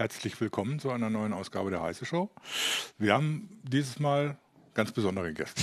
herzlich 0.00 0.40
willkommen 0.40 0.78
zu 0.78 0.90
einer 0.90 1.10
neuen 1.10 1.34
Ausgabe 1.34 1.68
der 1.68 1.82
Heiße 1.82 2.06
Show. 2.06 2.30
Wir 2.96 3.12
haben 3.12 3.50
dieses 3.64 4.00
Mal 4.00 4.38
ganz 4.72 4.92
besondere 4.92 5.34
Gäste. 5.34 5.60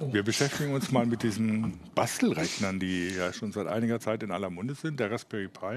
Wir 0.00 0.24
beschäftigen 0.24 0.74
uns 0.74 0.90
mal 0.90 1.06
mit 1.06 1.22
diesen 1.22 1.78
Bastelrechnern, 1.94 2.80
die 2.80 3.10
ja 3.10 3.32
schon 3.32 3.52
seit 3.52 3.68
einiger 3.68 4.00
Zeit 4.00 4.24
in 4.24 4.32
aller 4.32 4.50
Munde 4.50 4.74
sind. 4.74 4.98
Der 4.98 5.12
Raspberry 5.12 5.46
Pi 5.46 5.76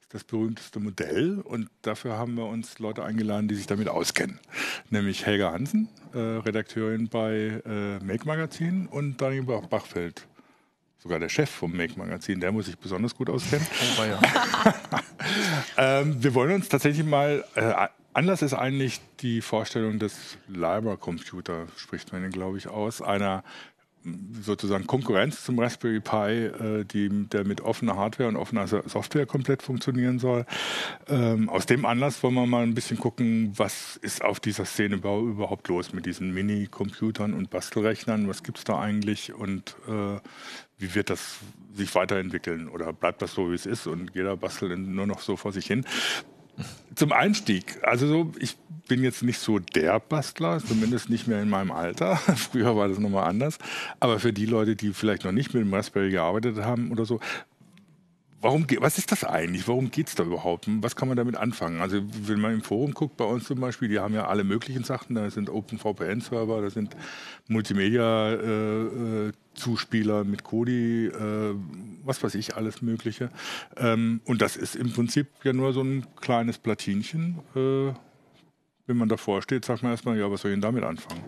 ist 0.00 0.12
das 0.12 0.24
berühmteste 0.24 0.80
Modell 0.80 1.40
und 1.40 1.70
dafür 1.82 2.18
haben 2.18 2.34
wir 2.34 2.46
uns 2.46 2.80
Leute 2.80 3.04
eingeladen, 3.04 3.46
die 3.46 3.54
sich 3.54 3.68
damit 3.68 3.86
auskennen. 3.86 4.40
Nämlich 4.90 5.24
Helga 5.24 5.52
Hansen, 5.52 5.88
äh, 6.14 6.18
Redakteurin 6.18 7.08
bei 7.08 7.62
äh, 7.64 8.04
Make 8.04 8.26
Magazin 8.26 8.88
und 8.88 9.20
Daniel 9.20 9.44
Bachfeld, 9.44 10.26
sogar 10.98 11.18
der 11.18 11.28
Chef 11.28 11.50
vom 11.50 11.76
Make 11.76 11.98
Magazin, 11.98 12.40
der 12.40 12.52
muss 12.52 12.66
sich 12.66 12.78
besonders 12.78 13.14
gut 13.14 13.30
auskennen. 13.30 13.66
Oh, 14.00 14.04
ja. 14.04 14.20
ähm, 16.00 16.22
wir 16.22 16.34
wollen 16.34 16.52
uns 16.52 16.68
tatsächlich 16.68 17.06
mal, 17.06 17.44
äh, 17.54 17.88
Anlass 18.12 18.42
ist 18.42 18.54
eigentlich 18.54 19.00
die 19.20 19.40
Vorstellung 19.40 19.98
des 19.98 20.38
Liber 20.48 20.96
Computer, 20.96 21.66
spricht 21.76 22.12
man 22.12 22.24
ihn, 22.24 22.30
glaube 22.30 22.58
ich, 22.58 22.68
aus, 22.68 23.02
einer 23.02 23.44
sozusagen 24.40 24.86
Konkurrenz 24.86 25.44
zum 25.44 25.58
Raspberry 25.58 26.00
Pi, 26.00 26.46
äh, 26.46 26.84
die, 26.84 27.08
der 27.28 27.44
mit 27.44 27.60
offener 27.60 27.96
Hardware 27.96 28.28
und 28.28 28.36
offener 28.36 28.66
Software 28.66 29.26
komplett 29.26 29.62
funktionieren 29.62 30.18
soll. 30.18 30.46
Ähm, 31.08 31.48
aus 31.48 31.66
dem 31.66 31.84
Anlass 31.84 32.22
wollen 32.22 32.34
wir 32.34 32.46
mal 32.46 32.62
ein 32.62 32.74
bisschen 32.74 32.98
gucken, 32.98 33.52
was 33.56 33.96
ist 33.96 34.22
auf 34.22 34.40
dieser 34.40 34.64
Szene 34.64 34.96
überhaupt 34.96 35.68
los 35.68 35.92
mit 35.92 36.06
diesen 36.06 36.32
Mini-Computern 36.32 37.34
und 37.34 37.50
Bastelrechnern, 37.50 38.28
was 38.28 38.42
gibt 38.42 38.58
es 38.58 38.64
da 38.64 38.78
eigentlich 38.78 39.32
und 39.32 39.76
äh, 39.88 40.18
wie 40.78 40.94
wird 40.94 41.10
das 41.10 41.38
sich 41.74 41.94
weiterentwickeln 41.94 42.68
oder 42.68 42.92
bleibt 42.92 43.22
das 43.22 43.34
so, 43.34 43.50
wie 43.50 43.54
es 43.54 43.66
ist 43.66 43.86
und 43.86 44.14
jeder 44.14 44.36
bastelt 44.36 44.78
nur 44.78 45.06
noch 45.06 45.20
so 45.20 45.36
vor 45.36 45.52
sich 45.52 45.66
hin. 45.66 45.84
Zum 46.94 47.12
Einstieg, 47.12 47.78
also 47.82 48.06
so, 48.06 48.32
ich 48.38 48.56
bin 48.88 49.04
jetzt 49.04 49.22
nicht 49.22 49.38
so 49.38 49.58
der 49.58 50.00
Bastler, 50.00 50.58
zumindest 50.58 51.10
nicht 51.10 51.28
mehr 51.28 51.42
in 51.42 51.48
meinem 51.48 51.70
Alter. 51.70 52.16
Früher 52.36 52.76
war 52.76 52.88
das 52.88 52.98
nochmal 52.98 53.28
anders. 53.28 53.58
Aber 54.00 54.18
für 54.18 54.32
die 54.32 54.46
Leute, 54.46 54.74
die 54.74 54.92
vielleicht 54.92 55.24
noch 55.24 55.32
nicht 55.32 55.54
mit 55.54 55.62
dem 55.62 55.72
Raspberry 55.72 56.10
gearbeitet 56.10 56.58
haben 56.58 56.90
oder 56.90 57.04
so, 57.04 57.20
Warum, 58.40 58.66
was 58.78 58.98
ist 58.98 59.10
das 59.10 59.24
eigentlich? 59.24 59.66
Warum 59.66 59.90
geht 59.90 60.06
es 60.06 60.14
da 60.14 60.22
überhaupt? 60.22 60.66
Was 60.80 60.94
kann 60.94 61.08
man 61.08 61.16
damit 61.16 61.36
anfangen? 61.36 61.80
Also 61.80 62.02
wenn 62.22 62.38
man 62.38 62.54
im 62.54 62.62
Forum 62.62 62.94
guckt, 62.94 63.16
bei 63.16 63.24
uns 63.24 63.46
zum 63.46 63.58
Beispiel, 63.58 63.88
die 63.88 63.98
haben 63.98 64.14
ja 64.14 64.28
alle 64.28 64.44
möglichen 64.44 64.84
Sachen. 64.84 65.16
Da 65.16 65.28
sind 65.28 65.50
OpenVPN-Server, 65.50 66.62
da 66.62 66.70
sind 66.70 66.94
Multimedia-Zuspieler 67.48 70.20
äh, 70.20 70.24
mit 70.24 70.44
Kodi, 70.44 71.06
äh, 71.06 71.54
was 72.04 72.22
weiß 72.22 72.36
ich, 72.36 72.54
alles 72.54 72.80
Mögliche. 72.80 73.30
Ähm, 73.76 74.20
und 74.24 74.40
das 74.40 74.56
ist 74.56 74.76
im 74.76 74.92
Prinzip 74.92 75.26
ja 75.42 75.52
nur 75.52 75.72
so 75.72 75.82
ein 75.82 76.06
kleines 76.20 76.58
Platinchen. 76.58 77.40
Wenn 78.88 78.96
man 78.96 79.10
davor 79.10 79.42
steht, 79.42 79.66
sagt 79.66 79.82
man 79.82 79.92
erstmal, 79.92 80.18
ja, 80.18 80.30
was 80.30 80.40
soll 80.40 80.50
ich 80.50 80.54
denn 80.54 80.62
damit 80.62 80.82
anfangen? 80.82 81.22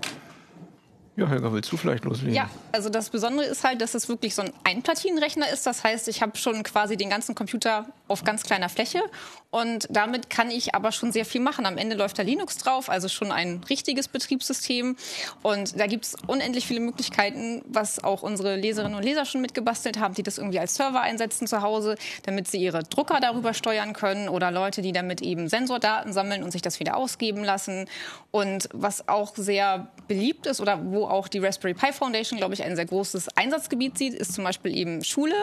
Ja, 1.21 1.29
Helga, 1.29 1.53
willst 1.53 1.71
du 1.71 1.77
vielleicht 1.77 2.07
loslegen? 2.07 2.35
Ja, 2.35 2.49
also 2.73 2.89
das 2.89 3.11
Besondere 3.11 3.45
ist 3.45 3.63
halt, 3.63 3.83
dass 3.83 3.93
es 3.93 4.09
wirklich 4.09 4.35
so 4.35 4.41
ein 4.41 4.55
Einplatinenrechner 4.65 5.51
ist. 5.53 5.67
Das 5.67 5.85
heißt, 5.85 6.09
ich 6.09 6.23
habe 6.23 6.39
schon 6.39 6.63
quasi 6.63 6.97
den 6.97 7.11
ganzen 7.11 7.35
Computer 7.35 7.85
auf 8.09 8.25
ganz 8.25 8.43
kleiner 8.43 8.71
Fläche 8.71 9.03
und 9.51 9.89
damit 9.91 10.31
kann 10.31 10.51
ich 10.51 10.75
aber 10.77 10.93
schon 10.93 11.11
sehr 11.11 11.25
viel 11.25 11.41
machen. 11.41 11.67
Am 11.67 11.77
Ende 11.77 11.97
läuft 11.97 12.19
da 12.19 12.23
Linux 12.23 12.57
drauf, 12.59 12.89
also 12.89 13.09
schon 13.09 13.33
ein 13.33 13.61
richtiges 13.69 14.07
Betriebssystem. 14.07 14.97
Und 15.43 15.79
da 15.79 15.87
gibt 15.87 16.05
es 16.07 16.15
unendlich 16.27 16.67
viele 16.67 16.81
Möglichkeiten, 16.81 17.63
was 17.67 18.03
auch 18.03 18.23
unsere 18.23 18.55
Leserinnen 18.55 18.97
und 18.97 19.03
Leser 19.03 19.25
schon 19.25 19.41
mitgebastelt 19.41 19.99
haben, 19.99 20.15
die 20.15 20.23
das 20.23 20.39
irgendwie 20.39 20.61
als 20.61 20.77
Server 20.77 21.01
einsetzen 21.01 21.49
zu 21.49 21.63
Hause, 21.63 21.97
damit 22.23 22.47
sie 22.47 22.59
ihre 22.59 22.85
Drucker 22.85 23.19
darüber 23.21 23.53
steuern 23.53 23.93
können 23.93 24.29
oder 24.29 24.53
Leute, 24.53 24.83
die 24.83 24.93
damit 24.93 25.21
eben 25.21 25.49
Sensordaten 25.49 26.13
sammeln 26.13 26.45
und 26.45 26.53
sich 26.53 26.63
das 26.63 26.79
wieder 26.79 26.97
ausgeben 26.97 27.43
lassen. 27.43 27.87
Und 28.31 28.69
was 28.73 29.09
auch 29.09 29.35
sehr 29.35 29.89
beliebt 30.07 30.47
ist 30.47 30.61
oder 30.61 30.79
wo 30.85 31.07
auch 31.11 31.29
die 31.29 31.39
Raspberry 31.39 31.75
Pi 31.75 31.93
Foundation, 31.93 32.39
glaube 32.39 32.55
ich, 32.55 32.63
ein 32.63 32.77
sehr 32.77 32.87
großes 32.87 33.37
Einsatzgebiet 33.37 33.99
sieht, 33.99 34.15
ist 34.15 34.33
zum 34.33 34.45
Beispiel 34.45 34.77
eben 34.77 35.05
Schule 35.05 35.35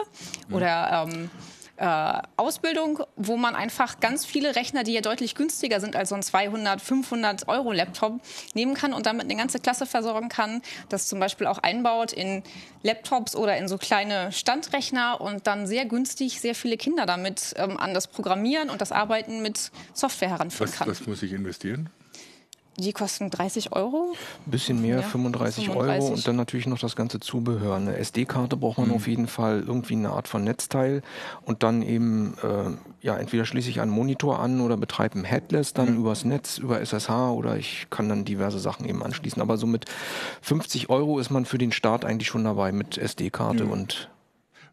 oder 0.50 1.06
ähm, 1.08 1.30
äh, 1.78 2.22
Ausbildung, 2.36 3.04
wo 3.16 3.36
man 3.36 3.54
einfach 3.54 4.00
ganz 4.00 4.26
viele 4.26 4.56
Rechner, 4.56 4.82
die 4.82 4.92
ja 4.92 5.00
deutlich 5.00 5.34
günstiger 5.34 5.80
sind 5.80 5.94
als 5.94 6.08
so 6.08 6.16
ein 6.16 6.22
200, 6.22 6.80
500 6.80 7.48
Euro 7.48 7.72
Laptop, 7.72 8.20
nehmen 8.54 8.74
kann 8.74 8.92
und 8.92 9.06
damit 9.06 9.24
eine 9.24 9.36
ganze 9.36 9.60
Klasse 9.60 9.86
versorgen 9.86 10.28
kann. 10.28 10.60
Das 10.88 11.06
zum 11.06 11.20
Beispiel 11.20 11.46
auch 11.46 11.58
einbaut 11.58 12.12
in 12.12 12.42
Laptops 12.82 13.36
oder 13.36 13.56
in 13.56 13.68
so 13.68 13.78
kleine 13.78 14.32
Standrechner 14.32 15.20
und 15.20 15.46
dann 15.46 15.66
sehr 15.66 15.86
günstig 15.86 16.40
sehr 16.40 16.54
viele 16.54 16.76
Kinder 16.76 17.06
damit 17.06 17.54
ähm, 17.56 17.76
an 17.76 17.94
das 17.94 18.08
Programmieren 18.08 18.70
und 18.70 18.80
das 18.80 18.90
Arbeiten 18.90 19.40
mit 19.40 19.70
Software 19.94 20.30
heranführen 20.30 20.72
was, 20.72 20.78
kann. 20.78 20.88
Was 20.88 21.06
muss 21.06 21.22
ich 21.22 21.32
investieren? 21.32 21.90
Die 22.78 22.92
kosten 22.92 23.28
30 23.28 23.72
Euro? 23.72 24.14
Ein 24.46 24.50
bisschen 24.50 24.80
mehr, 24.80 25.00
ja, 25.00 25.02
35, 25.02 25.66
35, 25.66 26.02
Euro 26.04 26.14
und 26.14 26.28
dann 26.28 26.36
natürlich 26.36 26.68
noch 26.68 26.78
das 26.78 26.94
ganze 26.94 27.18
Zubehör. 27.18 27.74
Eine 27.74 27.96
SD-Karte 27.96 28.56
braucht 28.56 28.78
man 28.78 28.88
mhm. 28.88 28.94
auf 28.94 29.08
jeden 29.08 29.26
Fall, 29.26 29.64
irgendwie 29.66 29.94
eine 29.94 30.10
Art 30.10 30.28
von 30.28 30.44
Netzteil 30.44 31.02
und 31.44 31.64
dann 31.64 31.82
eben, 31.82 32.34
äh, 32.40 33.04
ja, 33.04 33.16
entweder 33.16 33.44
schließe 33.44 33.68
ich 33.68 33.80
einen 33.80 33.90
Monitor 33.90 34.38
an 34.38 34.60
oder 34.60 34.76
betreibe 34.76 35.18
ein 35.18 35.24
Headless 35.24 35.74
dann 35.74 35.92
mhm. 35.92 35.98
übers 35.98 36.24
Netz, 36.24 36.58
über 36.58 36.80
SSH 36.80 37.32
oder 37.32 37.56
ich 37.56 37.88
kann 37.90 38.08
dann 38.08 38.24
diverse 38.24 38.60
Sachen 38.60 38.88
eben 38.88 39.02
anschließen. 39.02 39.42
Aber 39.42 39.56
so 39.56 39.66
mit 39.66 39.86
50 40.42 40.88
Euro 40.88 41.18
ist 41.18 41.30
man 41.30 41.46
für 41.46 41.58
den 41.58 41.72
Start 41.72 42.04
eigentlich 42.04 42.28
schon 42.28 42.44
dabei 42.44 42.70
mit 42.70 42.96
SD-Karte 42.96 43.64
mhm. 43.64 43.72
und 43.72 44.08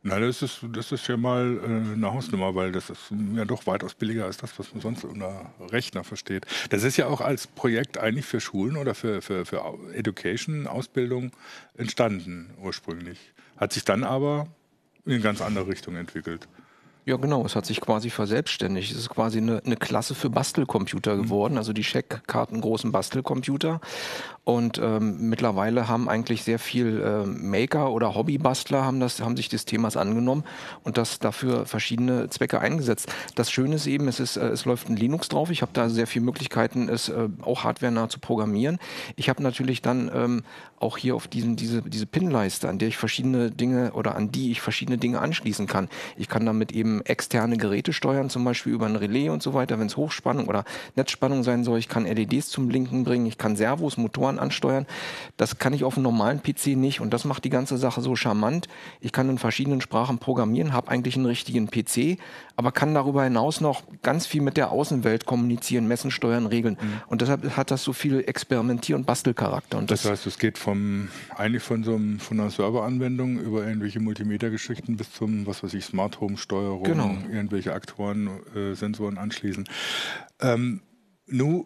na, 0.08 0.20
das 0.20 0.44
ist, 0.44 0.60
das 0.72 0.92
ist 0.92 1.08
ja 1.08 1.18
mal 1.18 1.58
äh, 1.58 1.94
eine 1.94 2.14
Hausnummer, 2.14 2.54
weil 2.54 2.72
das 2.72 2.92
ist 2.92 3.12
ja 3.34 3.44
doch 3.44 3.66
weitaus 3.66 3.96
billiger 3.96 4.26
als 4.26 4.38
das, 4.38 4.58
was 4.60 4.72
man 4.72 4.80
sonst 4.80 5.04
unter 5.04 5.52
Rechner 5.72 6.04
versteht. 6.04 6.46
Das 6.70 6.84
ist 6.84 6.96
ja 6.98 7.08
auch 7.08 7.22
als 7.22 7.48
Projekt 7.48 7.98
eigentlich 7.98 8.28
für 8.28 8.40
Schulen 8.40 8.78
oder 8.78 8.94
für, 8.94 9.24
für, 9.24 9.48
für 9.48 9.64
Education, 9.96 10.68
Ausbildung 10.68 11.32
entstanden 11.76 12.52
ursprünglich. 12.62 13.18
Hat 13.58 13.74
sich 13.74 13.84
dann 13.84 14.04
aber 14.04 14.48
in 15.06 15.14
eine 15.14 15.22
ganz 15.22 15.42
andere 15.42 15.68
Richtung 15.70 15.96
entwickelt. 15.96 16.48
Ja, 17.08 17.18
genau. 17.18 17.46
Es 17.46 17.56
hat 17.56 17.68
sich 17.68 17.82
quasi 17.82 18.10
verselbstständigt. 18.10 18.92
Es 18.92 18.98
ist 18.98 19.10
quasi 19.10 19.38
eine, 19.38 19.62
eine 19.64 19.78
Klasse 19.78 20.16
für 20.16 20.32
Bastelcomputer 20.32 21.16
mhm. 21.16 21.22
geworden, 21.22 21.58
also 21.60 21.72
die 21.72 21.84
Checkkarten 21.84 22.62
großen 22.62 22.92
Bastelcomputer. 22.92 23.80
Und 24.44 24.80
ähm, 24.80 25.30
mittlerweile 25.30 25.88
haben 25.88 26.10
eigentlich 26.10 26.44
sehr 26.44 26.60
viel 26.60 27.02
äh, 27.02 27.26
Maker 27.26 27.92
oder 27.92 28.14
Hobbybastler 28.14 28.86
haben 28.86 29.00
das, 29.00 29.20
haben 29.22 29.36
sich 29.36 29.50
des 29.50 29.66
Themas 29.66 29.98
angenommen 29.98 30.44
und 30.84 30.98
das 30.98 31.18
dafür 31.18 31.66
verschiedene 31.66 32.30
Zwecke 32.30 32.60
eingesetzt. 32.60 33.12
Das 33.34 33.52
Schöne 33.52 33.76
ist 33.76 33.88
eben, 33.88 34.08
es 34.08 34.20
ist, 34.20 34.38
äh, 34.38 34.48
es 34.50 34.66
läuft 34.66 34.90
ein 34.90 34.98
Linux 34.98 35.30
drauf. 35.30 35.50
Ich 35.50 35.64
habe 35.64 35.72
da 35.74 35.90
sehr 35.90 36.06
viele 36.06 36.26
Möglichkeiten, 36.26 36.90
es 36.90 37.10
äh, 37.10 37.28
auch 37.42 37.64
hardwarenah 37.64 38.10
zu 38.10 38.20
programmieren. 38.20 38.78
Ich 39.16 39.30
habe 39.30 39.42
natürlich 39.42 39.82
dann 39.82 40.12
ähm, 40.14 40.44
auch 40.80 40.98
hier 40.98 41.16
auf 41.16 41.28
diesen, 41.28 41.56
diese, 41.56 41.82
diese 41.82 42.06
Pinleiste, 42.06 42.70
an 42.70 42.78
der 42.78 42.88
ich 42.88 42.98
verschiedene 42.98 43.50
Dinge 43.50 43.94
oder 43.94 44.16
an 44.16 44.32
die 44.32 44.52
ich 44.52 44.62
verschiedene 44.62 45.00
Dinge 45.00 45.22
anschließen 45.22 45.66
kann. 45.66 45.90
Ich 46.18 46.30
kann 46.30 46.46
damit 46.46 46.72
eben 46.72 46.95
externe 47.02 47.58
Geräte 47.58 47.94
steuern, 47.94 48.30
zum 48.30 48.44
Beispiel 48.44 48.74
über 48.74 48.86
ein 48.86 48.96
Relais 48.96 49.30
und 49.30 49.44
so 49.44 49.54
weiter, 49.54 49.80
wenn 49.80 49.88
es 49.88 49.98
Hochspannung 49.98 50.48
oder 50.48 50.64
Netzspannung 50.96 51.44
sein 51.44 51.64
soll. 51.64 51.80
Ich 51.80 51.90
kann 51.90 52.06
LEDs 52.06 52.50
zum 52.50 52.68
Blinken 52.68 53.04
bringen, 53.04 53.26
ich 53.26 53.38
kann 53.38 53.56
Servos, 53.56 53.98
Motoren 53.98 54.40
ansteuern. 54.40 54.86
Das 55.38 55.58
kann 55.58 55.74
ich 55.74 55.84
auf 55.84 55.96
einem 55.96 56.04
normalen 56.04 56.42
PC 56.42 56.76
nicht 56.76 57.02
und 57.02 57.14
das 57.14 57.26
macht 57.26 57.44
die 57.44 57.50
ganze 57.50 57.78
Sache 57.78 58.02
so 58.02 58.16
charmant. 58.16 58.68
Ich 59.02 59.12
kann 59.12 59.30
in 59.30 59.38
verschiedenen 59.38 59.82
Sprachen 59.82 60.20
programmieren, 60.20 60.74
habe 60.74 60.90
eigentlich 60.90 61.16
einen 61.16 61.26
richtigen 61.26 61.68
PC, 61.68 62.20
aber 62.58 62.72
kann 62.72 62.94
darüber 62.94 63.24
hinaus 63.24 63.62
noch 63.62 63.84
ganz 64.02 64.26
viel 64.26 64.42
mit 64.42 64.58
der 64.58 64.72
Außenwelt 64.72 65.26
kommunizieren, 65.26 65.88
messen, 65.88 66.12
steuern, 66.12 66.46
regeln. 66.46 66.78
Mhm. 66.80 67.02
Und 67.08 67.22
deshalb 67.22 67.58
hat 67.58 67.72
das 67.72 67.84
so 67.84 67.94
viel 67.94 68.22
Experimentier- 68.22 68.96
und 68.96 69.06
Bastelcharakter. 69.06 69.78
Und 69.78 69.92
das, 69.92 70.04
das 70.04 70.12
heißt, 70.12 70.28
es 70.28 70.40
geht 70.40 70.58
vom 70.58 71.10
eigentlich 71.36 71.64
von 71.64 71.84
so 71.84 71.96
einem, 71.96 72.20
von 72.20 72.40
einer 72.40 72.50
Serveranwendung 72.50 73.40
über 73.40 73.66
irgendwelche 73.66 74.00
Multimedia-Geschichten 74.00 74.96
bis 74.96 75.12
zum, 75.12 75.46
was 75.46 75.64
weiß 75.64 75.74
ich, 75.74 75.86
Smart 75.86 76.22
Home-Steuerung, 76.22 76.85
genau. 76.88 77.18
irgendwelche 77.32 77.74
Aktoren, 77.74 78.30
äh, 78.56 78.74
Sensoren 78.76 79.18
anschließen. 79.18 79.68
Ähm, 80.42 80.82
nun 81.28 81.66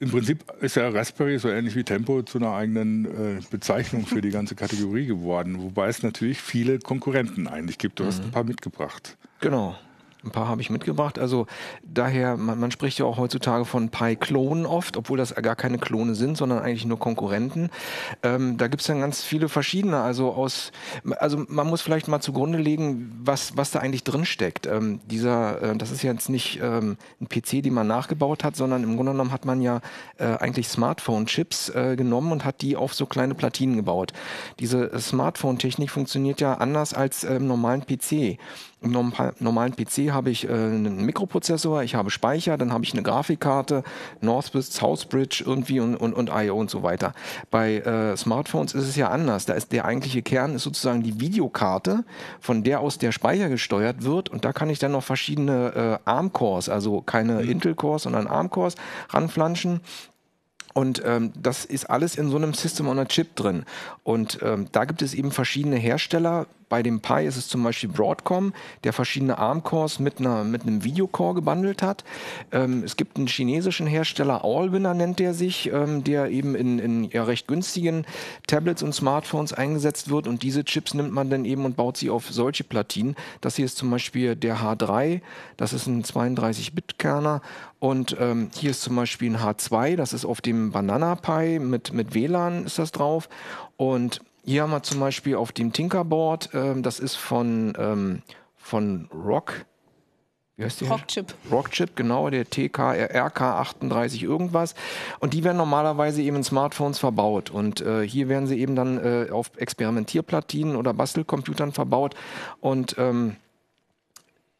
im 0.00 0.10
Prinzip 0.10 0.50
ist 0.62 0.76
ja 0.76 0.88
Raspberry 0.88 1.38
so 1.38 1.50
ähnlich 1.50 1.76
wie 1.76 1.84
Tempo 1.84 2.22
zu 2.22 2.38
einer 2.38 2.54
eigenen 2.54 3.04
äh, 3.04 3.40
Bezeichnung 3.50 4.06
für 4.06 4.22
die 4.22 4.30
ganze 4.30 4.54
Kategorie 4.54 5.04
geworden, 5.04 5.60
wobei 5.60 5.88
es 5.88 6.02
natürlich 6.02 6.40
viele 6.40 6.78
Konkurrenten 6.78 7.46
eigentlich 7.46 7.76
gibt. 7.76 7.98
Du 7.98 8.04
mhm. 8.04 8.08
hast 8.08 8.22
ein 8.22 8.30
paar 8.30 8.44
mitgebracht. 8.44 9.18
Genau. 9.40 9.76
Ein 10.22 10.30
paar 10.30 10.48
habe 10.48 10.60
ich 10.60 10.70
mitgebracht. 10.70 11.18
Also 11.18 11.46
daher, 11.82 12.36
man, 12.36 12.58
man 12.60 12.70
spricht 12.70 12.98
ja 12.98 13.06
auch 13.06 13.16
heutzutage 13.16 13.64
von 13.64 13.88
Pi-Klonen 13.88 14.66
oft, 14.66 14.96
obwohl 14.96 15.16
das 15.16 15.34
gar 15.34 15.56
keine 15.56 15.78
Klone 15.78 16.14
sind, 16.14 16.36
sondern 16.36 16.58
eigentlich 16.58 16.84
nur 16.84 16.98
Konkurrenten. 16.98 17.70
Ähm, 18.22 18.58
da 18.58 18.68
gibt 18.68 18.82
es 18.82 18.86
dann 18.86 19.00
ganz 19.00 19.22
viele 19.24 19.48
verschiedene. 19.48 20.00
Also 20.00 20.32
aus, 20.32 20.72
also 21.18 21.44
man 21.48 21.66
muss 21.66 21.80
vielleicht 21.80 22.08
mal 22.08 22.20
zugrunde 22.20 22.58
legen, 22.58 23.18
was, 23.24 23.56
was 23.56 23.70
da 23.70 23.78
eigentlich 23.78 24.04
drin 24.04 24.26
steckt. 24.26 24.66
Ähm, 24.66 25.00
dieser, 25.06 25.62
äh, 25.62 25.76
das 25.76 25.90
ist 25.90 26.02
jetzt 26.02 26.28
nicht 26.28 26.60
ähm, 26.62 26.98
ein 27.20 27.28
PC, 27.28 27.62
den 27.62 27.72
man 27.72 27.86
nachgebaut 27.86 28.44
hat, 28.44 28.56
sondern 28.56 28.82
im 28.82 28.96
Grunde 28.96 29.12
genommen 29.12 29.32
hat 29.32 29.46
man 29.46 29.62
ja 29.62 29.80
äh, 30.18 30.24
eigentlich 30.24 30.68
Smartphone-Chips 30.68 31.70
äh, 31.70 31.96
genommen 31.96 32.32
und 32.32 32.44
hat 32.44 32.60
die 32.60 32.76
auf 32.76 32.92
so 32.92 33.06
kleine 33.06 33.34
Platinen 33.34 33.76
gebaut. 33.76 34.12
Diese 34.58 34.98
Smartphone-Technik 35.00 35.90
funktioniert 35.90 36.40
ja 36.42 36.54
anders 36.54 36.92
als 36.92 37.24
im 37.24 37.46
normalen 37.46 37.86
PC. 37.86 38.38
Im 38.82 38.92
normalen 38.92 39.76
PC 39.76 40.10
habe 40.10 40.30
ich 40.30 40.48
äh, 40.48 40.52
einen 40.52 41.04
Mikroprozessor, 41.04 41.82
ich 41.82 41.94
habe 41.94 42.10
Speicher, 42.10 42.56
dann 42.56 42.72
habe 42.72 42.84
ich 42.84 42.94
eine 42.94 43.02
Grafikkarte, 43.02 43.82
Northwest, 44.22 44.72
Southbridge 44.72 45.44
irgendwie 45.46 45.80
und, 45.80 45.96
und, 45.96 46.14
und 46.14 46.30
I.O. 46.30 46.56
und 46.56 46.70
so 46.70 46.82
weiter. 46.82 47.12
Bei 47.50 47.76
äh, 47.76 48.16
Smartphones 48.16 48.72
ist 48.72 48.88
es 48.88 48.96
ja 48.96 49.08
anders. 49.08 49.44
Da 49.44 49.52
ist 49.52 49.72
der 49.72 49.84
eigentliche 49.84 50.22
Kern 50.22 50.54
ist 50.54 50.62
sozusagen 50.62 51.02
die 51.02 51.20
Videokarte, 51.20 52.04
von 52.40 52.64
der 52.64 52.80
aus 52.80 52.96
der 52.96 53.12
Speicher 53.12 53.50
gesteuert 53.50 54.02
wird 54.02 54.30
und 54.30 54.44
da 54.44 54.52
kann 54.52 54.70
ich 54.70 54.78
dann 54.78 54.92
noch 54.92 55.04
verschiedene 55.04 56.00
äh, 56.06 56.10
ARM-Cores, 56.10 56.68
also 56.68 57.02
keine 57.02 57.42
mhm. 57.42 57.50
Intel-Cores, 57.50 58.04
sondern 58.04 58.26
ARM-Cores 58.26 58.76
ranflanschen. 59.10 59.80
Und 60.74 61.02
ähm, 61.04 61.32
das 61.40 61.64
ist 61.64 61.90
alles 61.90 62.16
in 62.16 62.30
so 62.30 62.36
einem 62.36 62.54
System 62.54 62.88
on 62.88 62.98
a 62.98 63.04
Chip 63.04 63.36
drin. 63.36 63.64
Und 64.04 64.38
ähm, 64.42 64.66
da 64.72 64.84
gibt 64.84 65.02
es 65.02 65.14
eben 65.14 65.32
verschiedene 65.32 65.76
Hersteller, 65.76 66.46
bei 66.70 66.82
dem 66.84 67.00
Pi 67.00 67.26
ist 67.26 67.36
es 67.36 67.48
zum 67.48 67.64
Beispiel 67.64 67.90
Broadcom, 67.90 68.54
der 68.84 68.92
verschiedene 68.94 69.36
ARM-Cores 69.36 69.98
mit, 69.98 70.20
einer, 70.20 70.44
mit 70.44 70.62
einem 70.62 70.84
Videocore 70.84 71.34
gebundelt 71.34 71.82
hat. 71.82 72.04
Ähm, 72.52 72.84
es 72.84 72.96
gibt 72.96 73.18
einen 73.18 73.26
chinesischen 73.26 73.88
Hersteller, 73.88 74.44
Allwinner 74.44 74.94
nennt 74.94 75.18
der 75.18 75.34
sich, 75.34 75.70
ähm, 75.72 76.04
der 76.04 76.30
eben 76.30 76.54
in, 76.54 76.78
in 76.78 77.04
ja, 77.10 77.24
recht 77.24 77.48
günstigen 77.48 78.06
Tablets 78.46 78.84
und 78.84 78.94
Smartphones 78.94 79.52
eingesetzt 79.52 80.10
wird. 80.10 80.28
Und 80.28 80.44
diese 80.44 80.64
Chips 80.64 80.94
nimmt 80.94 81.12
man 81.12 81.28
dann 81.28 81.44
eben 81.44 81.64
und 81.64 81.76
baut 81.76 81.96
sie 81.96 82.08
auf 82.08 82.30
solche 82.30 82.62
Platinen. 82.62 83.16
Das 83.40 83.56
hier 83.56 83.64
ist 83.64 83.76
zum 83.76 83.90
Beispiel 83.90 84.36
der 84.36 84.58
H3, 84.58 85.22
das 85.56 85.72
ist 85.72 85.88
ein 85.88 86.04
32-Bit-Kerner. 86.04 87.42
Und 87.80 88.14
ähm, 88.20 88.50
hier 88.54 88.70
ist 88.70 88.82
zum 88.82 88.94
Beispiel 88.94 89.34
ein 89.34 89.38
H2, 89.38 89.96
das 89.96 90.12
ist 90.12 90.26
auf 90.26 90.42
dem 90.42 90.70
Banana 90.70 91.16
Pi 91.16 91.58
mit, 91.58 91.92
mit 91.94 92.14
WLAN 92.14 92.66
ist 92.66 92.78
das 92.78 92.92
drauf. 92.92 93.28
Und 93.76 94.20
hier 94.44 94.62
haben 94.62 94.70
wir 94.70 94.82
zum 94.82 95.00
Beispiel 95.00 95.34
auf 95.34 95.50
dem 95.50 95.72
Tinkerboard, 95.72 96.50
ähm, 96.52 96.82
das 96.82 97.00
ist 97.00 97.16
von, 97.16 97.72
ähm, 97.78 98.22
von 98.56 99.08
Rock. 99.14 99.64
Wie 100.60 100.64
heißt 100.64 100.82
die? 100.82 100.84
Rockchip. 100.84 101.34
Rockchip, 101.50 101.96
genau, 101.96 102.28
der 102.28 102.44
TK, 102.44 102.92
RK38 103.14 104.22
irgendwas. 104.22 104.74
Und 105.18 105.32
die 105.32 105.42
werden 105.42 105.56
normalerweise 105.56 106.20
eben 106.20 106.36
in 106.36 106.44
Smartphones 106.44 106.98
verbaut. 106.98 107.48
Und 107.48 107.80
äh, 107.80 108.06
hier 108.06 108.28
werden 108.28 108.46
sie 108.46 108.60
eben 108.60 108.76
dann 108.76 108.98
äh, 108.98 109.30
auf 109.30 109.52
Experimentierplatinen 109.56 110.76
oder 110.76 110.92
Bastelcomputern 110.92 111.72
verbaut. 111.72 112.14
Und 112.60 112.96
ähm, 112.98 113.36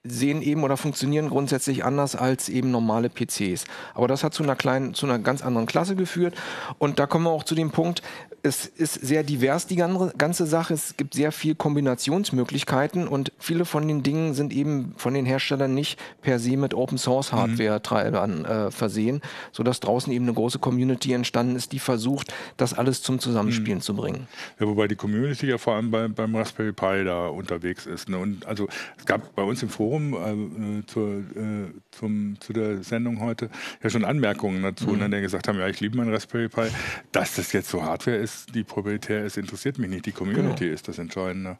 sehen 0.02 0.41
eben 0.41 0.64
oder 0.64 0.76
funktionieren 0.76 1.29
grundsätzlich 1.29 1.85
anders 1.85 2.17
als 2.17 2.49
eben 2.49 2.70
normale 2.70 3.11
PCs. 3.11 3.64
Aber 3.94 4.08
das 4.08 4.25
hat 4.25 4.32
zu 4.32 4.43
einer 4.43 4.56
kleinen, 4.56 4.94
zu 4.94 5.06
einer 5.06 5.19
ganz 5.19 5.43
anderen 5.43 5.67
Klasse 5.67 5.94
geführt. 5.94 6.35
Und 6.79 6.99
da 6.99 7.06
kommen 7.06 7.25
wir 7.25 7.31
auch 7.31 7.44
zu 7.44 7.55
dem 7.55 7.70
Punkt, 7.70 8.02
es 8.42 8.66
ist 8.66 8.94
sehr 8.94 9.22
divers, 9.22 9.66
die 9.66 9.76
ganze 9.76 10.46
Sache. 10.46 10.75
Es 10.75 10.96
gibt 10.96 11.14
sehr 11.14 11.32
viel 11.32 11.54
Kombinationsmöglichkeiten 11.54 13.06
und 13.06 13.32
viele 13.38 13.64
von 13.64 13.87
den 13.87 14.02
Dingen 14.02 14.34
sind 14.34 14.52
eben 14.52 14.94
von 14.96 15.14
den 15.14 15.26
Herstellern 15.26 15.75
nicht 15.75 16.00
per 16.22 16.38
se 16.38 16.56
mit 16.56 16.72
Open 16.75 16.96
Source 16.96 17.32
mhm. 17.32 17.37
Hardware 17.37 17.82
Treibern 17.82 18.44
äh, 18.44 18.70
versehen, 18.70 19.20
sodass 19.52 19.81
draußen 19.81 20.12
eben 20.12 20.25
eine 20.25 20.34
große 20.34 20.58
Community 20.58 21.12
entstanden 21.12 21.56
ist, 21.56 21.72
die 21.72 21.78
versucht, 21.78 22.32
das 22.56 22.72
alles 22.72 23.02
zum 23.02 23.19
Zusammenspielen 23.19 23.78
mhm. 23.78 23.82
zu 23.82 23.94
bringen. 23.94 24.28
Ja, 24.58 24.66
wobei 24.66 24.88
die 24.88 24.96
Community 24.96 25.46
ja 25.46 25.58
vor 25.58 25.75
allem 25.75 25.90
bei, 25.90 26.08
beim 26.08 26.34
Raspberry 26.34 26.72
Pi 26.72 27.04
da 27.04 27.28
unterwegs 27.28 27.87
ist. 27.87 28.08
Ne? 28.08 28.19
Und 28.19 28.46
also 28.46 28.69
es 28.98 29.04
gab 29.04 29.34
bei 29.34 29.42
uns 29.42 29.62
im 29.62 29.69
Forum 29.69 30.14
äh, 30.14 30.87
zur, 30.87 31.19
äh, 31.19 31.72
zum, 31.90 32.40
zu 32.40 32.52
der 32.52 32.82
Sendung 32.82 33.20
heute 33.20 33.50
ja 33.82 33.90
schon 33.90 34.04
Anmerkungen 34.04 34.62
dazu, 34.62 34.88
mhm. 34.88 34.98
ne, 34.98 35.10
die 35.10 35.20
gesagt 35.20 35.48
haben, 35.48 35.58
ja, 35.58 35.69
ich 35.69 35.81
liebe 35.81 35.96
mein 35.96 36.10
Raspberry 36.10 36.48
Pi, 36.48 36.69
dass 37.12 37.37
das 37.37 37.52
jetzt 37.52 37.69
so 37.69 37.82
Hardware 37.82 38.16
ist, 38.16 38.30
ist, 38.31 38.55
die 38.55 38.65
proprietär 38.65 39.25
ist, 39.25 39.37
interessiert 39.37 39.79
mich 39.79 39.91
nicht. 39.91 40.06
Die 40.06 40.12
Community 40.12 40.65
genau. 40.65 40.75
ist 40.75 40.88
das 40.88 40.99
Entscheidende. 40.99 41.59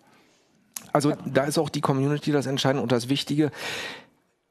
Also 0.93 1.14
da 1.26 1.44
ist 1.44 1.58
auch 1.58 1.69
die 1.69 1.81
Community 1.81 2.32
das 2.32 2.46
Entscheidende 2.46 2.82
und 2.82 2.93
das 2.93 3.08
Wichtige. 3.08 3.50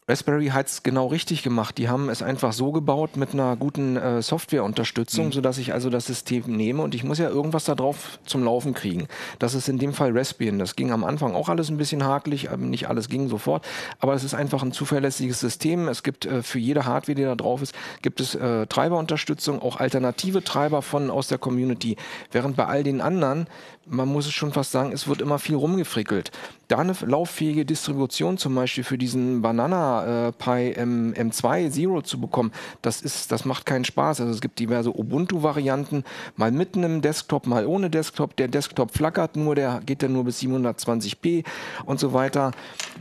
Raspberry 0.09 0.47
hat 0.47 0.65
es 0.65 0.81
genau 0.81 1.06
richtig 1.06 1.44
gemacht. 1.44 1.77
Die 1.77 1.88
haben 1.88 2.09
es 2.09 2.23
einfach 2.23 2.51
so 2.51 2.71
gebaut 2.71 3.15
mit 3.15 3.33
einer 3.33 3.56
guten 3.56 3.95
äh, 3.95 4.23
Softwareunterstützung, 4.23 5.27
mhm. 5.27 5.31
sodass 5.31 5.59
ich 5.59 5.71
also 5.71 5.91
das 5.91 6.07
System 6.07 6.45
nehme 6.47 6.81
und 6.81 6.95
ich 6.95 7.03
muss 7.03 7.19
ja 7.19 7.29
irgendwas 7.29 7.65
da 7.65 7.75
drauf 7.75 8.17
zum 8.25 8.44
Laufen 8.44 8.73
kriegen. 8.73 9.07
Das 9.38 9.53
ist 9.53 9.69
in 9.69 9.77
dem 9.77 9.94
Fall 9.94 10.17
Raspbian. 10.17 10.57
Das 10.57 10.75
ging 10.75 10.91
am 10.91 11.03
Anfang 11.03 11.35
auch 11.35 11.47
alles 11.47 11.69
ein 11.69 11.77
bisschen 11.77 12.03
hakelig, 12.03 12.50
nicht 12.57 12.89
alles 12.89 13.07
ging 13.07 13.29
sofort, 13.29 13.67
aber 14.00 14.15
es 14.15 14.23
ist 14.23 14.33
einfach 14.33 14.63
ein 14.63 14.71
zuverlässiges 14.71 15.39
System. 15.39 15.88
Es 15.88 16.01
gibt 16.01 16.25
äh, 16.25 16.41
für 16.41 16.57
jede 16.57 16.85
Hardware, 16.85 17.15
die 17.15 17.23
da 17.23 17.35
drauf 17.35 17.62
ist, 17.62 17.75
gibt 18.01 18.19
es 18.19 18.33
äh, 18.33 18.65
Treiberunterstützung, 18.65 19.62
auch 19.62 19.75
alternative 19.75 20.44
Treiber 20.44 20.81
von 20.81 21.12
aus 21.12 21.27
der 21.27 21.38
Community. 21.38 21.97
Während 22.31 22.55
bei 22.55 22.65
all 22.65 22.81
den 22.81 23.01
anderen, 23.01 23.45
man 23.85 24.07
muss 24.07 24.25
es 24.25 24.33
schon 24.33 24.53
fast 24.53 24.71
sagen, 24.71 24.91
es 24.91 25.07
wird 25.07 25.21
immer 25.21 25.38
viel 25.38 25.55
rumgefrickelt. 25.55 26.31
Da 26.69 26.77
eine 26.77 26.94
lauffähige 27.01 27.66
Distribution 27.66 28.38
zum 28.38 28.54
Beispiel 28.54 28.83
für 28.83 29.00
diesen 29.00 29.42
Banana 29.42 30.27
äh, 30.27 30.31
Pi 30.31 30.71
M, 30.74 31.13
M2 31.13 31.71
Zero 31.71 32.04
zu 32.04 32.21
bekommen, 32.21 32.51
das 32.83 33.01
ist, 33.01 33.31
das 33.31 33.44
macht 33.44 33.66
keinen 33.66 33.86
Spaß. 33.86 34.21
Also 34.21 34.31
es 34.31 34.39
gibt 34.39 34.60
diverse 34.60 34.92
Ubuntu-Varianten, 34.95 36.04
mal 36.36 36.51
mit 36.51 36.77
einem 36.77 37.01
Desktop, 37.01 37.48
mal 37.48 37.66
ohne 37.66 37.89
Desktop. 37.89 38.36
Der 38.36 38.48
Desktop 38.48 38.92
flackert 38.92 39.36
nur, 39.36 39.56
der 39.56 39.81
geht 39.83 40.04
dann 40.04 40.13
nur 40.13 40.25
bis 40.25 40.39
720p 40.42 41.44
und 41.86 42.00
so 42.00 42.13
weiter. 42.13 42.51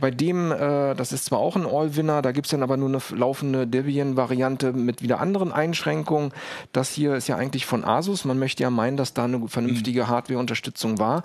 Bei 0.01 0.09
dem, 0.09 0.51
äh, 0.51 0.95
das 0.95 1.11
ist 1.11 1.25
zwar 1.25 1.37
auch 1.37 1.55
ein 1.55 1.67
All-Winner, 1.67 2.23
da 2.23 2.31
gibt 2.31 2.47
es 2.47 2.51
dann 2.51 2.63
aber 2.63 2.75
nur 2.75 2.89
eine 2.89 3.01
laufende 3.11 3.67
Debian-Variante 3.67 4.73
mit 4.73 5.03
wieder 5.03 5.19
anderen 5.19 5.51
Einschränkungen. 5.51 6.31
Das 6.71 6.89
hier 6.89 7.13
ist 7.13 7.27
ja 7.27 7.35
eigentlich 7.35 7.67
von 7.67 7.85
Asus. 7.85 8.25
Man 8.25 8.39
möchte 8.39 8.63
ja 8.63 8.71
meinen, 8.71 8.97
dass 8.97 9.13
da 9.13 9.25
eine 9.25 9.47
vernünftige 9.47 10.07
Hardware-Unterstützung 10.07 10.97
war. 10.97 11.21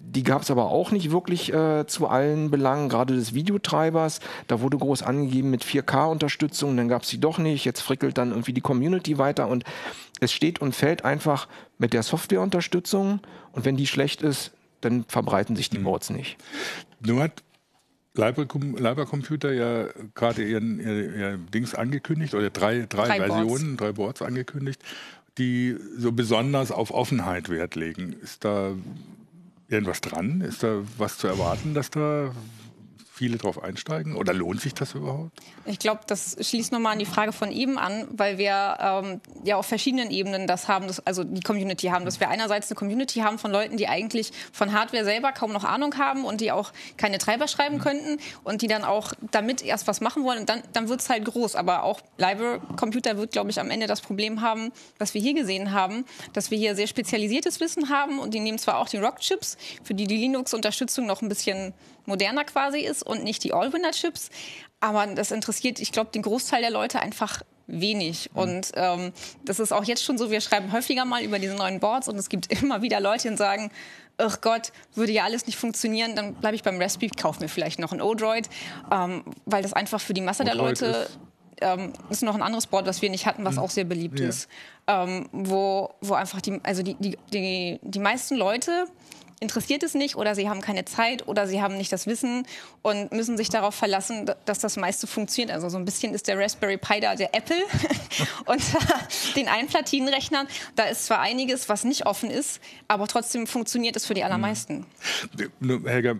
Die 0.00 0.22
gab 0.22 0.42
es 0.42 0.50
aber 0.50 0.70
auch 0.70 0.92
nicht 0.92 1.10
wirklich 1.10 1.52
äh, 1.52 1.86
zu 1.86 2.06
allen 2.06 2.50
Belangen, 2.50 2.88
gerade 2.88 3.14
des 3.14 3.34
Videotreibers. 3.34 4.20
Da 4.46 4.60
wurde 4.60 4.78
groß 4.78 5.02
angegeben 5.02 5.50
mit 5.50 5.64
4K-Unterstützung, 5.64 6.76
dann 6.76 6.88
gab 6.88 7.02
es 7.02 7.08
sie 7.08 7.18
doch 7.18 7.38
nicht. 7.38 7.64
Jetzt 7.64 7.80
frickelt 7.80 8.16
dann 8.16 8.30
irgendwie 8.30 8.52
die 8.52 8.60
Community 8.60 9.18
weiter 9.18 9.48
und 9.48 9.64
es 10.20 10.32
steht 10.32 10.60
und 10.60 10.74
fällt 10.74 11.04
einfach 11.04 11.48
mit 11.78 11.92
der 11.92 12.02
Softwareunterstützung. 12.02 13.20
Und 13.52 13.64
wenn 13.64 13.76
die 13.76 13.86
schlecht 13.86 14.22
ist, 14.22 14.52
dann 14.80 15.04
verbreiten 15.08 15.56
sich 15.56 15.68
die 15.68 15.78
mhm. 15.78 15.84
Boards 15.84 16.10
nicht. 16.10 16.36
Nur 17.00 17.22
hat 17.22 17.42
Leiber, 18.14 18.46
Leiber 18.76 19.06
Computer 19.06 19.52
ja 19.52 19.86
gerade 20.14 20.42
ihren, 20.44 20.80
ihr, 20.80 21.16
ihr, 21.16 21.38
Dings 21.38 21.74
angekündigt 21.74 22.34
oder 22.34 22.50
drei, 22.50 22.86
drei, 22.88 23.06
drei 23.06 23.26
Versionen, 23.26 23.46
Boards. 23.46 23.76
drei 23.76 23.92
Boards 23.92 24.22
angekündigt, 24.22 24.82
die 25.38 25.76
so 25.96 26.12
besonders 26.12 26.72
auf 26.72 26.90
Offenheit 26.90 27.48
Wert 27.48 27.76
legen. 27.76 28.12
Ist 28.12 28.44
da 28.44 28.72
irgendwas 29.68 30.00
dran? 30.00 30.40
Ist 30.40 30.62
da 30.62 30.82
was 30.96 31.18
zu 31.18 31.26
erwarten, 31.28 31.74
dass 31.74 31.90
da 31.90 32.32
viele 33.18 33.36
drauf 33.36 33.62
einsteigen? 33.62 34.14
Oder 34.14 34.32
lohnt 34.32 34.60
sich 34.60 34.74
das 34.74 34.94
überhaupt? 34.94 35.32
Ich 35.66 35.80
glaube, 35.80 36.02
das 36.06 36.36
schließt 36.40 36.70
nochmal 36.70 36.92
an 36.92 37.00
die 37.00 37.06
Frage 37.06 37.32
von 37.32 37.50
eben 37.50 37.76
an, 37.76 38.06
weil 38.12 38.38
wir 38.38 38.78
ähm, 38.80 39.20
ja 39.44 39.56
auf 39.56 39.66
verschiedenen 39.66 40.10
Ebenen 40.10 40.46
das 40.46 40.68
haben, 40.68 40.86
das, 40.86 41.04
also 41.04 41.24
die 41.24 41.40
Community 41.40 41.88
haben, 41.88 42.04
dass 42.04 42.20
wir 42.20 42.28
einerseits 42.28 42.70
eine 42.70 42.76
Community 42.76 43.18
haben 43.20 43.38
von 43.38 43.50
Leuten, 43.50 43.76
die 43.76 43.88
eigentlich 43.88 44.32
von 44.52 44.72
Hardware 44.72 45.04
selber 45.04 45.32
kaum 45.32 45.52
noch 45.52 45.64
Ahnung 45.64 45.98
haben 45.98 46.24
und 46.24 46.40
die 46.40 46.52
auch 46.52 46.72
keine 46.96 47.18
Treiber 47.18 47.48
schreiben 47.48 47.76
mhm. 47.76 47.80
könnten 47.80 48.16
und 48.44 48.62
die 48.62 48.68
dann 48.68 48.84
auch 48.84 49.12
damit 49.32 49.62
erst 49.62 49.88
was 49.88 50.00
machen 50.00 50.22
wollen 50.22 50.40
und 50.40 50.48
dann, 50.48 50.62
dann 50.72 50.88
wird 50.88 51.00
es 51.00 51.10
halt 51.10 51.24
groß. 51.24 51.56
Aber 51.56 51.82
auch 51.82 52.00
Library 52.18 52.60
Computer 52.76 53.16
wird, 53.16 53.32
glaube 53.32 53.50
ich, 53.50 53.58
am 53.58 53.70
Ende 53.70 53.88
das 53.88 54.00
Problem 54.00 54.42
haben, 54.42 54.70
was 54.98 55.14
wir 55.14 55.20
hier 55.20 55.34
gesehen 55.34 55.72
haben, 55.72 56.04
dass 56.34 56.52
wir 56.52 56.58
hier 56.58 56.76
sehr 56.76 56.86
spezialisiertes 56.86 57.58
Wissen 57.58 57.88
haben 57.88 58.20
und 58.20 58.32
die 58.32 58.40
nehmen 58.40 58.58
zwar 58.58 58.78
auch 58.78 58.88
die 58.88 58.98
Rock-Chips, 58.98 59.58
für 59.82 59.94
die 59.94 60.06
die 60.06 60.16
Linux-Unterstützung 60.16 61.06
noch 61.06 61.20
ein 61.20 61.28
bisschen 61.28 61.74
moderner 62.08 62.44
quasi 62.44 62.80
ist 62.80 63.04
und 63.04 63.22
nicht 63.22 63.44
die 63.44 63.52
All-Winner-Chips. 63.52 64.30
Aber 64.80 65.06
das 65.06 65.30
interessiert, 65.30 65.80
ich 65.80 65.92
glaube, 65.92 66.10
den 66.10 66.22
Großteil 66.22 66.60
der 66.60 66.70
Leute 66.70 67.00
einfach 67.00 67.42
wenig. 67.68 68.30
Mhm. 68.32 68.40
Und 68.40 68.72
ähm, 68.74 69.12
das 69.44 69.60
ist 69.60 69.72
auch 69.72 69.84
jetzt 69.84 70.02
schon 70.02 70.18
so, 70.18 70.30
wir 70.30 70.40
schreiben 70.40 70.72
häufiger 70.72 71.04
mal 71.04 71.22
über 71.22 71.38
diese 71.38 71.54
neuen 71.54 71.78
Boards 71.78 72.08
und 72.08 72.16
es 72.16 72.28
gibt 72.28 72.52
immer 72.62 72.82
wieder 72.82 72.98
Leute, 72.98 73.30
die 73.30 73.36
sagen, 73.36 73.70
ach 74.16 74.40
Gott, 74.40 74.72
würde 74.94 75.12
ja 75.12 75.24
alles 75.24 75.46
nicht 75.46 75.56
funktionieren, 75.56 76.16
dann 76.16 76.34
bleibe 76.34 76.56
ich 76.56 76.64
beim 76.64 76.80
Raspberry, 76.80 77.10
kaufe 77.10 77.40
mir 77.40 77.48
vielleicht 77.48 77.78
noch 77.78 77.92
ein 77.92 78.02
Odroid, 78.02 78.48
ähm, 78.90 79.22
weil 79.46 79.62
das 79.62 79.72
einfach 79.72 80.00
für 80.00 80.14
die 80.14 80.20
Masse 80.20 80.44
der 80.44 80.56
Leute 80.56 80.86
ist, 80.86 81.18
ähm, 81.60 81.92
ist 82.10 82.22
noch 82.22 82.34
ein 82.34 82.42
anderes 82.42 82.66
Board, 82.66 82.86
was 82.86 83.02
wir 83.02 83.10
nicht 83.10 83.26
hatten, 83.26 83.44
was 83.44 83.54
mhm. 83.56 83.60
auch 83.60 83.70
sehr 83.70 83.84
beliebt 83.84 84.18
ja. 84.18 84.28
ist, 84.28 84.48
ähm, 84.86 85.28
wo, 85.32 85.90
wo 86.00 86.14
einfach 86.14 86.40
die, 86.40 86.60
also 86.62 86.82
die, 86.82 86.94
die, 86.94 87.16
die, 87.32 87.78
die 87.82 87.98
meisten 87.98 88.36
Leute 88.36 88.86
interessiert 89.40 89.82
es 89.82 89.94
nicht 89.94 90.16
oder 90.16 90.34
sie 90.34 90.48
haben 90.48 90.60
keine 90.60 90.84
Zeit 90.84 91.26
oder 91.28 91.46
sie 91.46 91.62
haben 91.62 91.76
nicht 91.76 91.92
das 91.92 92.06
Wissen 92.06 92.46
und 92.82 93.12
müssen 93.12 93.36
sich 93.36 93.48
darauf 93.48 93.74
verlassen, 93.74 94.30
dass 94.44 94.58
das 94.58 94.76
meiste 94.76 95.06
funktioniert. 95.06 95.52
Also 95.52 95.68
so 95.68 95.78
ein 95.78 95.84
bisschen 95.84 96.14
ist 96.14 96.28
der 96.28 96.38
Raspberry 96.38 96.76
Pi 96.76 97.00
da 97.00 97.14
der 97.14 97.34
Apple 97.34 97.62
und 98.46 98.62
den 99.36 99.48
Einplatinenrechnern. 99.48 100.48
Da 100.76 100.84
ist 100.84 101.06
zwar 101.06 101.20
einiges, 101.20 101.68
was 101.68 101.84
nicht 101.84 102.06
offen 102.06 102.30
ist, 102.30 102.60
aber 102.88 103.06
trotzdem 103.06 103.46
funktioniert 103.46 103.96
es 103.96 104.06
für 104.06 104.14
die 104.14 104.24
allermeisten. 104.24 104.86
Helga, 105.84 106.16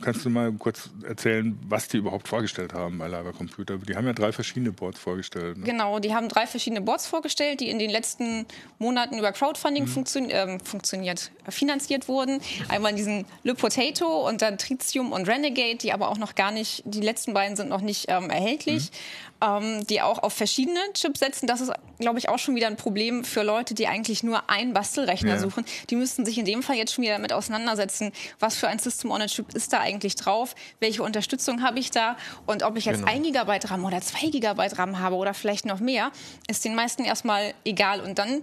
kannst 0.00 0.24
du 0.24 0.30
mal 0.30 0.52
kurz 0.52 0.90
erzählen, 1.06 1.58
was 1.68 1.88
die 1.88 1.98
überhaupt 1.98 2.28
vorgestellt 2.28 2.72
haben 2.72 2.98
bei 2.98 3.08
Leiber 3.08 3.32
Computer? 3.32 3.78
Die 3.78 3.96
haben 3.96 4.06
ja 4.06 4.12
drei 4.12 4.32
verschiedene 4.32 4.72
Boards 4.72 4.98
vorgestellt. 4.98 5.58
Ne? 5.58 5.64
Genau, 5.64 5.98
die 5.98 6.14
haben 6.14 6.28
drei 6.28 6.46
verschiedene 6.46 6.80
Boards 6.80 7.06
vorgestellt, 7.06 7.60
die 7.60 7.68
in 7.68 7.78
den 7.78 7.90
letzten 7.90 8.46
Monaten 8.78 9.18
über 9.18 9.32
Crowdfunding 9.32 9.84
mhm. 9.84 9.88
funktio 9.88 10.22
äh, 10.24 10.58
funktioniert, 10.60 11.30
finanziert 11.48 12.08
wurden. 12.08 12.40
Einmal 12.68 12.94
diesen 12.94 13.24
Le 13.42 13.54
Potato 13.54 14.28
und 14.28 14.42
dann 14.42 14.58
Tritium 14.58 15.12
und 15.12 15.28
Renegade, 15.28 15.76
die 15.76 15.92
aber 15.92 16.08
auch 16.08 16.18
noch 16.18 16.34
gar 16.34 16.52
nicht, 16.52 16.82
die 16.84 17.00
letzten 17.00 17.34
beiden 17.34 17.56
sind 17.56 17.68
noch 17.68 17.82
nicht 17.82 18.06
ähm, 18.08 18.30
erhältlich. 18.30 18.90
Mhm 18.90 19.28
ähm, 19.40 19.86
die 19.86 20.02
auch 20.02 20.22
auf 20.22 20.32
verschiedene 20.32 20.80
Chips 20.94 21.20
setzen. 21.20 21.46
Das 21.46 21.60
ist, 21.60 21.72
glaube 21.98 22.18
ich, 22.18 22.28
auch 22.28 22.38
schon 22.38 22.54
wieder 22.54 22.66
ein 22.66 22.76
Problem 22.76 23.24
für 23.24 23.42
Leute, 23.42 23.74
die 23.74 23.86
eigentlich 23.86 24.22
nur 24.22 24.48
einen 24.48 24.72
Bastelrechner 24.72 25.34
ja. 25.34 25.38
suchen. 25.38 25.64
Die 25.90 25.96
müssten 25.96 26.24
sich 26.24 26.38
in 26.38 26.44
dem 26.44 26.62
Fall 26.62 26.76
jetzt 26.76 26.94
schon 26.94 27.02
wieder 27.02 27.14
damit 27.14 27.32
auseinandersetzen, 27.32 28.12
was 28.38 28.56
für 28.56 28.68
ein 28.68 28.78
System 28.78 29.10
on 29.10 29.22
a 29.22 29.26
Chip 29.26 29.54
ist 29.54 29.72
da 29.72 29.80
eigentlich 29.80 30.14
drauf, 30.14 30.54
welche 30.80 31.02
Unterstützung 31.02 31.62
habe 31.62 31.78
ich 31.78 31.90
da 31.90 32.16
und 32.46 32.62
ob 32.62 32.76
ich 32.76 32.84
jetzt 32.84 33.00
genau. 33.00 33.12
ein 33.12 33.22
Gigabyte 33.22 33.70
RAM 33.70 33.84
oder 33.84 34.00
zwei 34.00 34.28
Gigabyte 34.28 34.78
RAM 34.78 34.98
habe 34.98 35.16
oder 35.16 35.34
vielleicht 35.34 35.66
noch 35.66 35.80
mehr, 35.80 36.10
ist 36.48 36.64
den 36.64 36.74
meisten 36.74 37.04
erstmal 37.04 37.54
egal. 37.64 38.00
Und 38.00 38.18
dann 38.18 38.42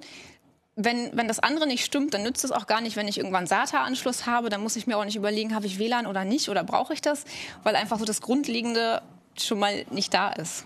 wenn, 0.78 1.16
wenn 1.16 1.28
das 1.28 1.40
andere 1.40 1.68
nicht 1.68 1.86
stimmt, 1.86 2.14
dann 2.14 2.24
nützt 2.24 2.44
es 2.44 2.52
auch 2.52 2.68
gar 2.68 2.82
nicht, 2.82 2.98
wenn 2.98 3.08
ich 3.08 3.18
irgendwann 3.18 3.48
SATA-Anschluss 3.48 4.26
habe. 4.26 4.50
Dann 4.50 4.62
muss 4.62 4.76
ich 4.76 4.88
mir 4.88 4.98
auch 4.98 5.06
nicht 5.06 5.16
überlegen, 5.16 5.56
habe 5.56 5.66
ich 5.66 5.80
WLAN 5.80 6.06
oder 6.06 6.26
nicht 6.26 6.50
oder 6.50 6.64
brauche 6.66 6.94
ich 6.94 7.02
das, 7.02 7.24
weil 7.64 7.78
einfach 7.78 7.98
so 7.98 8.06
das 8.06 8.20
Grundlegende 8.22 9.02
schon 9.38 9.60
mal 9.60 9.86
nicht 9.90 10.14
da 10.14 10.32
ist. 10.34 10.66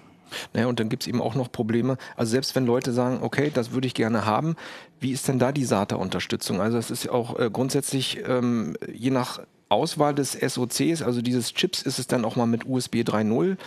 Naja, 0.54 0.68
und 0.68 0.80
dann 0.80 0.90
gibt 0.90 1.04
es 1.04 1.08
eben 1.08 1.22
auch 1.22 1.36
noch 1.36 1.52
Probleme. 1.52 1.98
Also 2.16 2.32
selbst 2.32 2.56
wenn 2.56 2.66
Leute 2.66 2.92
sagen, 2.92 3.20
okay, 3.22 3.52
das 3.54 3.72
würde 3.72 3.88
ich 3.88 3.94
gerne 3.94 4.26
haben, 4.26 4.56
wie 5.00 5.12
ist 5.12 5.28
denn 5.28 5.40
da 5.40 5.52
die 5.52 5.66
SATA-Unterstützung? 5.66 6.62
Also 6.62 6.78
es 6.78 6.92
ist 6.92 7.06
ja 7.06 7.12
auch 7.12 7.40
äh, 7.40 7.50
grundsätzlich 7.52 8.20
ähm, 8.28 8.76
je 8.94 9.12
nach 9.12 9.40
Auswahl 9.70 10.16
des 10.16 10.34
SOCs, 10.34 11.02
also 11.02 11.22
dieses 11.22 11.54
Chips, 11.54 11.84
ist 11.84 12.00
es 12.00 12.08
dann 12.08 12.26
auch 12.26 12.36
mal 12.36 12.48
mit 12.48 12.66
USB 12.66 12.96
3.0 12.98 13.58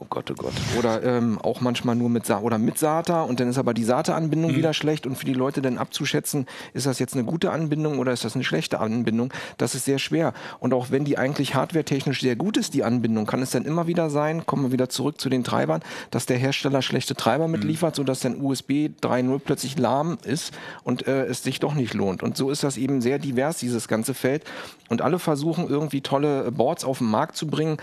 Oh 0.00 0.06
Gott, 0.08 0.30
oh 0.30 0.34
Gott. 0.34 0.52
Oder 0.78 1.02
ähm, 1.02 1.40
auch 1.42 1.60
manchmal 1.60 1.96
nur 1.96 2.08
mit 2.08 2.24
Sa 2.24 2.38
oder 2.38 2.56
mit 2.56 2.78
SATA 2.78 3.22
und 3.22 3.40
dann 3.40 3.48
ist 3.48 3.58
aber 3.58 3.74
die 3.74 3.82
SATA-Anbindung 3.82 4.52
mhm. 4.52 4.56
wieder 4.56 4.72
schlecht 4.72 5.08
und 5.08 5.18
für 5.18 5.24
die 5.24 5.32
Leute 5.32 5.60
dann 5.60 5.76
abzuschätzen, 5.76 6.46
ist 6.72 6.86
das 6.86 7.00
jetzt 7.00 7.14
eine 7.14 7.24
gute 7.24 7.50
Anbindung 7.50 7.98
oder 7.98 8.12
ist 8.12 8.24
das 8.24 8.36
eine 8.36 8.44
schlechte 8.44 8.78
Anbindung, 8.78 9.32
das 9.56 9.74
ist 9.74 9.86
sehr 9.86 9.98
schwer. 9.98 10.34
Und 10.60 10.72
auch 10.72 10.92
wenn 10.92 11.04
die 11.04 11.18
eigentlich 11.18 11.56
hardwaretechnisch 11.56 12.20
sehr 12.20 12.36
gut 12.36 12.56
ist, 12.56 12.74
die 12.74 12.84
Anbindung, 12.84 13.26
kann 13.26 13.42
es 13.42 13.50
dann 13.50 13.64
immer 13.64 13.88
wieder 13.88 14.08
sein, 14.08 14.46
kommen 14.46 14.66
wir 14.66 14.72
wieder 14.72 14.88
zurück 14.88 15.20
zu 15.20 15.28
den 15.28 15.42
Treibern, 15.42 15.80
dass 16.12 16.26
der 16.26 16.38
Hersteller 16.38 16.80
schlechte 16.80 17.16
Treiber 17.16 17.48
mitliefert, 17.48 17.94
mhm. 17.94 17.96
sodass 17.96 18.20
dann 18.20 18.40
USB 18.40 18.90
3.0 19.02 19.40
plötzlich 19.40 19.78
lahm 19.78 20.18
ist 20.22 20.56
und 20.84 21.08
äh, 21.08 21.24
es 21.24 21.42
sich 21.42 21.58
doch 21.58 21.74
nicht 21.74 21.94
lohnt. 21.94 22.22
Und 22.22 22.36
so 22.36 22.50
ist 22.50 22.62
das 22.62 22.76
eben 22.76 23.00
sehr 23.00 23.18
divers, 23.18 23.58
dieses 23.58 23.88
ganze 23.88 24.14
Feld. 24.14 24.44
Und 24.88 25.02
alle 25.02 25.18
versuchen 25.18 25.68
irgendwie 25.68 26.02
tolle 26.02 26.52
Boards 26.52 26.84
auf 26.84 26.98
den 26.98 27.10
Markt 27.10 27.36
zu 27.36 27.48
bringen. 27.48 27.78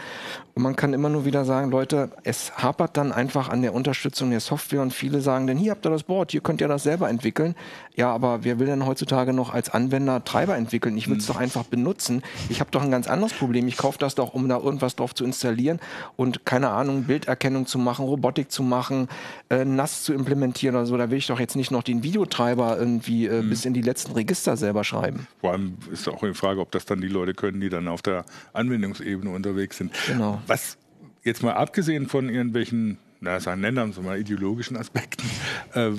Und 0.55 0.63
man 0.63 0.77
kann 0.77 0.93
immer 0.93 1.09
nur 1.09 1.25
wieder 1.25 1.43
sagen, 1.43 1.69
Leute, 1.69 2.04
es 2.23 2.57
hapert 2.57 2.97
dann 2.97 3.11
einfach 3.11 3.49
an 3.49 3.61
der 3.61 3.73
Unterstützung 3.73 4.29
der 4.29 4.39
Software 4.39 4.81
und 4.81 4.93
viele 4.93 5.21
sagen 5.21 5.47
dann, 5.47 5.57
hier 5.57 5.71
habt 5.71 5.85
ihr 5.85 5.89
das 5.89 6.03
Board, 6.03 6.31
hier 6.31 6.41
könnt 6.41 6.61
ihr 6.61 6.67
das 6.67 6.83
selber 6.83 7.09
entwickeln. 7.09 7.55
Ja, 7.95 8.11
aber 8.13 8.43
wer 8.43 8.59
will 8.59 8.67
denn 8.67 8.85
heutzutage 8.85 9.33
noch 9.33 9.53
als 9.53 9.69
Anwender 9.69 10.23
Treiber 10.23 10.55
entwickeln? 10.55 10.97
Ich 10.97 11.09
will 11.09 11.17
es 11.17 11.27
hm. 11.27 11.33
doch 11.33 11.41
einfach 11.41 11.63
benutzen. 11.63 12.21
Ich 12.49 12.59
habe 12.59 12.71
doch 12.71 12.81
ein 12.81 12.91
ganz 12.91 13.07
anderes 13.07 13.33
Problem. 13.33 13.67
Ich 13.67 13.77
kaufe 13.77 13.97
das 13.97 14.15
doch, 14.15 14.33
um 14.33 14.49
da 14.49 14.57
irgendwas 14.57 14.95
drauf 14.95 15.15
zu 15.15 15.23
installieren 15.23 15.79
und 16.15 16.45
keine 16.45 16.69
Ahnung, 16.69 17.03
Bilderkennung 17.03 17.65
zu 17.65 17.77
machen, 17.77 18.05
Robotik 18.05 18.51
zu 18.51 18.63
machen, 18.63 19.07
äh, 19.49 19.65
NAS 19.65 20.03
zu 20.03 20.13
implementieren 20.13 20.75
oder 20.75 20.85
so. 20.85 20.97
Da 20.97 21.09
will 21.09 21.17
ich 21.17 21.27
doch 21.27 21.39
jetzt 21.39 21.55
nicht 21.55 21.71
noch 21.71 21.83
den 21.83 22.03
Videotreiber 22.03 22.77
irgendwie 22.77 23.27
äh, 23.27 23.41
mhm. 23.41 23.49
bis 23.49 23.65
in 23.65 23.73
die 23.73 23.81
letzten 23.81 24.13
Register 24.13 24.57
selber 24.57 24.83
schreiben. 24.83 25.27
Vor 25.41 25.51
allem 25.51 25.77
ist 25.91 26.07
auch 26.07 26.21
die 26.21 26.33
Frage, 26.33 26.61
ob 26.61 26.71
das 26.71 26.85
dann 26.85 27.01
die 27.01 27.07
Leute 27.07 27.33
können, 27.33 27.61
die 27.61 27.69
dann 27.69 27.87
auf 27.87 28.01
der 28.01 28.25
Anwendungsebene 28.53 29.29
unterwegs 29.29 29.77
sind. 29.77 29.93
Genau. 30.07 30.41
Was 30.47 30.77
jetzt 31.25 31.43
mal 31.43 31.51
abgesehen 31.53 32.07
von 32.07 32.29
irgendwelchen, 32.29 32.97
na, 33.19 33.41
sagen, 33.41 33.61
nennen 33.61 33.95
wir 33.95 34.03
mal 34.03 34.19
ideologischen 34.19 34.77
Aspekten, 34.77 35.27
äh, 35.73 35.91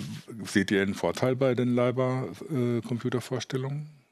seht 0.44 0.70
ihr 0.70 0.80
einen 0.80 0.94
Vorteil 0.94 1.34
bei 1.36 1.54
den 1.54 1.74
Leiber-Computervorstellungen? 1.74 3.80
Äh, 3.80 4.05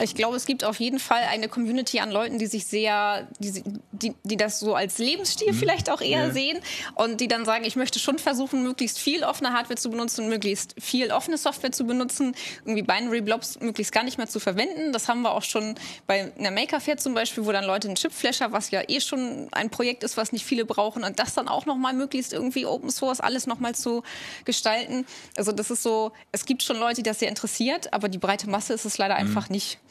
ich 0.00 0.14
glaube, 0.14 0.36
es 0.36 0.46
gibt 0.46 0.64
auf 0.64 0.80
jeden 0.80 0.98
Fall 0.98 1.22
eine 1.28 1.48
Community 1.48 2.00
an 2.00 2.10
Leuten, 2.10 2.38
die 2.38 2.46
sich 2.46 2.66
sehr, 2.66 3.28
die, 3.40 3.62
die, 3.92 4.14
die 4.22 4.36
das 4.38 4.58
so 4.58 4.74
als 4.74 4.96
Lebensstil 4.98 5.52
mhm. 5.52 5.56
vielleicht 5.56 5.90
auch 5.90 6.00
eher 6.00 6.28
ja. 6.28 6.30
sehen 6.30 6.58
und 6.94 7.20
die 7.20 7.28
dann 7.28 7.44
sagen, 7.44 7.64
ich 7.64 7.76
möchte 7.76 7.98
schon 7.98 8.18
versuchen, 8.18 8.62
möglichst 8.62 8.98
viel 8.98 9.22
offene 9.22 9.52
Hardware 9.52 9.76
zu 9.76 9.90
benutzen, 9.90 10.28
möglichst 10.30 10.74
viel 10.80 11.12
offene 11.12 11.36
Software 11.36 11.72
zu 11.72 11.84
benutzen, 11.84 12.34
irgendwie 12.64 12.82
Binary 12.82 13.20
Blobs 13.20 13.60
möglichst 13.60 13.92
gar 13.92 14.02
nicht 14.02 14.16
mehr 14.16 14.28
zu 14.28 14.40
verwenden. 14.40 14.92
Das 14.92 15.08
haben 15.08 15.22
wir 15.22 15.32
auch 15.32 15.42
schon 15.42 15.74
bei 16.06 16.32
einer 16.38 16.50
Maker 16.50 16.80
Fair 16.80 16.96
zum 16.96 17.12
Beispiel, 17.12 17.44
wo 17.44 17.52
dann 17.52 17.64
Leute 17.64 17.88
einen 17.88 17.96
Chipflasher, 17.96 18.50
was 18.52 18.70
ja 18.70 18.82
eh 18.88 19.00
schon 19.00 19.48
ein 19.52 19.68
Projekt 19.68 20.04
ist, 20.04 20.16
was 20.16 20.32
nicht 20.32 20.46
viele 20.46 20.64
brauchen 20.64 21.04
und 21.04 21.18
das 21.18 21.34
dann 21.34 21.48
auch 21.48 21.66
nochmal 21.66 21.92
möglichst 21.92 22.32
irgendwie 22.32 22.64
Open 22.64 22.90
Source 22.90 23.20
alles 23.20 23.46
nochmal 23.46 23.74
zu 23.74 24.02
gestalten. 24.46 25.04
Also 25.36 25.52
das 25.52 25.70
ist 25.70 25.82
so, 25.82 26.12
es 26.32 26.46
gibt 26.46 26.62
schon 26.62 26.78
Leute, 26.78 26.96
die 26.96 27.02
das 27.02 27.18
sehr 27.18 27.28
interessiert, 27.28 27.92
aber 27.92 28.08
die 28.08 28.18
breite 28.18 28.48
Masse 28.48 28.72
ist 28.72 28.86
es 28.86 28.96
leider 28.96 29.14
mhm. 29.14 29.20
einfach 29.20 29.50
nicht. 29.50 29.81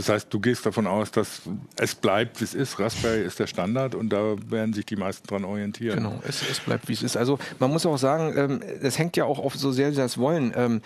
Das 0.00 0.08
heißt, 0.08 0.32
du 0.32 0.40
gehst 0.40 0.64
davon 0.64 0.86
aus, 0.86 1.10
dass 1.10 1.42
es 1.76 1.94
bleibt, 1.94 2.40
wie 2.40 2.44
es 2.44 2.54
ist. 2.54 2.78
Raspberry 2.78 3.22
ist 3.22 3.38
der 3.38 3.46
Standard 3.46 3.94
und 3.94 4.08
da 4.08 4.36
werden 4.48 4.72
sich 4.72 4.86
die 4.86 4.96
meisten 4.96 5.26
dran 5.26 5.44
orientieren. 5.44 5.96
Genau, 5.96 6.22
es, 6.26 6.42
es 6.50 6.58
bleibt, 6.58 6.88
wie 6.88 6.94
es 6.94 7.02
ist. 7.02 7.18
Also 7.18 7.38
man 7.58 7.70
muss 7.70 7.84
auch 7.84 7.98
sagen, 7.98 8.32
ähm, 8.34 8.60
hängt 8.96 9.18
ja 9.18 9.24
auch 9.24 9.38
auf 9.38 9.56
so 9.56 9.72
sehr 9.72 9.90
sie 9.90 9.98
das 9.98 10.16
wollen. 10.16 10.54
Ähm, 10.56 10.80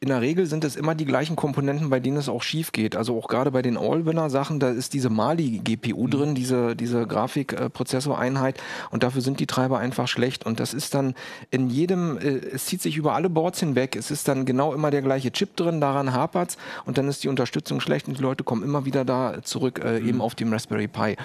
in 0.00 0.08
der 0.08 0.20
Regel 0.20 0.46
sind 0.46 0.64
es 0.64 0.76
immer 0.76 0.94
die 0.94 1.04
gleichen 1.04 1.34
Komponenten, 1.34 1.90
bei 1.90 1.98
denen 1.98 2.18
es 2.18 2.28
auch 2.28 2.42
schief 2.42 2.70
geht. 2.70 2.94
Also 2.94 3.18
auch 3.18 3.26
gerade 3.26 3.50
bei 3.50 3.62
den 3.62 3.76
Allwinner-Sachen, 3.76 4.60
da 4.60 4.70
ist 4.70 4.94
diese 4.94 5.10
Mali-GPU 5.10 6.06
mhm. 6.06 6.10
drin, 6.10 6.34
diese, 6.34 6.76
diese 6.76 7.06
Grafikprozessoreinheit 7.06 8.60
und 8.90 9.02
dafür 9.02 9.22
sind 9.22 9.40
die 9.40 9.46
Treiber 9.46 9.78
einfach 9.78 10.06
schlecht. 10.06 10.46
Und 10.46 10.60
das 10.60 10.72
ist 10.72 10.94
dann 10.94 11.14
in 11.50 11.68
jedem, 11.68 12.16
äh, 12.18 12.38
es 12.52 12.66
zieht 12.66 12.80
sich 12.80 12.96
über 12.96 13.14
alle 13.14 13.28
Boards 13.28 13.58
hinweg, 13.58 13.96
es 13.96 14.10
ist 14.10 14.28
dann 14.28 14.44
genau 14.46 14.72
immer 14.72 14.90
der 14.90 15.02
gleiche 15.02 15.32
Chip 15.32 15.56
drin, 15.56 15.80
daran 15.80 16.12
hapert's 16.12 16.58
und 16.84 16.96
dann 16.96 17.08
ist 17.08 17.24
die 17.24 17.28
Unterstützung 17.28 17.80
schlecht 17.80 18.06
und 18.06 18.18
die 18.18 18.22
Leute 18.22 18.44
kommen 18.44 18.62
immer 18.62 18.84
wieder 18.84 19.04
da 19.04 19.42
zurück, 19.42 19.80
äh, 19.84 19.98
mhm. 19.98 20.08
eben 20.08 20.20
auf 20.20 20.36
dem 20.36 20.52
Raspberry 20.52 20.86
Pi. 20.86 21.16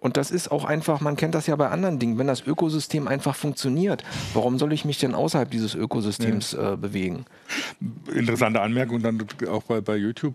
Und 0.00 0.16
das 0.16 0.30
ist 0.30 0.50
auch 0.50 0.64
einfach, 0.64 1.00
man 1.00 1.16
kennt 1.16 1.34
das 1.34 1.46
ja 1.46 1.54
bei 1.56 1.68
anderen 1.68 1.98
Dingen, 1.98 2.18
wenn 2.18 2.26
das 2.26 2.46
Ökosystem 2.46 3.06
einfach 3.06 3.36
funktioniert, 3.36 4.02
warum 4.32 4.58
soll 4.58 4.72
ich 4.72 4.86
mich 4.86 4.98
denn 4.98 5.14
außerhalb 5.14 5.50
dieses 5.50 5.74
Ökosystems 5.74 6.52
ja. 6.52 6.72
äh, 6.72 6.76
bewegen? 6.76 7.26
Interessante 8.12 8.62
Anmerkung 8.62 9.02
dann 9.02 9.22
auch 9.48 9.64
bei, 9.64 9.82
bei 9.82 9.96
YouTube. 9.96 10.34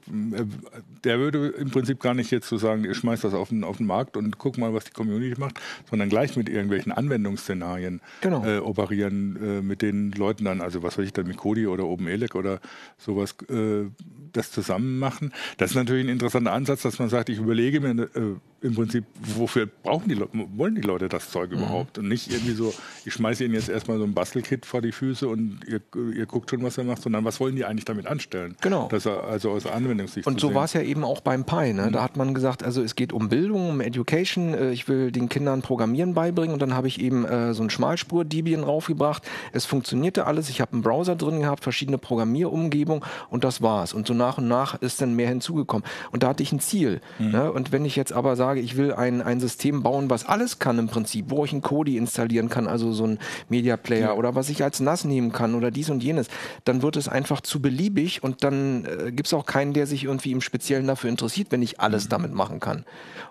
Der 1.04 1.20
würde 1.20 1.48
im 1.48 1.72
Prinzip 1.72 2.00
gar 2.00 2.14
nicht 2.14 2.30
jetzt 2.30 2.48
so 2.48 2.58
sagen, 2.58 2.86
ich 2.86 2.98
schmeiß 2.98 3.22
das 3.22 3.34
auf 3.34 3.50
den, 3.50 3.64
auf 3.64 3.78
den 3.78 3.88
Markt 3.88 4.18
und 4.18 4.38
guck 4.38 4.60
mal, 4.60 4.74
was 4.74 4.86
die 4.86 4.92
Community 4.92 5.40
macht, 5.40 5.60
sondern 5.90 6.10
gleich 6.10 6.36
mit 6.38 6.48
irgendwelchen 6.48 6.92
Anwendungsszenarien 6.92 8.02
genau. 8.22 8.46
äh, 8.46 8.60
operieren, 8.60 9.38
äh, 9.42 9.62
mit 9.62 9.82
den 9.82 10.12
Leuten 10.12 10.46
dann, 10.46 10.62
also 10.62 10.84
was 10.84 10.98
weiß 10.98 11.06
ich 11.06 11.14
dann 11.14 11.28
mit 11.28 11.38
Kodi 11.38 11.66
oder 11.66 11.86
OpenELEC 11.86 12.36
oder 12.36 12.60
sowas, 13.00 13.36
äh, 13.50 13.86
das 14.32 14.52
zusammen 14.52 15.00
machen. 15.00 15.34
Das 15.58 15.72
ist 15.72 15.76
natürlich 15.76 16.06
ein 16.06 16.10
interessanter 16.10 16.54
Ansatz, 16.54 16.84
dass 16.84 17.00
man 17.00 17.10
sagt, 17.10 17.30
ich 17.30 17.40
überlege 17.40 17.80
mir 17.80 18.04
äh, 18.04 18.36
im 18.66 18.76
Prinzip, 18.76 19.06
wofür 19.38 19.68
brauchen 19.68 20.10
die 20.10 20.16
Leute, 20.16 20.32
wollen 20.56 20.76
die 20.76 20.82
Leute 20.82 21.08
das 21.08 21.30
Zeug 21.30 21.52
mhm. 21.52 21.58
überhaupt? 21.58 21.98
Und 21.98 22.08
nicht 22.08 22.32
irgendwie 22.32 22.54
so, 22.54 22.74
ich 23.06 23.14
schmeiße 23.14 23.46
ihnen 23.46 23.54
jetzt 23.54 23.70
erstmal 23.70 23.98
so 23.98 24.04
ein 24.04 24.14
Bastelkit 24.14 24.66
vor 24.66 24.82
die 24.82 24.92
Füße 24.92 25.28
und 25.28 25.60
ihr, 25.68 25.82
ihr 26.14 26.26
guckt 26.26 26.50
schon, 26.50 26.64
was 26.64 26.78
er 26.78 26.84
macht, 26.84 27.02
sondern 27.02 27.24
was 27.24 27.40
wollen 27.40 27.56
die 27.56 27.66
eigentlich 27.66 27.86
damit 27.86 28.08
anstellen? 28.08 28.56
Genau. 28.62 28.88
Das 28.90 29.06
also 29.08 29.52
aus 29.52 29.66
Anwendungssicht. 29.66 30.28
Und 30.28 30.40
so 30.40 30.54
war 30.54 30.66
es 30.66 30.74
ja 30.74 30.82
eben 30.82 31.04
auch 31.04 31.22
beim 31.22 31.46
Pi. 31.46 31.74
Ne? 31.74 31.88
Mhm. 31.88 31.92
Da 31.92 32.04
hat 32.04 32.18
man 32.18 32.34
gesagt, 32.34 32.64
also 32.64 32.82
es 32.82 32.96
geht 32.96 33.14
um 33.14 33.30
Bildung, 33.30 33.70
um 33.70 33.82
Education. 33.82 34.54
Äh, 34.54 34.72
ich 34.72 34.88
will 34.88 35.12
den 35.12 35.30
Kindern 35.30 35.62
Programmieren 35.62 36.14
beibringen 36.14 36.54
und 36.54 36.62
dann 36.62 36.74
habe 36.74 36.88
ich 36.88 37.00
eben 37.00 37.26
äh, 37.26 37.54
so 37.54 37.64
ein 37.64 37.70
Schmalspur-Debian 37.70 38.64
raufgebracht. 38.64 39.24
Es 39.52 39.66
funktionierte 39.66 40.26
alles. 40.26 40.50
Ich 40.50 40.62
habe 40.62 40.74
einen 40.74 40.82
Browser 40.82 41.16
drin 41.16 41.42
gehabt, 41.42 41.64
verschiedene 41.64 41.98
Programmierumgebungen 41.98 43.04
und 43.30 43.44
das 43.44 43.62
war's. 43.62 43.94
Und 43.94 44.08
so 44.08 44.14
nach 44.14 44.38
und 44.38 44.48
nach 44.48 44.82
ist 44.82 45.02
dann 45.02 45.16
mehr 45.16 45.30
hinzugekommen. 45.30 45.86
Und 46.12 46.24
da 46.24 46.30
hatte 46.30 46.44
ich 46.44 46.52
ein 46.52 46.60
Ziel. 46.60 47.02
Mhm. 47.20 47.32
Ne? 47.32 47.52
Und 47.52 47.72
wenn 47.72 47.86
ich 47.86 47.96
jetzt 47.96 48.14
aber 48.14 48.36
sage, 48.36 48.55
ich 48.60 48.78
will 48.78 48.94
ein, 48.94 49.22
ein 49.22 49.40
System 49.40 49.84
bauen, 49.84 50.10
was 50.10 50.26
alles 50.26 50.60
kann 50.60 50.80
im 50.80 50.88
Prinzip, 50.88 51.26
wo 51.30 51.46
ich 51.46 51.52
einen 51.52 51.62
Kodi 51.62 51.98
installieren 51.98 52.50
kann, 52.50 52.68
also 52.68 52.92
so 52.94 53.06
ein 53.06 53.20
Media 53.50 53.78
Player 53.78 54.10
ja. 54.10 54.14
oder 54.14 54.36
was 54.36 54.50
ich 54.50 54.64
als 54.64 54.80
NAS 54.80 55.06
nehmen 55.06 55.32
kann 55.32 55.56
oder 55.56 55.72
dies 55.72 55.90
und 55.90 56.04
jenes, 56.04 56.28
dann 56.64 56.82
wird 56.82 56.98
es 56.98 57.08
einfach 57.08 57.42
zu 57.42 57.62
beliebig 57.62 58.24
und 58.24 58.44
dann 58.44 58.86
äh, 58.86 59.12
gibt 59.12 59.28
es 59.28 59.34
auch 59.34 59.46
keinen, 59.46 59.74
der 59.74 59.88
sich 59.88 60.04
irgendwie 60.04 60.32
im 60.32 60.42
Speziellen 60.42 60.88
dafür 60.88 61.10
interessiert, 61.10 61.52
wenn 61.52 61.62
ich 61.62 61.80
alles 61.80 62.06
mhm. 62.06 62.10
damit 62.10 62.34
machen 62.34 62.60
kann. 62.60 62.86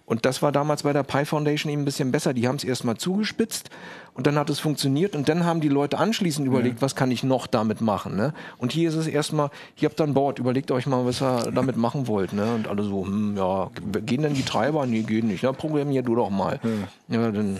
Und 0.06 0.26
das 0.26 0.42
war 0.42 0.52
damals 0.52 0.82
bei 0.82 0.92
der 0.92 1.02
Pi 1.02 1.24
Foundation 1.24 1.72
eben 1.72 1.82
ein 1.82 1.86
bisschen 1.86 2.12
besser. 2.12 2.34
Die 2.34 2.46
haben 2.46 2.56
es 2.56 2.64
erstmal 2.64 2.98
zugespitzt 2.98 3.70
und 4.12 4.26
dann 4.26 4.36
hat 4.36 4.50
es 4.50 4.60
funktioniert 4.60 5.16
und 5.16 5.28
dann 5.28 5.44
haben 5.44 5.60
die 5.60 5.68
Leute 5.68 5.98
anschließend 5.98 6.46
überlegt, 6.46 6.76
ja. 6.76 6.82
was 6.82 6.94
kann 6.94 7.10
ich 7.10 7.24
noch 7.24 7.46
damit 7.46 7.80
machen. 7.80 8.14
Ne? 8.14 8.34
Und 8.58 8.72
hier 8.72 8.88
ist 8.88 8.94
es 8.94 9.06
erstmal, 9.06 9.50
ihr 9.80 9.88
habt 9.88 9.98
dann 9.98 10.14
Board, 10.14 10.38
überlegt 10.38 10.70
euch 10.70 10.86
mal, 10.86 11.06
was 11.06 11.22
ihr 11.22 11.50
damit 11.52 11.76
machen 11.76 12.06
wollt. 12.06 12.32
Ne? 12.32 12.54
Und 12.54 12.68
alle 12.68 12.84
so, 12.84 13.06
hm, 13.06 13.36
ja, 13.36 13.70
gehen 14.04 14.22
denn 14.22 14.34
die 14.34 14.42
Treiber? 14.42 14.86
Nee, 14.86 15.02
gehen 15.14 15.28
nicht. 15.28 15.42
Na, 15.42 15.52
programmier 15.52 16.02
du 16.02 16.14
doch 16.14 16.30
mal. 16.30 16.60
Ja, 17.08 17.16
ja 17.16 17.30
dann 17.30 17.58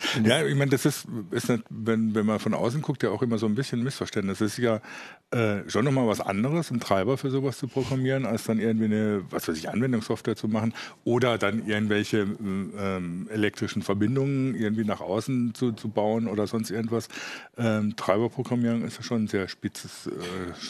Ja, 0.24 0.44
ich 0.44 0.54
meine, 0.54 0.70
das 0.70 0.84
ist, 0.86 1.06
ist 1.30 1.48
nicht, 1.48 1.64
wenn, 1.70 2.14
wenn 2.14 2.26
man 2.26 2.38
von 2.38 2.54
außen 2.54 2.82
guckt, 2.82 3.02
ja 3.02 3.10
auch 3.10 3.22
immer 3.22 3.38
so 3.38 3.46
ein 3.46 3.54
bisschen 3.54 3.82
Missverständnis. 3.82 4.40
Es 4.40 4.52
ist 4.52 4.58
ja 4.58 4.80
äh, 5.30 5.68
schon 5.68 5.84
nochmal 5.84 6.06
was 6.06 6.20
anderes, 6.20 6.70
einen 6.70 6.80
Treiber 6.80 7.16
für 7.16 7.30
sowas 7.30 7.58
zu 7.58 7.68
programmieren, 7.68 8.26
als 8.26 8.44
dann 8.44 8.58
irgendwie 8.58 8.86
eine, 8.86 9.22
was 9.30 9.48
weiß 9.48 9.56
ich, 9.56 9.68
Anwendungssoftware 9.68 10.36
zu 10.36 10.48
machen 10.48 10.74
oder 11.04 11.38
dann 11.38 11.66
irgendwelche 11.66 12.18
ähm, 12.40 13.28
elektrischen 13.30 13.82
Verbindungen 13.82 14.54
irgendwie 14.54 14.84
nach 14.84 15.00
außen 15.00 15.54
zu, 15.54 15.72
zu 15.72 15.88
bauen 15.88 16.26
oder 16.26 16.46
sonst 16.46 16.70
irgendwas. 16.70 17.08
Ähm, 17.56 17.94
Treiberprogrammierung 17.96 18.82
ist 18.82 18.96
ja 18.96 19.02
schon 19.02 19.24
ein 19.24 19.28
sehr 19.28 19.48
spitzes 19.48 20.08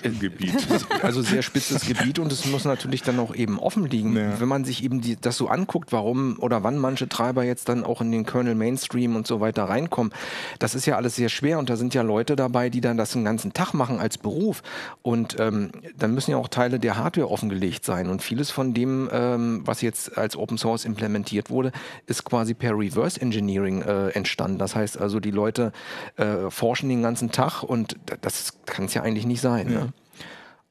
äh, 0.03 0.11
Gebiet. 0.11 0.67
Also 1.03 1.23
sehr 1.23 1.43
spitzes 1.43 1.87
Gebiet 1.87 2.19
und 2.19 2.31
es 2.31 2.45
muss 2.47 2.65
natürlich 2.65 3.03
dann 3.03 3.19
auch 3.19 3.35
eben 3.35 3.59
offen 3.59 3.87
liegen. 3.87 4.17
Ja. 4.17 4.39
Wenn 4.39 4.49
man 4.49 4.65
sich 4.65 4.85
eben 4.85 5.01
die, 5.01 5.17
das 5.17 5.37
so 5.37 5.49
anguckt, 5.49 5.93
warum 5.93 6.39
oder 6.39 6.63
wann 6.63 6.79
manche 6.79 7.09
Treiber 7.09 7.45
jetzt 7.45 7.69
dann 7.69 7.85
auch 7.85 8.01
in 8.01 8.13
den 8.13 8.27
Kernel 8.27 8.55
Mainstream 8.55 9.17
und 9.17 9.20
so 9.27 9.41
weiter 9.41 9.65
reinkommen, 9.65 10.13
das 10.59 10.75
ist 10.75 10.87
ja 10.87 10.97
alles 10.97 11.17
sehr 11.17 11.29
schwer 11.29 11.59
und 11.59 11.71
da 11.71 11.77
sind 11.77 11.95
ja 11.95 12.03
Leute 12.03 12.37
dabei, 12.37 12.71
die 12.71 12.81
dann 12.81 12.97
das 12.97 13.13
den 13.13 13.25
ganzen 13.25 13.53
Tag 13.53 13.75
machen 13.75 13.99
als 13.99 14.19
Beruf 14.19 14.63
und 15.03 15.39
ähm, 15.39 15.71
dann 15.97 16.15
müssen 16.15 16.31
ja 16.31 16.37
auch 16.37 16.49
Teile 16.49 16.79
der 16.79 16.97
Hardware 16.97 17.31
offengelegt 17.31 17.85
sein 17.85 18.09
und 18.09 18.23
vieles 18.23 18.51
von 18.51 18.75
dem, 18.75 19.09
ähm, 19.13 19.63
was 19.65 19.83
jetzt 19.83 20.17
als 20.17 20.37
Open 20.37 20.59
Source 20.59 20.85
implementiert 20.85 21.51
wurde, 21.51 21.73
ist 22.07 22.25
quasi 22.25 22.55
per 22.55 22.79
Reverse 22.79 23.21
Engineering 23.21 23.83
äh, 23.83 24.09
entstanden. 24.09 24.59
Das 24.59 24.75
heißt 24.75 24.99
also, 24.99 25.21
die 25.21 25.31
Leute 25.31 25.73
äh, 26.17 26.51
forschen 26.51 26.89
den 26.89 27.03
ganzen 27.03 27.31
Tag 27.31 27.63
und 27.63 27.97
das 28.21 28.55
kann 28.67 28.87
es 28.87 28.95
ja 28.95 29.03
eigentlich 29.03 29.27
nicht 29.27 29.41
sein. 29.41 29.73
Ja. 29.73 29.81
Ne? 29.81 29.93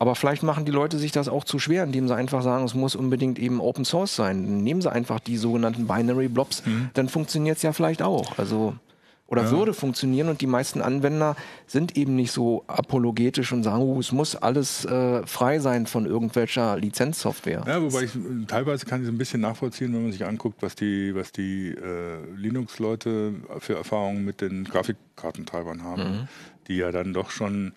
Aber 0.02 0.16
vielleicht 0.16 0.44
machen 0.44 0.64
die 0.64 0.72
Leute 0.72 0.98
sich 0.98 1.12
das 1.12 1.28
auch 1.28 1.44
zu 1.44 1.60
schwer, 1.60 1.84
indem 1.84 2.08
sie 2.08 2.16
einfach 2.16 2.42
sagen, 2.42 2.64
es 2.64 2.74
muss 2.74 2.96
unbedingt 2.96 3.38
eben 3.38 3.60
Open 3.60 3.84
Source 3.84 4.16
sein. 4.16 4.64
Nehmen 4.64 4.82
sie 4.82 4.92
einfach 4.92 5.20
die 5.20 5.36
sogenannten 5.36 5.88
Binary 5.88 6.30
Blobs, 6.30 6.66
mhm. 6.66 6.90
dann 6.94 7.10
funktioniert 7.10 7.58
es 7.58 7.64
ja 7.64 7.74
vielleicht 7.74 8.02
auch. 8.02 8.40
Also 8.40 8.76
oder 9.30 9.44
ja. 9.44 9.52
würde 9.52 9.74
funktionieren 9.74 10.28
und 10.30 10.42
die 10.42 10.48
meisten 10.48 10.82
Anwender 10.82 11.36
sind 11.68 11.96
eben 11.96 12.16
nicht 12.16 12.32
so 12.32 12.64
apologetisch 12.66 13.52
und 13.52 13.64
sagen, 13.64 13.84
oh, 13.84 14.00
es 14.00 14.12
muss 14.12 14.36
alles 14.36 14.86
äh, 14.86 15.26
frei 15.28 15.60
sein 15.60 15.86
von 15.86 16.08
irgendwelcher 16.08 16.78
Lizenzsoftware. 16.78 17.64
Ja, 17.68 17.82
wobei 17.82 18.06
ich 18.06 18.12
teilweise 18.48 18.88
kann 18.88 19.02
ich 19.02 19.08
es 19.08 19.14
ein 19.14 19.20
bisschen 19.20 19.42
nachvollziehen, 19.42 19.94
wenn 19.94 20.04
man 20.04 20.12
sich 20.12 20.26
anguckt, 20.26 20.64
was 20.64 20.74
die, 20.76 21.14
was 21.14 21.32
die 21.32 21.70
äh, 21.70 22.18
Linux-Leute 22.36 23.36
für 23.60 23.76
Erfahrungen 23.76 24.26
mit 24.26 24.42
den 24.42 24.64
Grafikkartentreibern 24.64 25.84
haben, 25.84 26.02
mhm. 26.02 26.28
die 26.68 26.78
ja 26.78 26.92
dann 26.92 27.14
doch 27.14 27.30
schon 27.30 27.74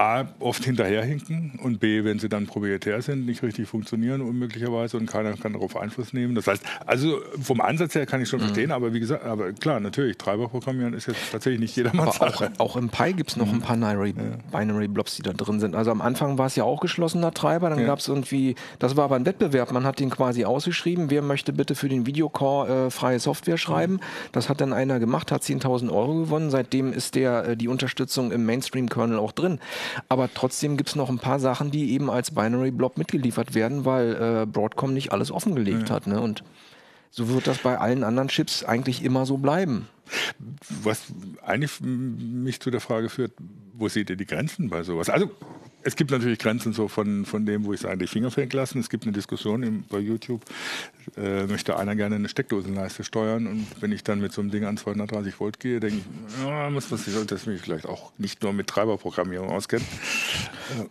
A, 0.00 0.24
oft 0.38 0.64
hinterherhinken 0.64 1.58
und 1.62 1.78
B, 1.78 2.04
wenn 2.04 2.18
sie 2.18 2.30
dann 2.30 2.46
proprietär 2.46 3.02
sind, 3.02 3.26
nicht 3.26 3.42
richtig 3.42 3.68
funktionieren 3.68 4.22
unmöglicherweise 4.22 4.96
und 4.96 5.04
keiner 5.04 5.34
kann 5.34 5.52
darauf 5.52 5.76
Einfluss 5.76 6.14
nehmen. 6.14 6.34
Das 6.34 6.46
heißt, 6.46 6.62
also 6.86 7.20
vom 7.42 7.60
Ansatz 7.60 7.94
her 7.94 8.06
kann 8.06 8.22
ich 8.22 8.28
schon 8.30 8.40
mhm. 8.40 8.44
verstehen, 8.44 8.72
aber 8.72 8.94
wie 8.94 9.00
gesagt, 9.00 9.24
aber 9.24 9.52
klar, 9.52 9.78
natürlich, 9.78 10.16
Treiber 10.16 10.48
programmieren 10.48 10.94
ist 10.94 11.06
jetzt 11.06 11.30
tatsächlich 11.30 11.60
nicht 11.60 11.76
jedermanns 11.76 12.16
Sache. 12.16 12.50
Auch, 12.56 12.70
auch, 12.70 12.76
im 12.76 12.88
Pi 12.88 13.12
gibt 13.12 13.30
es 13.32 13.36
noch 13.36 13.46
mhm. 13.46 13.56
ein 13.56 13.60
paar 13.60 13.76
Binary, 13.76 14.14
ja. 14.16 14.58
Binary 14.58 14.88
Blobs, 14.88 15.16
die 15.16 15.22
da 15.22 15.34
drin 15.34 15.60
sind. 15.60 15.76
Also 15.76 15.90
am 15.90 16.00
Anfang 16.00 16.38
war 16.38 16.46
es 16.46 16.56
ja 16.56 16.64
auch 16.64 16.80
geschlossener 16.80 17.32
Treiber, 17.32 17.68
dann 17.68 17.80
ja. 17.80 17.86
gab 17.86 17.98
es 17.98 18.08
irgendwie, 18.08 18.54
das 18.78 18.96
war 18.96 19.04
aber 19.04 19.16
ein 19.16 19.26
Wettbewerb, 19.26 19.70
man 19.70 19.84
hat 19.84 20.00
den 20.00 20.08
quasi 20.08 20.46
ausgeschrieben, 20.46 21.10
wer 21.10 21.20
möchte 21.20 21.52
bitte 21.52 21.74
für 21.74 21.90
den 21.90 22.06
Videocore 22.06 22.86
äh, 22.86 22.90
freie 22.90 23.18
Software 23.18 23.58
schreiben. 23.58 23.94
Mhm. 23.94 24.00
Das 24.32 24.48
hat 24.48 24.62
dann 24.62 24.72
einer 24.72 24.98
gemacht, 24.98 25.30
hat 25.30 25.42
10.000 25.42 25.92
Euro 25.92 26.14
gewonnen. 26.20 26.50
Seitdem 26.50 26.94
ist 26.94 27.16
der 27.16 27.50
äh, 27.50 27.56
die 27.56 27.68
Unterstützung 27.68 28.32
im 28.32 28.46
Mainstream-Kernel 28.46 29.18
auch 29.18 29.32
drin. 29.32 29.60
Aber 30.08 30.28
trotzdem 30.32 30.76
gibt 30.76 30.90
es 30.90 30.96
noch 30.96 31.08
ein 31.08 31.18
paar 31.18 31.40
Sachen, 31.40 31.70
die 31.70 31.92
eben 31.92 32.10
als 32.10 32.32
Binary 32.32 32.70
Blob 32.70 32.98
mitgeliefert 32.98 33.54
werden, 33.54 33.84
weil 33.84 34.42
äh, 34.42 34.46
Broadcom 34.46 34.92
nicht 34.92 35.12
alles 35.12 35.30
offengelegt 35.30 35.88
ja. 35.88 35.94
hat. 35.94 36.06
Ne? 36.06 36.20
Und 36.20 36.42
so 37.10 37.28
wird 37.28 37.46
das 37.46 37.58
bei 37.58 37.78
allen 37.78 38.04
anderen 38.04 38.28
Chips 38.28 38.64
eigentlich 38.64 39.04
immer 39.04 39.26
so 39.26 39.36
bleiben. 39.36 39.88
Was 40.82 41.02
eigentlich 41.42 41.80
mich 41.80 42.60
zu 42.60 42.70
der 42.70 42.80
Frage 42.80 43.08
führt, 43.08 43.32
wo 43.74 43.88
seht 43.88 44.10
ihr 44.10 44.16
die 44.16 44.26
Grenzen 44.26 44.68
bei 44.68 44.82
sowas? 44.82 45.08
Also 45.08 45.30
es 45.82 45.96
gibt 45.96 46.10
natürlich 46.10 46.38
Grenzen 46.38 46.72
so 46.72 46.88
von, 46.88 47.24
von 47.24 47.46
dem, 47.46 47.64
wo 47.64 47.72
ich 47.72 47.80
sage, 47.80 47.98
die 47.98 48.06
Finger 48.06 48.30
fängt 48.30 48.52
lassen. 48.52 48.78
Es 48.78 48.90
gibt 48.90 49.04
eine 49.04 49.12
Diskussion 49.12 49.62
im, 49.62 49.84
bei 49.88 49.98
YouTube, 49.98 50.42
äh, 51.16 51.46
möchte 51.46 51.78
einer 51.78 51.96
gerne 51.96 52.16
eine 52.16 52.28
Steckdosenleiste 52.28 53.04
steuern 53.04 53.46
und 53.46 53.66
wenn 53.80 53.92
ich 53.92 54.04
dann 54.04 54.20
mit 54.20 54.32
so 54.32 54.40
einem 54.40 54.50
Ding 54.50 54.64
an 54.64 54.76
230 54.76 55.40
Volt 55.40 55.58
gehe, 55.60 55.80
denke 55.80 55.98
ich, 55.98 56.44
ja, 56.44 56.70
muss 56.70 56.90
man 56.90 57.00
sich 57.00 57.14
sollte 57.14 57.34
das 57.34 57.46
mich 57.46 57.60
vielleicht 57.60 57.86
auch 57.86 58.12
nicht 58.18 58.42
nur 58.42 58.52
mit 58.52 58.66
Treiberprogrammierung 58.66 59.50
auskennen. 59.50 59.86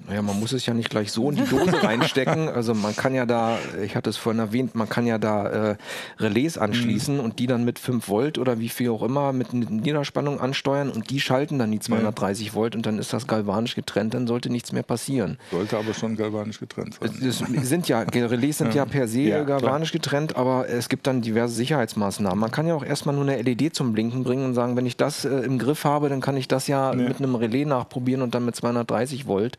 Naja, 0.08 0.22
man 0.22 0.40
muss 0.40 0.52
es 0.52 0.66
ja 0.66 0.74
nicht 0.74 0.90
gleich 0.90 1.12
so 1.12 1.30
in 1.30 1.38
die 1.38 1.46
Dose 1.46 1.84
reinstecken. 1.84 2.50
Also 2.50 2.74
man 2.74 2.96
kann 2.96 3.14
ja 3.14 3.26
da, 3.26 3.58
ich 3.82 3.96
hatte 3.96 4.10
es 4.10 4.18
vorhin 4.18 4.40
erwähnt, 4.40 4.76
man 4.76 4.90
kann 4.90 5.06
ja 5.06 5.18
da 5.18 5.72
äh, 5.72 5.78
Relais 6.20 6.58
anschließen 6.58 7.16
mhm. 7.16 7.22
und 7.22 7.40
die 7.40 7.48
dann 7.48 7.64
mit 7.64 7.80
5 7.80 8.08
Volt 8.08 8.38
oder 8.38 8.60
wie 8.60 8.70
viel 8.70 8.90
auch 8.90 9.04
immer 9.04 9.34
mit 9.34 9.54
Niederspannung 9.54 10.40
ansteuern 10.40 10.90
und 10.90 11.10
die 11.10 11.20
schalten 11.20 11.60
dann 11.60 11.72
die 11.72 11.80
230 11.80 12.48
ja. 12.48 12.54
Volt 12.54 12.76
und 12.76 12.86
dann 12.86 12.98
ist 12.98 13.14
das 13.14 13.28
galvanisch 13.28 13.76
getrennt, 13.76 14.14
dann 14.14 14.28
sollte 14.28 14.50
nichts 14.50 14.72
mehr 14.72 14.79
passieren. 14.84 15.38
Sollte 15.52 15.78
aber 15.78 15.94
schon 15.94 16.16
galvanisch 16.16 16.60
getrennt 16.60 16.96
sein. 17.00 17.12
Es 17.22 17.40
sind 17.70 17.88
ja, 17.88 18.02
Relais 18.02 18.58
sind 18.58 18.74
ja, 18.74 18.86
per 18.90 19.08
se 19.08 19.22
ja, 19.22 19.44
galvanisch 19.44 19.92
klar. 19.92 20.02
getrennt, 20.02 20.36
aber 20.36 20.68
es 20.70 20.90
gibt 20.90 21.08
dann 21.08 21.22
diverse 21.22 21.54
Sicherheitsmaßnahmen. 21.56 22.40
Man 22.40 22.52
kann 22.52 22.68
ja 22.68 22.76
auch 22.76 22.86
erstmal 22.86 23.16
nur 23.16 23.24
eine 23.28 23.42
LED 23.42 23.76
zum 23.76 23.94
Blinken 23.94 24.24
bringen 24.24 24.46
und 24.46 24.54
sagen, 24.54 24.76
wenn 24.76 24.86
ich 24.86 24.98
das 24.98 25.26
äh, 25.26 25.30
im 25.30 25.60
Griff 25.60 25.84
habe, 25.84 26.10
dann 26.10 26.22
kann 26.22 26.38
ich 26.38 26.48
das 26.48 26.68
ja 26.68 26.94
mit 26.94 27.18
einem 27.18 27.36
Relais 27.36 27.66
nachprobieren 27.66 28.22
und 28.22 28.36
dann 28.36 28.46
mit 28.46 28.56
230 28.56 29.28
Volt. 29.28 29.58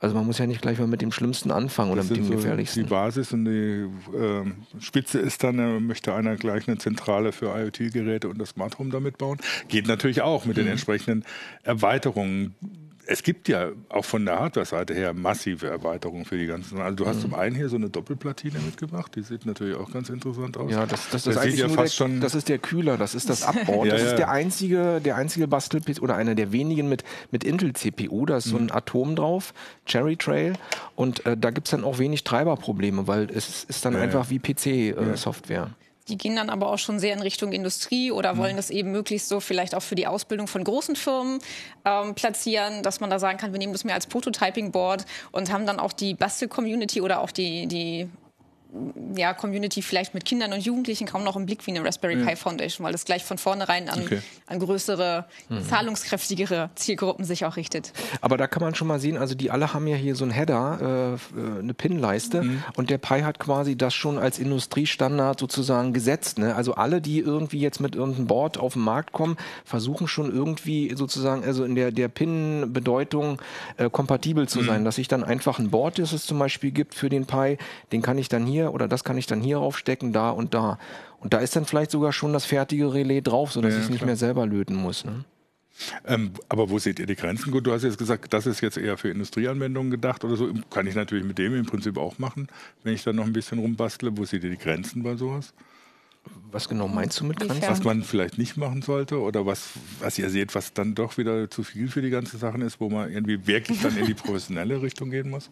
Also 0.00 0.16
man 0.16 0.24
muss 0.24 0.38
ja 0.38 0.46
nicht 0.46 0.62
gleich 0.62 0.78
mal 0.78 0.86
mit 0.86 1.02
dem 1.02 1.12
Schlimmsten 1.12 1.50
anfangen 1.50 1.94
das 1.94 2.06
oder 2.06 2.14
mit 2.14 2.24
dem 2.24 2.26
so 2.26 2.36
Gefährlichsten. 2.36 2.84
Die 2.84 2.88
Basis 2.88 3.34
und 3.34 3.44
die 3.44 3.86
äh, 4.16 4.80
Spitze 4.80 5.18
ist 5.18 5.44
dann, 5.44 5.58
äh, 5.58 5.78
möchte 5.78 6.14
einer 6.14 6.36
gleich 6.36 6.66
eine 6.66 6.78
Zentrale 6.78 7.32
für 7.32 7.54
IoT-Geräte 7.54 8.28
und 8.28 8.38
das 8.38 8.50
Smart 8.50 8.78
Home 8.78 8.90
damit 8.90 9.18
bauen. 9.18 9.38
Geht 9.68 9.86
natürlich 9.86 10.22
auch 10.22 10.46
mit 10.46 10.56
mhm. 10.56 10.62
den 10.62 10.68
entsprechenden 10.68 11.24
Erweiterungen 11.64 12.54
es 13.10 13.24
gibt 13.24 13.48
ja 13.48 13.70
auch 13.88 14.04
von 14.04 14.24
der 14.24 14.38
Hardware-Seite 14.38 14.94
her 14.94 15.12
massive 15.12 15.66
Erweiterungen 15.66 16.24
für 16.24 16.38
die 16.38 16.46
ganzen. 16.46 16.80
Also 16.80 16.94
du 16.94 17.06
hast 17.06 17.16
mhm. 17.16 17.22
zum 17.22 17.34
einen 17.34 17.56
hier 17.56 17.68
so 17.68 17.74
eine 17.74 17.90
Doppelplatine 17.90 18.60
mitgebracht, 18.60 19.12
die 19.16 19.22
sieht 19.22 19.46
natürlich 19.46 19.76
auch 19.76 19.90
ganz 19.90 20.10
interessant 20.10 20.56
aus. 20.56 20.70
Ja, 20.70 20.86
das, 20.86 21.10
das, 21.10 21.24
das, 21.24 21.34
das 21.34 21.46
ist 21.46 21.58
ja 21.58 21.68
fast 21.68 21.98
der, 21.98 22.04
schon 22.04 22.20
das 22.20 22.36
ist 22.36 22.48
der 22.48 22.58
Kühler, 22.58 22.96
das 22.96 23.16
ist 23.16 23.28
das 23.28 23.42
Abboard. 23.46 23.88
ja, 23.88 23.94
das 23.94 24.02
ist 24.02 24.16
der 24.18 24.30
einzige, 24.30 25.00
der 25.04 25.16
einzige 25.16 25.48
Bastel 25.48 25.80
oder 26.00 26.14
einer 26.14 26.36
der 26.36 26.52
wenigen 26.52 26.88
mit, 26.88 27.02
mit 27.32 27.42
Intel-CPU. 27.42 28.26
Da 28.26 28.36
ist 28.36 28.44
so 28.44 28.56
ein 28.56 28.64
mhm. 28.64 28.72
Atom 28.72 29.16
drauf, 29.16 29.54
Cherry 29.86 30.16
Trail. 30.16 30.52
Und 30.94 31.26
äh, 31.26 31.36
da 31.36 31.50
gibt 31.50 31.66
es 31.66 31.72
dann 31.72 31.82
auch 31.82 31.98
wenig 31.98 32.22
Treiberprobleme, 32.22 33.08
weil 33.08 33.28
es 33.28 33.64
ist 33.64 33.84
dann 33.84 33.96
einfach 33.96 34.30
wie 34.30 34.38
PC-Software. 34.38 35.64
Äh, 35.64 35.79
die 36.10 36.18
gehen 36.18 36.36
dann 36.36 36.50
aber 36.50 36.68
auch 36.68 36.78
schon 36.78 36.98
sehr 36.98 37.14
in 37.14 37.20
Richtung 37.20 37.52
Industrie 37.52 38.10
oder 38.10 38.36
wollen 38.36 38.52
mhm. 38.52 38.56
das 38.56 38.70
eben 38.70 38.90
möglichst 38.90 39.28
so 39.28 39.40
vielleicht 39.40 39.74
auch 39.74 39.82
für 39.82 39.94
die 39.94 40.06
Ausbildung 40.06 40.46
von 40.46 40.64
großen 40.64 40.96
Firmen 40.96 41.38
ähm, 41.84 42.14
platzieren, 42.14 42.82
dass 42.82 43.00
man 43.00 43.10
da 43.10 43.18
sagen 43.18 43.38
kann, 43.38 43.52
wir 43.52 43.58
nehmen 43.58 43.72
das 43.72 43.84
mehr 43.84 43.94
als 43.94 44.06
Prototyping-Board 44.06 45.06
und 45.32 45.52
haben 45.52 45.66
dann 45.66 45.78
auch 45.78 45.92
die 45.92 46.14
Bastel-Community 46.14 47.00
oder 47.00 47.20
auch 47.20 47.30
die, 47.30 47.66
die 47.66 48.08
ja, 49.16 49.34
Community 49.34 49.82
vielleicht 49.82 50.14
mit 50.14 50.24
Kindern 50.24 50.52
und 50.52 50.64
Jugendlichen 50.64 51.06
kaum 51.06 51.24
noch 51.24 51.36
im 51.36 51.46
Blick 51.46 51.66
wie 51.66 51.72
eine 51.72 51.84
Raspberry 51.84 52.16
Pi 52.16 52.36
Foundation, 52.36 52.84
weil 52.84 52.92
das 52.92 53.04
gleich 53.04 53.24
von 53.24 53.38
vornherein 53.38 53.88
an, 53.88 54.02
okay. 54.02 54.20
an 54.46 54.58
größere, 54.60 55.26
mhm. 55.48 55.62
zahlungskräftigere 55.62 56.70
Zielgruppen 56.74 57.24
sich 57.24 57.44
auch 57.44 57.56
richtet. 57.56 57.92
Aber 58.20 58.36
da 58.36 58.46
kann 58.46 58.62
man 58.62 58.74
schon 58.74 58.86
mal 58.86 59.00
sehen, 59.00 59.16
also 59.16 59.34
die 59.34 59.50
alle 59.50 59.74
haben 59.74 59.86
ja 59.86 59.96
hier 59.96 60.14
so 60.14 60.24
ein 60.24 60.30
Header, 60.30 61.18
äh, 61.36 61.58
eine 61.58 61.74
Pin-Leiste 61.74 62.42
mhm. 62.42 62.62
und 62.76 62.90
der 62.90 62.98
Pi 62.98 63.20
hat 63.20 63.38
quasi 63.38 63.76
das 63.76 63.94
schon 63.94 64.18
als 64.18 64.38
Industriestandard 64.38 65.40
sozusagen 65.40 65.92
gesetzt. 65.92 66.38
Ne? 66.38 66.54
Also 66.54 66.74
alle, 66.74 67.00
die 67.00 67.18
irgendwie 67.18 67.60
jetzt 67.60 67.80
mit 67.80 67.96
irgendeinem 67.96 68.26
Board 68.26 68.58
auf 68.58 68.74
den 68.74 68.82
Markt 68.82 69.12
kommen, 69.12 69.36
versuchen 69.64 70.06
schon 70.06 70.32
irgendwie 70.32 70.94
sozusagen, 70.94 71.44
also 71.44 71.64
in 71.64 71.74
der, 71.74 71.90
der 71.90 72.08
Pin-Bedeutung 72.08 73.40
äh, 73.76 73.90
kompatibel 73.90 74.48
zu 74.48 74.60
mhm. 74.60 74.66
sein, 74.66 74.84
dass 74.84 74.98
ich 74.98 75.08
dann 75.08 75.24
einfach 75.24 75.58
ein 75.58 75.70
Board, 75.70 75.98
das 75.98 76.12
es 76.12 76.24
zum 76.24 76.38
Beispiel 76.38 76.70
gibt 76.70 76.94
für 76.94 77.08
den 77.08 77.26
Pi, 77.26 77.58
den 77.92 78.02
kann 78.02 78.18
ich 78.18 78.28
dann 78.28 78.46
hier 78.46 78.59
hier 78.60 78.74
oder 78.74 78.88
das 78.88 79.04
kann 79.04 79.16
ich 79.18 79.26
dann 79.26 79.40
hier 79.40 79.58
aufstecken, 79.58 80.12
da 80.12 80.30
und 80.30 80.54
da. 80.54 80.78
Und 81.18 81.34
da 81.34 81.38
ist 81.38 81.56
dann 81.56 81.64
vielleicht 81.64 81.90
sogar 81.90 82.12
schon 82.12 82.32
das 82.32 82.44
fertige 82.44 82.92
Relais 82.94 83.22
drauf, 83.22 83.52
sodass 83.52 83.72
ja, 83.72 83.78
ich 83.78 83.84
es 83.84 83.90
nicht 83.90 84.04
mehr 84.04 84.16
selber 84.16 84.46
löten 84.46 84.74
muss. 84.74 85.04
Ne? 85.04 85.24
Ähm, 86.06 86.32
aber 86.48 86.70
wo 86.70 86.78
seht 86.78 86.98
ihr 86.98 87.06
die 87.06 87.16
Grenzen? 87.16 87.50
Gut, 87.50 87.66
du 87.66 87.72
hast 87.72 87.84
jetzt 87.84 87.98
gesagt, 87.98 88.32
das 88.32 88.46
ist 88.46 88.60
jetzt 88.60 88.76
eher 88.76 88.96
für 88.98 89.10
Industrieanwendungen 89.10 89.90
gedacht 89.90 90.24
oder 90.24 90.36
so. 90.36 90.52
Kann 90.70 90.86
ich 90.86 90.94
natürlich 90.94 91.24
mit 91.24 91.38
dem 91.38 91.54
im 91.54 91.66
Prinzip 91.66 91.96
auch 91.98 92.18
machen, 92.18 92.48
wenn 92.82 92.94
ich 92.94 93.02
dann 93.02 93.16
noch 93.16 93.24
ein 93.24 93.32
bisschen 93.32 93.58
rumbastle. 93.58 94.16
Wo 94.16 94.24
seht 94.24 94.44
ihr 94.44 94.50
die 94.50 94.58
Grenzen 94.58 95.02
bei 95.02 95.16
sowas? 95.16 95.52
Was 96.50 96.68
genau 96.68 96.88
meinst 96.88 97.18
du 97.20 97.24
mit 97.24 97.40
Grenzen? 97.40 97.62
Was 97.62 97.82
man 97.82 98.02
vielleicht 98.02 98.36
nicht 98.36 98.56
machen 98.56 98.82
sollte 98.82 99.20
oder 99.20 99.46
was, 99.46 99.70
was 100.00 100.18
ihr 100.18 100.28
seht, 100.28 100.54
was 100.54 100.74
dann 100.74 100.94
doch 100.94 101.16
wieder 101.16 101.48
zu 101.48 101.62
viel 101.62 101.88
für 101.88 102.02
die 102.02 102.10
ganze 102.10 102.36
Sache 102.36 102.58
ist, 102.58 102.80
wo 102.80 102.90
man 102.90 103.10
irgendwie 103.10 103.46
wirklich 103.46 103.80
dann 103.80 103.96
in 103.96 104.06
die 104.06 104.14
professionelle 104.22 104.82
Richtung 104.82 105.10
gehen 105.10 105.30
muss? 105.30 105.48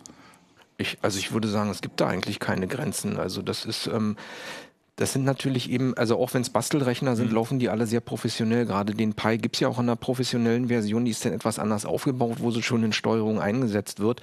Ich, 0.79 0.97
also 1.03 1.19
ich 1.19 1.33
würde 1.33 1.49
sagen, 1.49 1.71
es 1.71 1.81
gibt 1.81 2.01
da 2.01 2.07
eigentlich 2.07 2.39
keine 2.39 2.69
Grenzen. 2.69 3.19
Also 3.19 3.43
das 3.43 3.65
ist, 3.65 3.89
ähm, 3.89 4.17
Das 4.99 5.13
sind 5.13 5.25
natürlich 5.25 5.71
eben, 5.71 5.97
also 5.97 6.19
auch 6.19 6.35
wenn 6.35 6.43
es 6.43 6.51
Bastelrechner 6.51 7.15
sind, 7.15 7.29
mhm. 7.29 7.37
laufen 7.37 7.59
die 7.61 7.69
alle 7.69 7.87
sehr 7.87 8.01
professionell. 8.01 8.67
Gerade 8.67 8.95
den 8.95 9.15
Pi 9.15 9.39
gibt 9.39 9.55
es 9.55 9.61
ja 9.61 9.69
auch 9.69 9.79
in 9.79 9.85
einer 9.85 9.95
professionellen 9.95 10.67
Version, 10.67 11.05
die 11.05 11.13
ist 11.13 11.25
dann 11.25 11.33
etwas 11.33 11.61
anders 11.61 11.87
aufgebaut, 11.87 12.39
wo 12.41 12.51
sie 12.51 12.65
schon 12.65 12.83
in 12.83 12.93
Steuerung 12.93 13.41
eingesetzt 13.41 14.01
wird. 14.01 14.21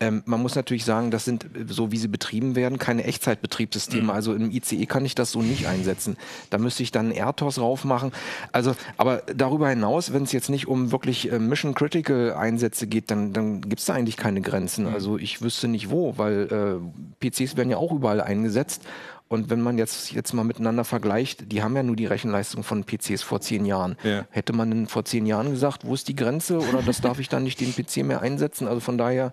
Ähm, 0.00 0.22
man 0.26 0.42
muss 0.42 0.54
natürlich 0.54 0.84
sagen, 0.84 1.10
das 1.10 1.24
sind, 1.24 1.46
so 1.68 1.92
wie 1.92 1.96
sie 1.96 2.08
betrieben 2.08 2.56
werden, 2.56 2.78
keine 2.78 3.04
Echtzeitbetriebssysteme. 3.04 4.02
Mhm. 4.04 4.10
Also 4.10 4.34
im 4.34 4.50
ICE 4.50 4.84
kann 4.84 5.02
ich 5.06 5.14
das 5.14 5.32
so 5.32 5.40
nicht 5.40 5.66
einsetzen. 5.66 6.18
Da 6.50 6.58
müsste 6.58 6.82
ich 6.82 6.92
dann 6.92 7.10
RTOS 7.10 7.58
raufmachen. 7.58 8.12
Also, 8.52 8.76
aber 8.98 9.22
darüber 9.34 9.70
hinaus, 9.70 10.12
wenn 10.12 10.24
es 10.24 10.32
jetzt 10.32 10.50
nicht 10.50 10.68
um 10.68 10.92
wirklich 10.92 11.32
äh, 11.32 11.38
Mission 11.38 11.74
Critical 11.74 12.34
Einsätze 12.34 12.86
geht, 12.86 13.10
dann, 13.10 13.32
dann 13.32 13.62
gibt 13.62 13.80
es 13.80 13.86
da 13.86 13.94
eigentlich 13.94 14.18
keine 14.18 14.42
Grenzen. 14.42 14.84
Mhm. 14.84 14.92
Also 14.92 15.16
ich 15.16 15.40
wüsste 15.40 15.68
nicht 15.68 15.88
wo, 15.88 16.18
weil 16.18 16.80
äh, 17.22 17.30
PCs 17.30 17.56
werden 17.56 17.70
ja 17.70 17.78
auch 17.78 17.92
überall 17.92 18.20
eingesetzt. 18.20 18.82
Und 19.28 19.50
wenn 19.50 19.60
man 19.60 19.76
jetzt, 19.76 20.12
jetzt 20.12 20.32
mal 20.32 20.44
miteinander 20.44 20.84
vergleicht, 20.84 21.52
die 21.52 21.62
haben 21.62 21.76
ja 21.76 21.82
nur 21.82 21.96
die 21.96 22.06
Rechenleistung 22.06 22.64
von 22.64 22.84
PCs 22.84 23.22
vor 23.22 23.40
zehn 23.40 23.66
Jahren. 23.66 23.96
Ja. 24.02 24.26
Hätte 24.30 24.54
man 24.54 24.70
denn 24.70 24.86
vor 24.86 25.04
zehn 25.04 25.26
Jahren 25.26 25.50
gesagt, 25.50 25.84
wo 25.84 25.94
ist 25.94 26.08
die 26.08 26.16
Grenze 26.16 26.58
oder 26.58 26.82
das 26.82 27.02
darf 27.02 27.18
ich 27.18 27.28
dann 27.28 27.42
nicht 27.42 27.60
den 27.60 27.74
PC 27.74 27.98
mehr 27.98 28.22
einsetzen? 28.22 28.66
Also 28.66 28.80
von 28.80 28.96
daher 28.96 29.32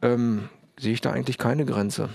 ähm, 0.00 0.48
sehe 0.78 0.94
ich 0.94 1.02
da 1.02 1.12
eigentlich 1.12 1.36
keine 1.36 1.66
Grenze. 1.66 2.08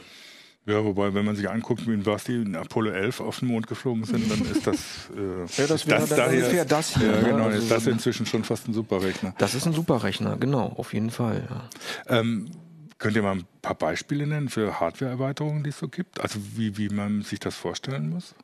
Ja, 0.68 0.84
wobei, 0.84 1.14
wenn 1.14 1.26
man 1.26 1.36
sich 1.36 1.48
anguckt, 1.48 1.88
wie 1.88 2.04
was 2.08 2.24
die 2.24 2.42
in 2.42 2.56
Apollo 2.56 2.90
11 2.90 3.22
auf 3.22 3.40
den 3.40 3.50
Mond 3.50 3.68
geflogen 3.68 4.04
sind, 4.04 4.32
dann 4.32 4.42
ist 4.52 4.66
das, 4.66 5.12
äh, 5.16 5.62
ja, 5.62 5.68
das, 5.68 5.86
wäre 5.86 6.00
das, 6.00 6.10
dann 6.10 6.34
ungefähr 6.34 6.66
das 6.66 6.98
hier. 6.98 7.06
Ja, 7.06 7.22
ne? 7.22 7.24
genau, 7.30 7.44
also, 7.46 7.60
ist 7.60 7.70
das 7.70 7.86
inzwischen 7.86 8.26
schon 8.26 8.44
fast 8.44 8.68
ein 8.68 8.74
Superrechner. 8.74 9.36
Das 9.38 9.54
ist 9.54 9.68
ein 9.68 9.74
Superrechner, 9.74 10.38
genau, 10.38 10.74
auf 10.76 10.96
jeden 10.96 11.12
Fall. 11.12 11.48
Ja. 11.48 12.20
Ähm, 12.20 12.50
Könnt 12.98 13.16
ihr 13.16 13.24
mal 13.24 13.36
ein 13.36 13.46
paar 13.62 13.76
Beispiele 13.76 14.26
nennen 14.26 14.50
für 14.50 14.80
Hardware-Erweiterungen, 14.80 15.64
die 15.64 15.70
es 15.70 15.78
so 15.80 15.88
gibt? 15.88 16.22
Also 16.22 16.40
wie, 16.56 16.78
wie 16.78 16.90
man 16.90 17.24
sich 17.24 17.40
das 17.40 17.56
vorstellen 17.56 18.10
muss? 18.10 18.36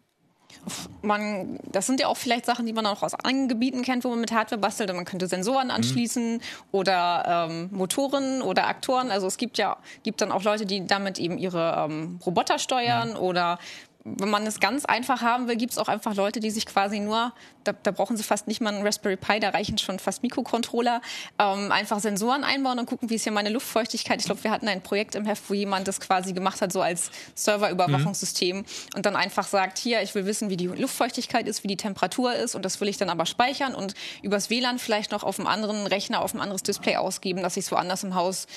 Man, 1.01 1.59
das 1.71 1.87
sind 1.87 1.99
ja 1.99 2.07
auch 2.07 2.17
vielleicht 2.17 2.45
Sachen, 2.45 2.65
die 2.65 2.73
man 2.73 2.85
auch 2.85 3.01
aus 3.01 3.15
anderen 3.15 3.47
Gebieten 3.47 3.81
kennt, 3.81 4.03
wo 4.03 4.09
man 4.09 4.19
mit 4.19 4.31
Hardware 4.31 4.59
bastelt. 4.59 4.93
Man 4.93 5.05
könnte 5.05 5.27
Sensoren 5.27 5.67
mhm. 5.67 5.71
anschließen 5.71 6.33
mhm. 6.33 6.41
oder 6.71 7.47
ähm, 7.49 7.69
Motoren 7.71 8.41
oder 8.41 8.67
Aktoren. 8.67 9.09
Also 9.09 9.27
es 9.27 9.37
gibt 9.37 9.57
ja 9.57 9.77
gibt 10.03 10.21
dann 10.21 10.31
auch 10.31 10.43
Leute, 10.43 10.65
die 10.65 10.85
damit 10.85 11.17
eben 11.19 11.37
ihre 11.37 11.87
ähm, 11.89 12.19
Roboter 12.25 12.59
steuern 12.59 13.11
mhm. 13.11 13.17
oder 13.17 13.59
wenn 14.03 14.29
man 14.29 14.47
es 14.47 14.59
ganz 14.59 14.85
einfach 14.85 15.21
haben 15.21 15.47
will, 15.47 15.55
gibt 15.55 15.73
es 15.73 15.77
auch 15.77 15.87
einfach 15.87 16.15
Leute, 16.15 16.39
die 16.39 16.49
sich 16.49 16.65
quasi 16.65 16.99
nur, 16.99 17.33
da, 17.63 17.73
da, 17.73 17.91
brauchen 17.91 18.17
sie 18.17 18.23
fast 18.23 18.47
nicht 18.47 18.59
mal 18.59 18.73
einen 18.73 18.85
Raspberry 18.85 19.15
Pi, 19.15 19.39
da 19.39 19.49
reichen 19.49 19.77
schon 19.77 19.99
fast 19.99 20.23
Mikrocontroller, 20.23 21.01
ähm, 21.37 21.71
einfach 21.71 21.99
Sensoren 21.99 22.43
einbauen 22.43 22.79
und 22.79 22.87
gucken, 22.87 23.09
wie 23.09 23.15
ist 23.15 23.23
hier 23.23 23.31
meine 23.31 23.49
Luftfeuchtigkeit. 23.49 24.19
Ich 24.19 24.25
glaube, 24.25 24.43
wir 24.43 24.51
hatten 24.51 24.67
ein 24.67 24.81
Projekt 24.81 25.13
im 25.15 25.25
Heft, 25.25 25.49
wo 25.49 25.53
jemand 25.53 25.87
das 25.87 25.99
quasi 25.99 26.33
gemacht 26.33 26.61
hat, 26.61 26.71
so 26.71 26.81
als 26.81 27.11
Serverüberwachungssystem 27.35 28.57
mhm. 28.57 28.65
und 28.95 29.05
dann 29.05 29.15
einfach 29.15 29.47
sagt, 29.47 29.77
hier, 29.77 30.01
ich 30.01 30.15
will 30.15 30.25
wissen, 30.25 30.49
wie 30.49 30.57
die 30.57 30.67
Luftfeuchtigkeit 30.67 31.47
ist, 31.47 31.63
wie 31.63 31.67
die 31.67 31.77
Temperatur 31.77 32.33
ist 32.33 32.55
und 32.55 32.65
das 32.65 32.81
will 32.81 32.87
ich 32.87 32.97
dann 32.97 33.09
aber 33.09 33.27
speichern 33.27 33.75
und 33.75 33.93
übers 34.23 34.49
WLAN 34.49 34.79
vielleicht 34.79 35.11
noch 35.11 35.23
auf 35.23 35.39
einem 35.39 35.47
anderen 35.47 35.85
Rechner, 35.85 36.21
auf 36.21 36.33
ein 36.33 36.41
anderes 36.41 36.63
Display 36.63 36.95
ausgeben, 36.95 37.43
dass 37.43 37.55
ich 37.55 37.65
es 37.65 37.71
woanders 37.71 38.03
im 38.03 38.15
Haus 38.15 38.47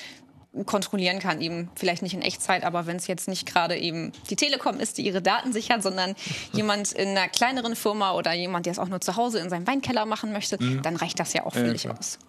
kontrollieren 0.65 1.19
kann, 1.19 1.41
eben 1.41 1.69
vielleicht 1.75 2.01
nicht 2.01 2.13
in 2.13 2.21
Echtzeit, 2.21 2.63
aber 2.63 2.85
wenn 2.87 2.97
es 2.97 3.07
jetzt 3.07 3.27
nicht 3.27 3.45
gerade 3.45 3.77
eben 3.77 4.11
die 4.29 4.35
Telekom 4.35 4.79
ist, 4.79 4.97
die 4.97 5.05
ihre 5.05 5.21
Daten 5.21 5.51
sichert, 5.51 5.83
sondern 5.83 6.15
jemand 6.53 6.93
in 6.93 7.09
einer 7.09 7.27
kleineren 7.27 7.75
Firma 7.75 8.13
oder 8.13 8.33
jemand, 8.33 8.65
der 8.65 8.71
es 8.71 8.79
auch 8.79 8.87
nur 8.87 9.01
zu 9.01 9.15
Hause 9.15 9.39
in 9.39 9.49
seinem 9.49 9.67
Weinkeller 9.67 10.05
machen 10.05 10.31
möchte, 10.31 10.61
mhm. 10.61 10.81
dann 10.81 10.95
reicht 10.95 11.19
das 11.19 11.33
ja 11.33 11.45
auch 11.45 11.53
völlig 11.53 11.83
ja, 11.83 11.91
aus. 11.91 12.19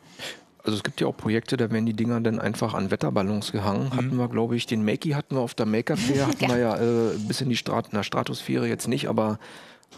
Also 0.64 0.78
es 0.78 0.82
gibt 0.82 1.00
ja 1.00 1.06
auch 1.06 1.16
Projekte, 1.16 1.56
da 1.56 1.70
werden 1.70 1.86
die 1.86 1.94
Dinger 1.94 2.20
dann 2.20 2.40
einfach 2.40 2.74
an 2.74 2.90
Wetterballons 2.90 3.52
gehangen. 3.52 3.84
Mhm. 3.84 3.96
Hatten 3.96 4.16
wir, 4.16 4.28
glaube 4.28 4.56
ich, 4.56 4.66
den 4.66 4.84
Makey 4.84 5.10
hatten 5.10 5.36
wir 5.36 5.40
auf 5.40 5.54
der 5.54 5.66
Maker 5.66 5.96
Fair, 5.96 6.26
hatten 6.28 6.42
ja. 6.42 6.48
wir 6.48 6.58
ja 6.58 6.76
äh, 6.76 7.16
bis 7.18 7.40
in 7.40 7.48
die 7.48 7.56
Strat 7.56 7.86
in 7.86 7.92
der 7.92 8.02
Stratosphäre 8.02 8.66
jetzt 8.66 8.88
nicht, 8.88 9.08
aber 9.08 9.38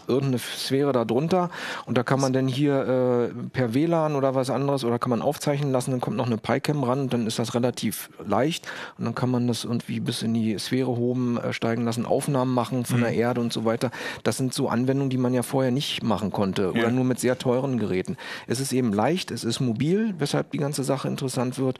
irgendeine 0.07 0.39
Sphäre 0.39 0.91
da 0.91 1.05
drunter 1.05 1.49
und 1.85 1.97
da 1.97 2.03
kann 2.03 2.19
man 2.19 2.33
dann 2.33 2.47
hier 2.47 3.31
äh, 3.31 3.47
per 3.49 3.73
WLAN 3.73 4.15
oder 4.15 4.35
was 4.35 4.49
anderes 4.49 4.83
oder 4.83 4.99
kann 4.99 5.11
man 5.11 5.21
aufzeichnen 5.21 5.71
lassen, 5.71 5.91
dann 5.91 6.01
kommt 6.01 6.17
noch 6.17 6.25
eine 6.25 6.37
PyCam 6.37 6.83
ran 6.83 7.01
und 7.01 7.13
dann 7.13 7.27
ist 7.27 7.39
das 7.39 7.53
relativ 7.53 8.09
leicht 8.25 8.67
und 8.97 9.05
dann 9.05 9.15
kann 9.15 9.29
man 9.29 9.47
das 9.47 9.63
irgendwie 9.63 9.99
bis 9.99 10.21
in 10.21 10.33
die 10.33 10.57
Sphäre 10.57 10.89
oben 10.89 11.37
äh, 11.37 11.53
steigen 11.53 11.85
lassen, 11.85 12.05
Aufnahmen 12.05 12.53
machen 12.53 12.85
von 12.85 12.99
mhm. 12.99 13.03
der 13.03 13.13
Erde 13.13 13.41
und 13.41 13.53
so 13.53 13.65
weiter. 13.65 13.91
Das 14.23 14.37
sind 14.37 14.53
so 14.53 14.67
Anwendungen, 14.67 15.09
die 15.09 15.17
man 15.17 15.33
ja 15.33 15.43
vorher 15.43 15.71
nicht 15.71 16.03
machen 16.03 16.31
konnte 16.31 16.71
ja. 16.73 16.81
oder 16.81 16.91
nur 16.91 17.05
mit 17.05 17.19
sehr 17.19 17.37
teuren 17.37 17.77
Geräten. 17.77 18.17
Es 18.47 18.59
ist 18.59 18.73
eben 18.73 18.91
leicht, 18.93 19.31
es 19.31 19.43
ist 19.43 19.59
mobil, 19.59 20.15
weshalb 20.17 20.51
die 20.51 20.57
ganze 20.57 20.83
Sache 20.83 21.07
interessant 21.07 21.59
wird 21.59 21.79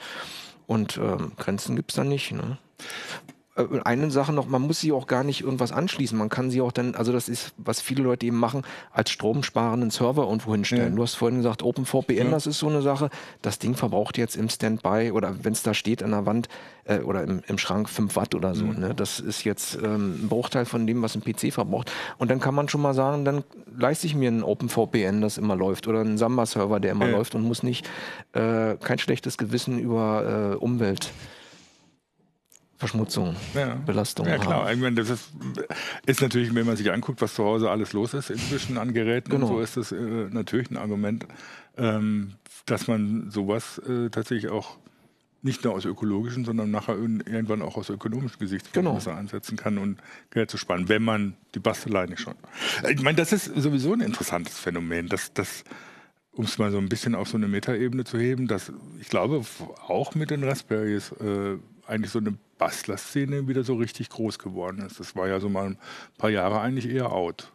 und 0.67 0.98
ähm, 0.98 1.32
Grenzen 1.38 1.76
gibt's 1.76 1.95
da 1.95 2.04
nicht. 2.04 2.32
Ne? 2.32 2.58
Äh, 3.60 3.80
eine 3.84 4.12
Sache 4.12 4.34
noch, 4.34 4.48
man 4.48 4.62
muss 4.62 4.80
sie 4.80 4.91
auch 4.91 5.08
gar 5.08 5.24
nicht 5.24 5.41
irgendwas 5.41 5.72
anschließen. 5.72 6.17
Man 6.17 6.30
kann 6.30 6.50
sie 6.50 6.62
auch 6.62 6.72
dann, 6.72 6.95
also 6.95 7.12
das 7.12 7.30
ist, 7.30 7.54
was 7.58 7.82
viele 7.82 8.04
Leute 8.04 8.26
eben 8.26 8.38
machen, 8.38 8.63
als 8.91 9.12
stromsparenden 9.12 9.91
Server 9.91 10.24
irgendwo 10.24 10.52
hinstellen. 10.54 10.91
Ja. 10.91 10.95
Du 10.95 11.04
hast 11.04 11.15
vorhin 11.15 11.38
gesagt, 11.38 11.63
OpenVPN, 11.63 12.15
ja. 12.15 12.30
das 12.30 12.48
ist 12.48 12.60
so 12.60 12.67
eine 12.67 12.82
Sache. 12.82 13.10
Das 13.41 13.60
Ding 13.60 13.76
verbraucht 13.76 14.17
jetzt 14.17 14.36
im 14.36 14.50
Standby 14.50 15.12
oder 15.12 15.36
wenn 15.43 15.54
es 15.54 15.63
da 15.63 15.74
steht 15.74 16.04
an 16.04 16.12
der 16.12 16.26
Wand 16.26 16.48
äh, 16.86 17.00
oder 17.00 17.24
im, 17.24 17.41
im 17.48 17.58
Schrank 17.58 17.89
5 17.89 18.15
Watt 18.15 18.36
oder 18.36 18.56
so. 18.56 18.65
Mhm. 18.65 18.80
Ne? 18.80 18.95
Das 18.95 19.19
ist 19.19 19.43
jetzt 19.43 19.76
ähm, 19.76 20.24
ein 20.24 20.30
Bruchteil 20.30 20.65
von 20.65 20.88
dem, 20.88 21.02
was 21.02 21.15
ein 21.15 21.22
PC 21.22 21.54
verbraucht. 21.54 21.91
Und 22.17 22.32
dann 22.32 22.39
kann 22.39 22.56
man 22.56 22.69
schon 22.69 22.82
mal 22.82 22.93
sagen, 22.93 23.26
dann 23.26 23.43
leiste 23.78 24.08
ich 24.08 24.15
mir 24.15 24.32
ein 24.32 24.43
OpenVPN, 24.43 25.22
das 25.22 25.38
immer 25.38 25.56
läuft 25.56 25.88
oder 25.88 26.02
einen 26.02 26.17
Samba-Server, 26.17 26.80
der 26.80 26.91
immer 26.91 27.08
ja. 27.08 27.17
läuft 27.17 27.36
und 27.36 27.43
muss 27.43 27.63
nicht 27.63 27.88
äh, 28.34 28.76
kein 28.76 29.00
schlechtes 29.00 29.38
Gewissen 29.38 29.80
über 29.80 30.54
äh, 30.54 30.56
Umwelt 30.56 31.12
Verschmutzung, 32.79 33.35
ja. 33.55 33.75
Belastung. 33.75 34.25
Ja, 34.25 34.37
klar. 34.37 34.63
Haben. 34.63 34.75
Ich 34.75 34.79
meine, 34.79 34.95
das 34.95 35.09
ist, 35.09 35.31
ist, 36.05 36.21
natürlich, 36.21 36.55
wenn 36.55 36.65
man 36.65 36.77
sich 36.77 36.89
anguckt, 36.93 37.21
was 37.21 37.33
zu 37.33 37.43
Hause 37.43 37.69
alles 37.69 37.91
los 37.91 38.13
ist 38.13 38.29
inzwischen 38.29 38.77
an 38.77 38.93
Geräten, 38.93 39.31
genau. 39.31 39.47
so 39.47 39.59
ist 39.59 39.75
das 39.75 39.91
äh, 39.91 39.97
natürlich 39.97 40.71
ein 40.71 40.77
Argument, 40.77 41.27
ähm, 41.77 42.35
dass 42.65 42.87
man 42.87 43.31
sowas 43.31 43.79
äh, 43.79 44.09
tatsächlich 44.09 44.49
auch 44.49 44.77
nicht 45.41 45.65
nur 45.65 45.73
aus 45.73 45.83
ökologischen, 45.83 46.45
sondern 46.45 46.71
nachher 46.71 46.95
irgendwann 46.95 47.61
auch 47.61 47.75
aus 47.75 47.89
ökonomischen 47.89 48.39
Gesichtspunkten 48.39 48.97
genau. 48.97 49.17
einsetzen 49.17 49.57
kann 49.57 49.77
und 49.77 49.99
Geld 50.31 50.49
zu 50.49 50.57
sparen, 50.57 50.87
wenn 50.87 51.03
man 51.03 51.35
die 51.55 51.59
Bastelei 51.59 52.05
nicht 52.05 52.21
schon. 52.21 52.35
Ich 52.89 53.01
meine, 53.01 53.17
das 53.17 53.33
ist 53.33 53.45
sowieso 53.55 53.91
ein 53.91 54.01
interessantes 54.01 54.57
Phänomen, 54.57 55.09
dass 55.09 55.33
das 55.33 55.65
um 56.31 56.45
es 56.45 56.57
mal 56.57 56.71
so 56.71 56.77
ein 56.77 56.87
bisschen 56.87 57.15
auf 57.15 57.27
so 57.27 57.35
eine 57.35 57.49
Metaebene 57.49 58.05
zu 58.05 58.17
heben, 58.17 58.47
dass 58.47 58.71
ich 59.01 59.09
glaube, 59.09 59.43
auch 59.87 60.15
mit 60.15 60.29
den 60.29 60.43
Raspberries 60.43 61.11
äh, 61.13 61.57
eigentlich 61.89 62.12
so 62.12 62.19
eine 62.19 62.38
Bastler-Szene 62.58 63.47
wieder 63.47 63.63
so 63.63 63.75
richtig 63.75 64.10
groß 64.10 64.39
geworden 64.39 64.86
ist. 64.86 64.99
Das 64.99 65.15
war 65.15 65.28
ja 65.28 65.39
so 65.39 65.49
mal 65.49 65.65
ein 65.65 65.78
paar 66.17 66.30
Jahre 66.30 66.62
eigentlich 66.62 66.88
eher 66.88 67.12
out. 67.12 67.52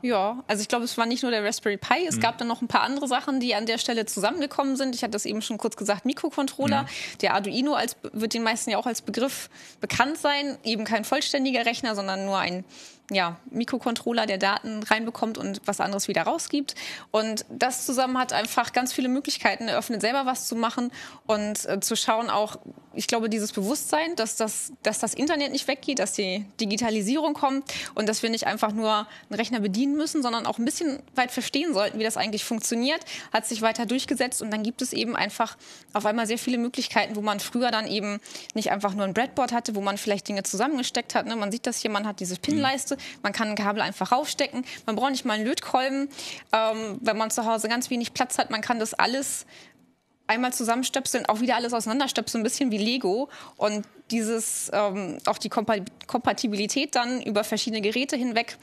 Ja, 0.00 0.44
also 0.46 0.62
ich 0.62 0.68
glaube, 0.68 0.84
es 0.84 0.96
war 0.96 1.06
nicht 1.06 1.22
nur 1.22 1.32
der 1.32 1.44
Raspberry 1.44 1.76
Pi, 1.76 2.06
es 2.06 2.16
mhm. 2.16 2.20
gab 2.20 2.38
dann 2.38 2.46
noch 2.46 2.62
ein 2.62 2.68
paar 2.68 2.82
andere 2.82 3.08
Sachen, 3.08 3.40
die 3.40 3.54
an 3.54 3.66
der 3.66 3.78
Stelle 3.78 4.06
zusammengekommen 4.06 4.76
sind. 4.76 4.94
Ich 4.94 5.02
hatte 5.02 5.10
das 5.12 5.26
eben 5.26 5.42
schon 5.42 5.58
kurz 5.58 5.76
gesagt, 5.76 6.04
Mikrocontroller. 6.04 6.82
Mhm. 6.82 7.18
Der 7.20 7.34
Arduino 7.34 7.74
als, 7.74 7.96
wird 8.12 8.34
den 8.34 8.44
meisten 8.44 8.70
ja 8.70 8.78
auch 8.78 8.86
als 8.86 9.02
Begriff 9.02 9.50
bekannt 9.80 10.18
sein. 10.18 10.56
Eben 10.62 10.84
kein 10.84 11.04
vollständiger 11.04 11.66
Rechner, 11.66 11.96
sondern 11.96 12.26
nur 12.26 12.38
ein 12.38 12.64
ja, 13.10 13.38
Mikrocontroller, 13.50 14.26
der 14.26 14.38
Daten 14.38 14.82
reinbekommt 14.82 15.38
und 15.38 15.62
was 15.64 15.80
anderes 15.80 16.08
wieder 16.08 16.22
rausgibt. 16.22 16.74
Und 17.10 17.46
das 17.48 17.86
zusammen 17.86 18.18
hat 18.18 18.32
einfach 18.32 18.72
ganz 18.72 18.92
viele 18.92 19.08
Möglichkeiten 19.08 19.68
eröffnet, 19.68 20.02
selber 20.02 20.26
was 20.26 20.46
zu 20.46 20.56
machen 20.56 20.90
und 21.26 21.64
äh, 21.66 21.80
zu 21.80 21.96
schauen 21.96 22.28
auch, 22.28 22.58
ich 22.92 23.06
glaube, 23.06 23.30
dieses 23.30 23.52
Bewusstsein, 23.52 24.16
dass 24.16 24.36
das, 24.36 24.72
dass 24.82 24.98
das 24.98 25.14
Internet 25.14 25.52
nicht 25.52 25.68
weggeht, 25.68 26.00
dass 26.00 26.12
die 26.12 26.44
Digitalisierung 26.60 27.32
kommt 27.32 27.72
und 27.94 28.08
dass 28.08 28.22
wir 28.22 28.28
nicht 28.28 28.46
einfach 28.46 28.72
nur 28.72 28.90
einen 29.30 29.34
Rechner 29.34 29.60
bedienen 29.60 29.96
müssen, 29.96 30.20
sondern 30.20 30.46
auch 30.46 30.58
ein 30.58 30.64
bisschen 30.64 31.00
weit 31.14 31.30
verstehen 31.30 31.72
sollten, 31.72 31.98
wie 31.98 32.04
das 32.04 32.16
eigentlich 32.16 32.44
funktioniert, 32.44 33.00
hat 33.32 33.46
sich 33.46 33.62
weiter 33.62 33.86
durchgesetzt 33.86 34.42
und 34.42 34.50
dann 34.50 34.64
gibt 34.64 34.82
es 34.82 34.92
eben 34.92 35.16
einfach 35.16 35.56
auf 35.92 36.04
einmal 36.06 36.26
sehr 36.26 36.38
viele 36.38 36.58
Möglichkeiten, 36.58 37.16
wo 37.16 37.22
man 37.22 37.40
früher 37.40 37.70
dann 37.70 37.86
eben 37.86 38.20
nicht 38.54 38.70
einfach 38.70 38.94
nur 38.94 39.04
ein 39.04 39.14
Breadboard 39.14 39.52
hatte, 39.52 39.74
wo 39.76 39.80
man 39.80 39.96
vielleicht 39.96 40.28
Dinge 40.28 40.42
zusammengesteckt 40.42 41.14
hat. 41.14 41.26
Ne? 41.26 41.36
Man 41.36 41.52
sieht 41.52 41.66
das 41.66 41.78
hier, 41.78 41.90
man 41.90 42.06
hat 42.06 42.20
diese 42.20 42.36
Pinleiste, 42.36 42.97
man 43.22 43.32
kann 43.32 43.48
ein 43.48 43.56
Kabel 43.56 43.82
einfach 43.82 44.12
raufstecken. 44.12 44.64
Man 44.86 44.96
braucht 44.96 45.12
nicht 45.12 45.24
mal 45.24 45.34
einen 45.34 45.46
Lötkolben. 45.46 46.08
Ähm, 46.52 46.98
wenn 47.00 47.16
man 47.16 47.30
zu 47.30 47.44
Hause 47.44 47.68
ganz 47.68 47.90
wenig 47.90 48.14
Platz 48.14 48.38
hat, 48.38 48.50
man 48.50 48.60
kann 48.60 48.78
das 48.78 48.94
alles 48.94 49.46
einmal 50.26 50.52
zusammenstöpseln, 50.52 51.26
auch 51.26 51.40
wieder 51.40 51.56
alles 51.56 51.72
auseinanderstöpseln, 51.72 52.42
ein 52.42 52.44
bisschen 52.44 52.70
wie 52.70 52.78
Lego. 52.78 53.28
Und 53.56 53.86
dieses, 54.10 54.70
ähm, 54.72 55.18
auch 55.26 55.38
die 55.38 55.48
Kompatibilität 55.48 56.94
dann 56.94 57.22
über 57.22 57.44
verschiedene 57.44 57.80
Geräte 57.80 58.16
hinweg, 58.16 58.58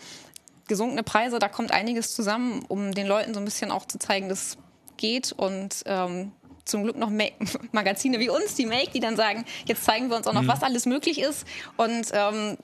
gesunkene 0.68 1.04
Preise, 1.04 1.40
da 1.40 1.48
kommt 1.48 1.72
einiges 1.72 2.16
zusammen, 2.16 2.64
um 2.68 2.94
den 2.94 3.08
Leuten 3.08 3.34
so 3.34 3.40
ein 3.40 3.46
bisschen 3.46 3.72
auch 3.72 3.86
zu 3.86 4.00
zeigen, 4.00 4.30
dass 4.30 4.58
geht 4.98 5.32
und 5.34 5.84
ähm, 5.86 6.32
zum 6.64 6.84
Glück 6.84 6.98
noch 6.98 7.10
Make 7.10 7.34
Magazine 7.72 8.20
wie 8.20 8.30
uns, 8.30 8.56
die 8.56 8.66
Make, 8.66 8.92
die 8.92 9.00
dann 9.00 9.16
sagen, 9.16 9.46
jetzt 9.66 9.86
zeigen 9.86 10.10
wir 10.10 10.18
uns 10.18 10.28
auch 10.28 10.34
noch, 10.34 10.42
mhm. 10.42 10.48
was 10.48 10.64
alles 10.64 10.86
möglich 10.86 11.22
ist. 11.22 11.46
Und 11.78 12.08
ähm, 12.12 12.58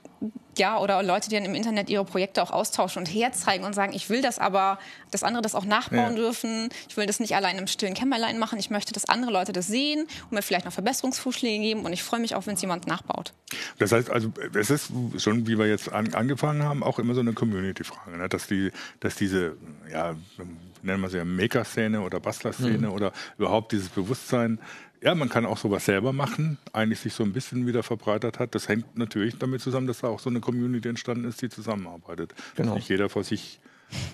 ja, 0.58 0.78
oder 0.78 1.02
Leute, 1.02 1.30
die 1.30 1.36
dann 1.36 1.44
im 1.44 1.54
Internet 1.54 1.88
ihre 1.88 2.04
Projekte 2.04 2.42
auch 2.42 2.50
austauschen 2.50 3.00
und 3.00 3.06
herzeigen 3.06 3.64
und 3.64 3.74
sagen, 3.74 3.92
ich 3.94 4.10
will 4.10 4.20
das 4.20 4.38
aber, 4.38 4.78
dass 5.10 5.22
andere 5.22 5.42
das 5.42 5.54
auch 5.54 5.64
nachbauen 5.64 6.16
ja. 6.16 6.22
dürfen. 6.22 6.68
Ich 6.88 6.96
will 6.96 7.06
das 7.06 7.20
nicht 7.20 7.34
allein 7.34 7.58
im 7.58 7.66
stillen 7.66 7.94
Kämmerlein 7.94 8.38
machen. 8.38 8.58
Ich 8.58 8.70
möchte, 8.70 8.92
dass 8.92 9.06
andere 9.06 9.32
Leute 9.32 9.52
das 9.52 9.66
sehen 9.66 10.06
und 10.24 10.32
mir 10.32 10.42
vielleicht 10.42 10.66
noch 10.66 10.72
Verbesserungsvorschläge 10.72 11.62
geben. 11.62 11.84
Und 11.84 11.92
ich 11.92 12.02
freue 12.02 12.20
mich 12.20 12.34
auch, 12.34 12.46
wenn 12.46 12.54
es 12.54 12.60
jemand 12.60 12.86
nachbaut. 12.86 13.32
Das 13.78 13.92
heißt 13.92 14.10
also, 14.10 14.30
es 14.54 14.70
ist 14.70 14.92
schon, 15.16 15.46
wie 15.46 15.58
wir 15.58 15.66
jetzt 15.66 15.90
an, 15.90 16.12
angefangen 16.14 16.62
haben, 16.62 16.82
auch 16.82 16.98
immer 16.98 17.14
so 17.14 17.20
eine 17.20 17.32
Community-Frage, 17.32 18.16
ne? 18.18 18.28
dass, 18.28 18.46
die, 18.46 18.70
dass 19.00 19.14
diese, 19.14 19.56
ja, 19.90 20.14
nennen 20.82 21.00
wir 21.00 21.08
sie 21.08 21.18
ja 21.18 21.24
Maker-Szene 21.24 22.00
oder 22.02 22.20
Bastler-Szene 22.20 22.88
mhm. 22.88 22.92
oder 22.92 23.12
überhaupt 23.38 23.72
dieses 23.72 23.88
Bewusstsein, 23.88 24.58
ja, 25.02 25.14
man 25.14 25.28
kann 25.28 25.46
auch 25.46 25.58
sowas 25.58 25.84
selber 25.84 26.12
machen, 26.12 26.58
eigentlich 26.72 27.00
sich 27.00 27.12
so 27.12 27.24
ein 27.24 27.32
bisschen 27.32 27.66
wieder 27.66 27.82
verbreitert 27.82 28.38
hat. 28.38 28.54
Das 28.54 28.68
hängt 28.68 28.96
natürlich 28.96 29.36
damit 29.36 29.60
zusammen, 29.60 29.88
dass 29.88 30.00
da 30.00 30.08
auch 30.08 30.20
so 30.20 30.30
eine 30.30 30.40
Community 30.40 30.88
entstanden 30.88 31.24
ist, 31.24 31.42
die 31.42 31.48
zusammenarbeitet. 31.48 32.34
Genau. 32.54 32.68
Dass 32.68 32.76
nicht 32.76 32.88
jeder 32.88 33.08
vor 33.08 33.24
sich 33.24 33.58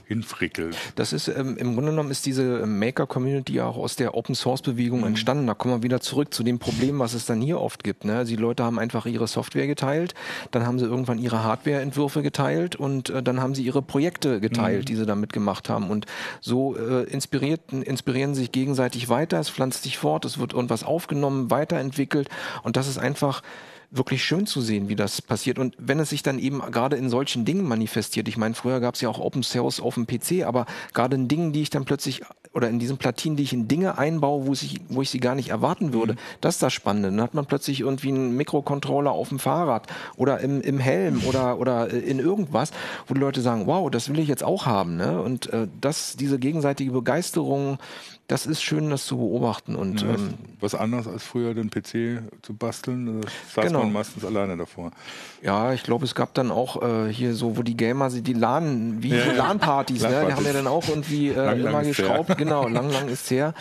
hinfrickelt. 0.07 0.77
Das 0.97 1.13
ist 1.13 1.29
ähm, 1.29 1.57
im 1.57 1.75
Grunde 1.75 1.91
genommen 1.91 2.11
ist 2.11 2.27
diese 2.27 2.61
ähm, 2.61 2.79
Maker-Community 2.79 3.61
auch 3.61 3.77
aus 3.77 3.97
der 3.97 4.15
Open-Source-Bewegung 4.15 5.01
mhm. 5.01 5.09
entstanden. 5.09 5.47
Da 5.47 5.55
kommen 5.55 5.75
wir 5.75 5.83
wieder 5.83 6.01
zurück 6.01 6.33
zu 6.33 6.43
dem 6.43 6.59
Problem, 6.59 6.99
was 6.99 7.15
es 7.15 7.27
dann 7.27 7.41
hier 7.41 7.61
oft 7.61 7.85
gibt. 7.85 8.05
Ne? 8.05 8.25
Die 8.25 8.37
Leute 8.37 8.65
haben 8.65 8.79
einfach 8.79 9.07
ihre 9.07 9.27
Software 9.27 9.67
geteilt, 9.67 10.15
dann 10.51 10.67
haben 10.67 10.79
sie 10.79 10.87
irgendwann 10.87 11.19
ihre 11.19 11.43
Hardware-Entwürfe 11.43 12.23
geteilt 12.23 12.77
und 12.77 13.11
äh, 13.11 13.23
dann 13.23 13.41
haben 13.41 13.55
sie 13.55 13.63
ihre 13.63 13.83
Projekte 13.83 14.41
geteilt, 14.41 14.81
mhm. 14.81 14.87
die 14.87 14.97
sie 14.97 15.07
damit 15.07 15.33
gemacht 15.33 15.69
haben. 15.69 15.91
Und 15.91 16.07
so 16.41 16.77
äh, 16.77 17.05
inspirieren 17.05 18.35
sich 18.35 18.53
gegenseitig 18.53 19.09
weiter, 19.09 19.39
es 19.39 19.51
pflanzt 19.51 19.83
sich 19.83 19.99
fort, 19.99 20.25
es 20.25 20.39
wird 20.39 20.53
irgendwas 20.53 20.85
aufgenommen, 20.85 21.51
weiterentwickelt 21.51 22.29
und 22.63 22.77
das 22.77 22.89
ist 22.89 22.99
einfach 22.99 23.43
wirklich 23.91 24.23
schön 24.23 24.47
zu 24.47 24.61
sehen, 24.61 24.89
wie 24.89 24.97
das 24.97 25.23
passiert. 25.23 25.59
Und 25.59 25.75
wenn 25.79 25.99
es 25.99 26.11
sich 26.11 26.23
dann 26.23 26.39
eben 26.39 26.61
gerade 26.71 26.97
in 26.97 27.09
solchen 27.09 27.45
Dingen 27.45 27.67
manifestiert, 27.67 28.29
ich 28.29 28.37
meine, 28.37 28.55
früher 28.55 28.81
gab 28.81 28.95
es 28.95 29.01
ja 29.01 29.09
auch 29.09 29.19
Open 29.19 29.43
Source 29.43 29.81
auf 29.81 29.95
dem 29.95 30.07
PC, 30.07 30.45
aber 30.45 30.67
gerade 30.93 31.17
in 31.17 31.29
Dingen, 31.29 31.53
die 31.53 31.63
ich 31.63 31.71
dann 31.71 31.85
plötzlich 31.85 32.23
oder 32.53 32.69
in 32.69 32.79
diesen 32.79 32.99
Platinen, 32.99 33.37
die 33.37 33.43
ich 33.43 33.53
in 33.53 33.69
Dinge 33.69 33.99
einbaue, 33.99 34.47
wo 34.47 34.53
ich, 34.53 34.81
wo 34.89 35.03
ich 35.03 35.11
sie 35.11 35.21
gar 35.21 35.35
nicht 35.35 35.51
erwarten 35.51 35.93
würde, 35.93 36.15
mhm. 36.15 36.19
das 36.41 36.57
ist 36.57 36.63
das 36.63 36.73
Spannende. 36.73 37.11
Dann 37.11 37.21
hat 37.21 37.35
man 37.35 37.47
plötzlich 37.47 37.81
irgendwie 37.81 38.09
einen 38.09 38.37
Mikrocontroller 38.37 39.13
auf 39.13 39.29
dem 39.29 39.39
Fahrrad 39.39 39.87
oder 40.17 40.41
im, 40.41 40.61
im 40.61 40.79
Helm 40.79 41.23
oder, 41.27 41.59
oder 41.59 41.91
in 41.91 42.19
irgendwas, 42.19 42.73
wo 43.07 43.15
die 43.15 43.21
Leute 43.21 43.41
sagen, 43.41 43.67
wow, 43.67 43.91
das 43.91 44.09
will 44.09 44.19
ich 44.19 44.29
jetzt 44.29 44.45
auch 44.45 44.67
haben. 44.67 44.97
Ne? 44.97 45.21
Und 45.23 45.53
äh, 45.53 45.69
das, 45.81 46.17
diese 46.17 46.39
gegenseitige 46.39 46.93
Begeisterung, 46.93 47.79
das 48.29 48.45
ist 48.45 48.63
schön, 48.63 48.91
das 48.91 49.07
zu 49.07 49.17
beobachten. 49.17 49.75
Und, 49.75 50.03
ja, 50.03 50.11
ähm, 50.11 50.35
was 50.61 50.75
anderes 50.75 51.09
als 51.09 51.25
früher 51.25 51.55
den 51.55 51.71
PC 51.71 52.23
zu 52.43 52.53
basteln, 52.53 53.23
das 53.23 53.33
saß 53.55 53.65
genau. 53.65 53.81
man 53.81 53.93
meistens 53.95 54.23
alleine 54.23 54.55
davor. 54.59 54.91
Ja, 55.43 55.73
ich 55.73 55.83
glaube, 55.83 56.05
es 56.05 56.15
gab 56.15 56.35
dann 56.35 56.51
auch 56.51 56.83
äh, 56.83 57.11
hier 57.11 57.35
so, 57.35 57.57
wo 57.57 57.63
die 57.63 57.75
Gamer, 57.75 58.11
die 58.11 58.35
LAN, 58.35 59.03
wie 59.03 59.15
ja, 59.15 59.33
LAN-Partys, 59.33 60.03
ne? 60.03 60.27
die 60.29 60.35
haben 60.35 60.45
ja 60.45 60.53
dann 60.53 60.67
auch 60.67 60.87
irgendwie 60.89 61.29
äh, 61.31 61.37
lang, 61.37 61.61
immer 61.61 61.71
lang 61.71 61.87
geschraubt. 61.87 62.37
Genau, 62.37 62.69
lang, 62.69 62.91
lang 62.91 63.09
ist 63.09 63.31
her. 63.31 63.55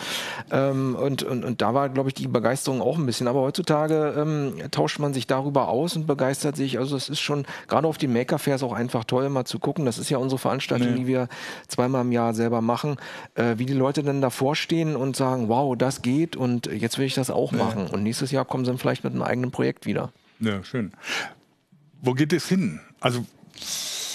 Ähm, 0.50 0.94
und, 0.96 1.22
und, 1.22 1.46
und 1.46 1.62
da 1.62 1.72
war, 1.72 1.88
glaube 1.88 2.10
ich, 2.10 2.14
die 2.14 2.28
Begeisterung 2.28 2.82
auch 2.82 2.98
ein 2.98 3.06
bisschen. 3.06 3.26
Aber 3.26 3.40
heutzutage 3.40 4.14
ähm, 4.18 4.52
tauscht 4.70 4.98
man 4.98 5.14
sich 5.14 5.26
darüber 5.26 5.68
aus 5.68 5.96
und 5.96 6.06
begeistert 6.06 6.56
sich. 6.56 6.78
Also 6.78 6.94
es 6.94 7.08
ist 7.08 7.20
schon, 7.20 7.46
gerade 7.68 7.88
auf 7.88 7.96
den 7.96 8.12
Maker-Fairs 8.12 8.62
auch 8.62 8.74
einfach 8.74 9.04
toll, 9.04 9.30
mal 9.30 9.46
zu 9.46 9.60
gucken. 9.60 9.86
Das 9.86 9.96
ist 9.96 10.10
ja 10.10 10.18
unsere 10.18 10.38
Veranstaltung, 10.38 10.90
nee. 10.90 10.98
die 10.98 11.06
wir 11.06 11.28
zweimal 11.68 12.02
im 12.02 12.12
Jahr 12.12 12.34
selber 12.34 12.60
machen, 12.60 12.96
äh, 13.34 13.54
wie 13.56 13.64
die 13.64 13.72
Leute 13.72 14.02
denn 14.02 14.20
davor 14.20 14.57
stehen 14.58 14.96
und 14.96 15.16
sagen, 15.16 15.48
wow, 15.48 15.76
das 15.76 16.02
geht 16.02 16.36
und 16.36 16.66
jetzt 16.66 16.98
will 16.98 17.06
ich 17.06 17.14
das 17.14 17.30
auch 17.30 17.52
machen. 17.52 17.86
Und 17.86 18.02
nächstes 18.02 18.30
Jahr 18.30 18.44
kommen 18.44 18.64
sie 18.64 18.70
dann 18.70 18.78
vielleicht 18.78 19.04
mit 19.04 19.12
einem 19.12 19.22
eigenen 19.22 19.50
Projekt 19.50 19.86
wieder. 19.86 20.12
Ja, 20.40 20.62
schön. 20.62 20.92
Wo 22.00 22.12
geht 22.14 22.32
es 22.32 22.48
hin? 22.48 22.80
Also 23.00 23.24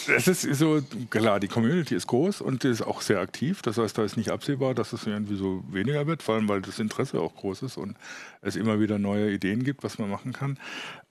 es 0.07 0.27
ist 0.27 0.59
so, 0.59 0.81
klar, 1.09 1.39
die 1.39 1.47
Community 1.47 1.95
ist 1.95 2.07
groß 2.07 2.41
und 2.41 2.65
ist 2.65 2.81
auch 2.81 3.01
sehr 3.01 3.19
aktiv. 3.19 3.61
Das 3.61 3.77
heißt, 3.77 3.97
da 3.97 4.03
ist 4.03 4.17
nicht 4.17 4.29
absehbar, 4.29 4.73
dass 4.73 4.93
es 4.93 5.05
irgendwie 5.05 5.35
so 5.35 5.63
weniger 5.69 6.07
wird, 6.07 6.23
vor 6.23 6.35
allem 6.35 6.49
weil 6.49 6.61
das 6.61 6.79
Interesse 6.79 7.19
auch 7.19 7.35
groß 7.35 7.63
ist 7.63 7.77
und 7.77 7.95
es 8.41 8.55
immer 8.55 8.79
wieder 8.79 8.99
neue 8.99 9.31
Ideen 9.31 9.63
gibt, 9.63 9.83
was 9.83 9.99
man 9.99 10.09
machen 10.09 10.33
kann. 10.33 10.59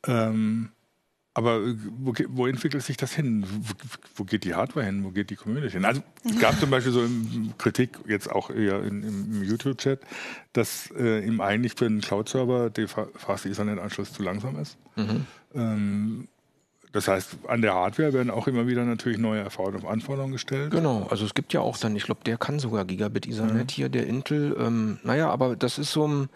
Ähm, 0.06 0.70
aber 1.34 1.56
äh, 1.56 1.74
wo, 1.98 2.12
wo, 2.28 2.46
entwickelt 2.46 2.82
sich 2.82 2.96
das 2.96 3.14
hin? 3.14 3.44
Wo, 3.48 3.74
wo, 4.16 4.24
geht 4.24 4.44
die 4.44 4.54
Hardware 4.54 4.84
hin? 4.84 5.02
Wo 5.04 5.10
geht 5.10 5.30
die 5.30 5.36
Community 5.36 5.72
hin? 5.72 5.84
Also 5.84 6.02
es 6.24 6.38
gab 6.38 6.58
zum 6.58 6.70
Beispiel 6.70 6.92
so 6.92 7.06
Kritik, 7.58 7.98
jetzt 8.06 8.30
auch 8.30 8.50
eher 8.50 8.82
in, 8.82 9.02
im 9.02 9.42
YouTube-Chat, 9.42 10.00
dass 10.52 10.92
äh, 10.98 11.24
ihm 11.24 11.40
eigentlich 11.40 11.74
für 11.74 11.86
einen 11.86 12.00
Cloud-Server 12.00 12.70
der 12.70 12.88
Fast 12.88 13.46
Ethernet-Anschluss 13.46 14.12
zu 14.12 14.22
langsam 14.22 14.58
ist. 14.58 14.76
Mhm. 14.96 15.26
Ähm, 15.54 16.28
das 16.92 17.08
heißt, 17.08 17.38
an 17.48 17.62
der 17.62 17.72
Hardware 17.72 18.12
werden 18.12 18.30
auch 18.30 18.46
immer 18.46 18.66
wieder 18.66 18.84
natürlich 18.84 19.18
neue 19.18 19.42
Anforderungen 19.42 20.32
gestellt. 20.32 20.72
Genau, 20.72 21.06
also 21.10 21.24
es 21.24 21.32
gibt 21.32 21.54
ja 21.54 21.60
auch 21.60 21.78
dann, 21.78 21.96
ich 21.96 22.04
glaube, 22.04 22.20
der 22.24 22.36
kann 22.36 22.58
sogar 22.58 22.84
Gigabit 22.84 23.26
Ethernet 23.26 23.70
mhm. 23.70 23.74
hier, 23.74 23.88
der 23.88 24.06
Intel. 24.06 24.54
Ähm, 24.58 24.98
naja, 25.02 25.30
aber 25.30 25.56
das 25.56 25.78
ist 25.78 25.92
so 25.92 26.06
ein, 26.06 26.28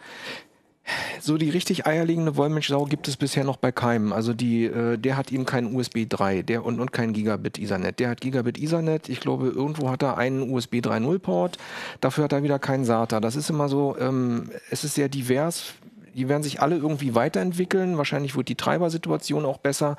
so 1.21 1.37
die 1.37 1.51
richtig 1.51 1.87
eierlegende 1.87 2.37
Wollmilchsau 2.37 2.85
gibt 2.85 3.09
es 3.09 3.17
bisher 3.17 3.45
noch 3.45 3.57
bei 3.57 3.73
keinem. 3.73 4.13
Also 4.13 4.33
die, 4.33 4.65
äh, 4.65 4.97
der 4.97 5.17
hat 5.17 5.33
eben 5.33 5.45
kein 5.45 5.75
USB 5.75 6.07
3 6.09 6.43
der, 6.43 6.65
und, 6.65 6.81
und 6.81 6.93
kein 6.93 7.13
Gigabit 7.13 7.59
Ethernet. 7.59 7.99
Der 7.99 8.11
hat 8.11 8.21
Gigabit 8.21 8.59
Ethernet. 8.59 9.09
Ich 9.09 9.21
glaube, 9.21 9.49
irgendwo 9.49 9.91
hat 9.91 10.03
er 10.03 10.17
einen 10.17 10.51
USB 10.51 10.77
3.0 10.77 11.19
Port. 11.19 11.59
Dafür 12.01 12.25
hat 12.25 12.33
er 12.33 12.43
wieder 12.43 12.59
keinen 12.59 12.85
SATA. 12.85 13.21
Das 13.21 13.37
ist 13.37 13.51
immer 13.51 13.69
so, 13.69 13.97
ähm, 13.99 14.51
es 14.71 14.85
ist 14.85 14.95
sehr 14.95 15.09
divers 15.09 15.75
die 16.17 16.29
werden 16.29 16.43
sich 16.43 16.61
alle 16.61 16.77
irgendwie 16.77 17.15
weiterentwickeln. 17.15 17.99
Wahrscheinlich 17.99 18.37
wird 18.37 18.49
die 18.49 18.55
Treibersituation 18.55 19.45
auch 19.45 19.59
besser. 19.59 19.97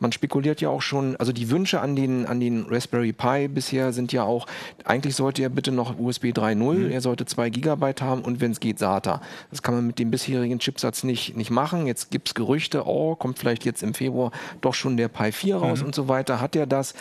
Man 0.00 0.12
spekuliert 0.12 0.60
ja 0.60 0.68
auch 0.68 0.82
schon, 0.82 1.16
also 1.16 1.32
die 1.32 1.50
Wünsche 1.50 1.80
an 1.80 1.94
den, 1.94 2.26
an 2.26 2.40
den 2.40 2.66
Raspberry 2.68 3.12
Pi 3.12 3.48
bisher 3.48 3.92
sind 3.92 4.12
ja 4.12 4.24
auch, 4.24 4.46
eigentlich 4.84 5.14
sollte 5.14 5.42
er 5.42 5.48
bitte 5.48 5.70
noch 5.70 5.98
USB 5.98 6.26
3.0, 6.26 6.74
mhm. 6.74 6.90
er 6.90 7.00
sollte 7.00 7.24
2 7.24 7.50
Gigabyte 7.50 8.02
haben 8.02 8.22
und 8.22 8.40
wenn 8.40 8.50
es 8.50 8.58
geht 8.58 8.80
SATA. 8.80 9.20
Das 9.50 9.62
kann 9.62 9.74
man 9.74 9.86
mit 9.86 9.98
dem 9.98 10.10
bisherigen 10.10 10.58
Chipsatz 10.58 11.04
nicht, 11.04 11.36
nicht 11.36 11.50
machen. 11.50 11.86
Jetzt 11.86 12.10
gibt 12.10 12.28
es 12.28 12.34
Gerüchte, 12.34 12.86
oh, 12.86 13.14
kommt 13.14 13.38
vielleicht 13.38 13.64
jetzt 13.64 13.82
im 13.84 13.94
Februar 13.94 14.32
doch 14.60 14.74
schon 14.74 14.96
der 14.96 15.08
Pi 15.08 15.30
4 15.30 15.56
raus 15.56 15.80
mhm. 15.80 15.86
und 15.86 15.94
so 15.94 16.08
weiter. 16.08 16.40
Hat 16.40 16.56
er 16.56 16.66
das? 16.66 16.94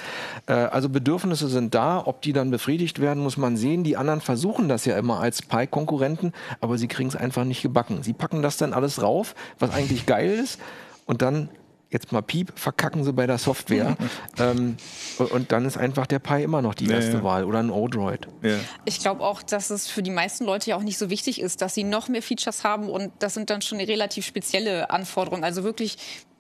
Äh, 0.46 0.54
also 0.54 0.90
Bedürfnisse 0.90 1.48
sind 1.48 1.74
da. 1.74 2.04
Ob 2.06 2.22
die 2.22 2.34
dann 2.34 2.52
befriedigt 2.52 3.00
werden, 3.00 3.24
muss 3.24 3.38
man 3.38 3.58
sehen. 3.58 3.84
Die 3.84 3.98
anderen 3.98 4.22
versuchen 4.22 4.70
das 4.70 4.86
ja 4.86 4.98
immer 4.98 5.20
als 5.20 5.42
Pi-Konkurrenten, 5.42 6.34
aber 6.62 6.78
sie 6.78 6.88
kriegen 6.88 7.10
es 7.10 7.16
einfach 7.16 7.46
nicht 7.46 7.64
gebacken. 7.64 8.04
Sie 8.04 8.14
packen 8.14 8.44
das 8.44 8.59
dann 8.62 8.74
alles 8.74 9.02
rauf, 9.02 9.36
was 9.60 9.72
eigentlich 9.72 10.06
geil 10.06 10.30
ist. 10.30 10.60
Und 11.06 11.22
dann 11.22 11.50
jetzt 11.92 12.12
mal 12.12 12.22
Piep, 12.22 12.52
verkacken 12.56 13.04
sie 13.04 13.14
bei 13.14 13.26
der 13.26 13.38
Software. 13.38 13.98
ähm, 14.40 14.78
und 15.18 15.52
dann 15.52 15.66
ist 15.66 15.78
einfach 15.78 16.06
der 16.06 16.20
Pi 16.20 16.44
immer 16.44 16.62
noch 16.62 16.76
die 16.76 16.86
ja, 16.86 16.96
erste 16.96 17.18
ja. 17.18 17.24
Wahl 17.24 17.46
oder 17.46 17.60
ein 17.60 17.72
Odroid. 17.72 18.28
Ja. 18.42 18.58
Ich 18.86 19.00
glaube 19.00 19.24
auch, 19.24 19.42
dass 19.42 19.70
es 19.70 19.88
für 19.88 20.04
die 20.04 20.12
meisten 20.12 20.46
Leute 20.46 20.70
ja 20.70 20.76
auch 20.76 20.84
nicht 20.84 20.98
so 20.98 21.10
wichtig 21.10 21.42
ist, 21.42 21.62
dass 21.62 21.74
sie 21.74 21.84
noch 21.84 22.08
mehr 22.08 22.22
Features 22.22 22.64
haben 22.64 22.90
und 22.90 23.12
das 23.20 23.34
sind 23.34 23.50
dann 23.50 23.62
schon 23.62 23.80
relativ 23.80 24.26
spezielle 24.26 24.90
Anforderungen. 24.92 25.44
Also 25.44 25.64
wirklich 25.64 25.98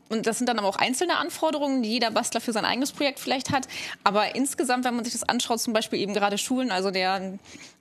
und 0.10 0.26
das 0.26 0.40
sind 0.40 0.50
dann 0.50 0.58
aber 0.58 0.68
auch 0.68 0.78
einzelne 0.78 1.18
Anforderungen, 1.18 1.84
die 1.84 1.90
jeder 1.90 2.10
Bastler 2.10 2.42
für 2.42 2.52
sein 2.52 2.66
eigenes 2.66 2.92
Projekt 2.92 3.20
vielleicht 3.20 3.52
hat. 3.52 3.68
Aber 4.04 4.36
insgesamt, 4.36 4.84
wenn 4.84 4.96
man 4.96 5.06
sich 5.06 5.14
das 5.14 5.22
anschaut, 5.22 5.60
zum 5.60 5.72
Beispiel 5.72 6.00
eben 6.00 6.16
gerade 6.16 6.40
Schulen, 6.40 6.72
also 6.72 6.90
der 6.90 7.38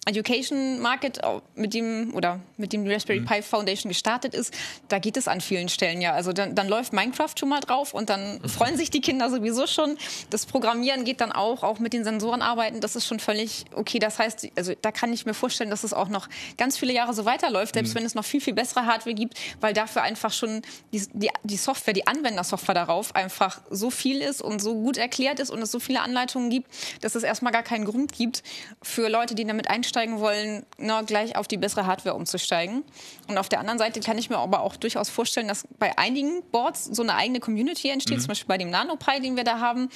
Education 0.08 0.80
Market, 0.80 1.20
mit 1.54 1.74
dem 1.74 2.14
oder 2.14 2.40
mit 2.56 2.72
dem 2.72 2.86
Raspberry 2.86 3.20
mhm. 3.20 3.26
Pi 3.26 3.42
Foundation 3.42 3.90
gestartet 3.90 4.34
ist, 4.34 4.52
da 4.88 4.98
geht 4.98 5.16
es 5.16 5.28
an 5.28 5.40
vielen 5.40 5.68
Stellen 5.68 6.00
ja. 6.00 6.12
Also 6.12 6.32
dann, 6.32 6.54
dann 6.54 6.68
läuft 6.68 6.92
Minecraft 6.92 7.34
schon 7.38 7.48
mal 7.48 7.60
drauf 7.60 7.94
und 7.94 8.08
dann 8.08 8.38
mhm. 8.38 8.48
freuen 8.48 8.76
sich 8.76 8.90
die 8.90 9.00
Kinder 9.00 9.30
sowieso 9.30 9.66
schon. 9.66 9.98
Das 10.30 10.46
Programmieren 10.46 11.04
geht 11.04 11.20
dann 11.20 11.32
auch, 11.32 11.62
auch 11.62 11.78
mit 11.78 11.92
den 11.92 12.04
Sensoren 12.04 12.42
arbeiten. 12.42 12.80
Das 12.80 12.96
ist 12.96 13.06
schon 13.06 13.20
völlig 13.20 13.66
okay. 13.74 13.98
Das 13.98 14.18
heißt, 14.18 14.48
also 14.56 14.72
da 14.80 14.92
kann 14.92 15.12
ich 15.12 15.26
mir 15.26 15.34
vorstellen, 15.34 15.70
dass 15.70 15.84
es 15.84 15.92
auch 15.92 16.08
noch 16.08 16.28
ganz 16.56 16.78
viele 16.78 16.92
Jahre 16.92 17.14
so 17.14 17.24
weiterläuft, 17.24 17.74
selbst 17.74 17.94
mhm. 17.94 17.98
wenn 17.98 18.06
es 18.06 18.14
noch 18.14 18.24
viel 18.24 18.40
viel 18.40 18.54
bessere 18.54 18.86
Hardware 18.86 19.14
gibt, 19.14 19.38
weil 19.60 19.74
dafür 19.74 20.02
einfach 20.02 20.32
schon 20.32 20.62
die, 20.92 21.06
die, 21.12 21.30
die 21.44 21.56
Software, 21.56 21.94
die 21.94 22.06
Anwendersoftware 22.06 22.74
darauf 22.74 23.14
einfach 23.14 23.60
so 23.70 23.90
viel 23.90 24.20
ist 24.20 24.40
und 24.40 24.60
so 24.60 24.74
gut 24.74 24.96
erklärt 24.96 25.38
ist 25.38 25.50
und 25.50 25.60
es 25.60 25.70
so 25.70 25.80
viele 25.80 26.00
Anleitungen 26.00 26.50
gibt, 26.50 26.68
dass 27.02 27.14
es 27.14 27.22
erstmal 27.22 27.52
gar 27.52 27.62
keinen 27.62 27.84
Grund 27.84 28.12
gibt 28.12 28.42
für 28.82 29.08
Leute, 29.08 29.34
die 29.34 29.44
damit 29.44 29.68
einsteigen 29.68 29.97
einsteigen 29.98 30.20
wollen, 30.20 30.64
na, 30.78 31.02
gleich 31.02 31.36
auf 31.36 31.48
die 31.48 31.56
bessere 31.56 31.86
Hardware 31.86 32.14
umzusteigen. 32.14 32.84
Und 33.28 33.38
auf 33.38 33.48
der 33.48 33.60
anderen 33.60 33.78
Seite 33.78 34.00
kann 34.00 34.18
ich 34.18 34.30
mir 34.30 34.38
aber 34.38 34.60
auch 34.60 34.76
durchaus 34.76 35.08
vorstellen, 35.08 35.48
dass 35.48 35.66
bei 35.78 35.96
einigen 35.98 36.42
Boards 36.50 36.84
so 36.84 37.02
eine 37.02 37.14
eigene 37.14 37.40
Community 37.40 37.90
entsteht, 37.90 38.18
mhm. 38.18 38.20
zum 38.20 38.28
Beispiel 38.28 38.48
bei 38.48 38.58
dem 38.58 38.70
NanoPi, 38.70 39.20
den 39.20 39.36
wir 39.36 39.44
da 39.44 39.58
haben, 39.60 39.90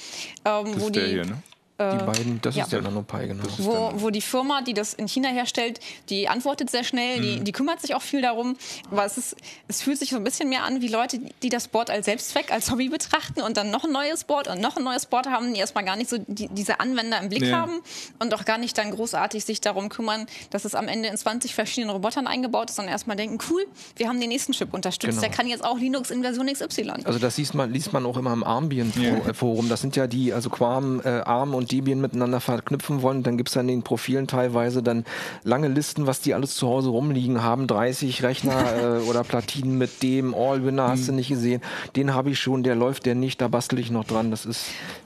ähm, 0.45 0.81
wo 0.81 0.89
die 0.89 1.01
hier, 1.01 1.25
ne? 1.25 1.41
Die 1.79 2.05
beiden, 2.05 2.39
das 2.41 2.55
ja. 2.55 2.63
ist 2.63 2.71
der 2.71 2.83
NanoPi, 2.83 3.27
genau. 3.27 3.43
Wo, 3.57 3.91
wo 3.95 4.09
die 4.11 4.21
Firma, 4.21 4.61
die 4.61 4.75
das 4.75 4.93
in 4.93 5.07
China 5.07 5.29
herstellt, 5.29 5.79
die 6.09 6.29
antwortet 6.29 6.69
sehr 6.69 6.83
schnell, 6.83 7.19
die, 7.19 7.39
mhm. 7.39 7.43
die 7.45 7.51
kümmert 7.51 7.81
sich 7.81 7.95
auch 7.95 8.01
viel 8.03 8.21
darum. 8.21 8.55
Aber 8.91 9.05
es, 9.05 9.17
ist, 9.17 9.35
es 9.67 9.81
fühlt 9.81 9.97
sich 9.97 10.11
so 10.11 10.17
ein 10.17 10.23
bisschen 10.23 10.49
mehr 10.49 10.65
an 10.65 10.81
wie 10.81 10.87
Leute, 10.87 11.19
die 11.41 11.49
das 11.49 11.67
Board 11.67 11.89
als 11.89 12.05
Selbstzweck, 12.05 12.51
als 12.51 12.69
Hobby 12.69 12.89
betrachten 12.89 13.41
und 13.41 13.57
dann 13.57 13.71
noch 13.71 13.85
ein 13.85 13.91
neues 13.91 14.23
Board 14.23 14.47
und 14.47 14.61
noch 14.61 14.77
ein 14.77 14.83
neues 14.83 15.07
Board 15.07 15.27
haben, 15.27 15.51
die 15.53 15.59
erstmal 15.59 15.83
gar 15.83 15.95
nicht 15.95 16.11
so 16.11 16.17
die, 16.19 16.47
diese 16.49 16.79
Anwender 16.79 17.19
im 17.19 17.29
Blick 17.29 17.43
ja. 17.43 17.57
haben 17.57 17.81
und 18.19 18.33
auch 18.35 18.45
gar 18.45 18.59
nicht 18.59 18.77
dann 18.77 18.91
großartig 18.91 19.43
sich 19.43 19.59
darum 19.59 19.89
kümmern, 19.89 20.27
dass 20.51 20.65
es 20.65 20.75
am 20.75 20.87
Ende 20.87 21.09
in 21.09 21.17
20 21.17 21.55
verschiedenen 21.55 21.89
Robotern 21.89 22.27
eingebaut 22.27 22.69
ist, 22.69 22.75
sondern 22.75 22.91
erstmal 22.91 23.17
denken, 23.17 23.39
cool, 23.49 23.65
wir 23.95 24.07
haben 24.07 24.19
den 24.19 24.29
nächsten 24.29 24.53
Chip 24.53 24.75
unterstützt, 24.75 25.17
genau. 25.17 25.21
der 25.21 25.31
kann 25.31 25.47
jetzt 25.47 25.65
auch 25.65 25.79
Linux 25.79 26.11
in 26.11 26.21
Version 26.21 26.45
XY. 26.45 26.91
Also 27.03 27.17
das 27.17 27.37
liest 27.37 27.55
man, 27.55 27.71
liest 27.71 27.93
man 27.93 28.05
auch 28.05 28.17
immer 28.17 28.31
im 28.31 28.43
Ambient-Forum. 28.43 29.69
Das 29.69 29.81
sind 29.81 29.95
ja 29.95 30.05
die, 30.05 30.33
also 30.33 30.51
Quam, 30.51 31.01
äh, 31.03 31.07
ARM 31.07 31.55
und 31.55 31.62
Debian 31.65 32.01
miteinander 32.01 32.39
verknüpfen 32.39 33.01
wollen. 33.01 33.23
Dann 33.23 33.37
gibt 33.37 33.49
es 33.49 33.53
dann 33.53 33.69
in 33.69 33.79
den 33.79 33.83
Profilen 33.83 34.27
teilweise 34.27 34.83
dann 34.83 35.05
lange 35.43 35.67
Listen, 35.67 36.07
was 36.07 36.21
die 36.21 36.33
alles 36.33 36.55
zu 36.55 36.67
Hause 36.67 36.89
rumliegen 36.89 37.43
haben. 37.43 37.67
30 37.67 38.23
Rechner 38.23 38.99
äh, 39.01 39.09
oder 39.09 39.23
Platinen 39.23 39.77
mit 39.77 40.03
dem 40.03 40.33
All-Winner 40.33 40.87
hast 40.89 41.03
mhm. 41.03 41.07
du 41.07 41.13
nicht 41.13 41.29
gesehen. 41.29 41.61
Den 41.95 42.13
habe 42.13 42.29
ich 42.31 42.39
schon, 42.39 42.63
der 42.63 42.75
läuft 42.75 43.05
der 43.05 43.15
nicht, 43.15 43.41
da 43.41 43.47
bastel 43.47 43.79
ich 43.79 43.91
noch 43.91 44.05
dran. 44.05 44.31
Das 44.31 44.45
ist 44.45 44.65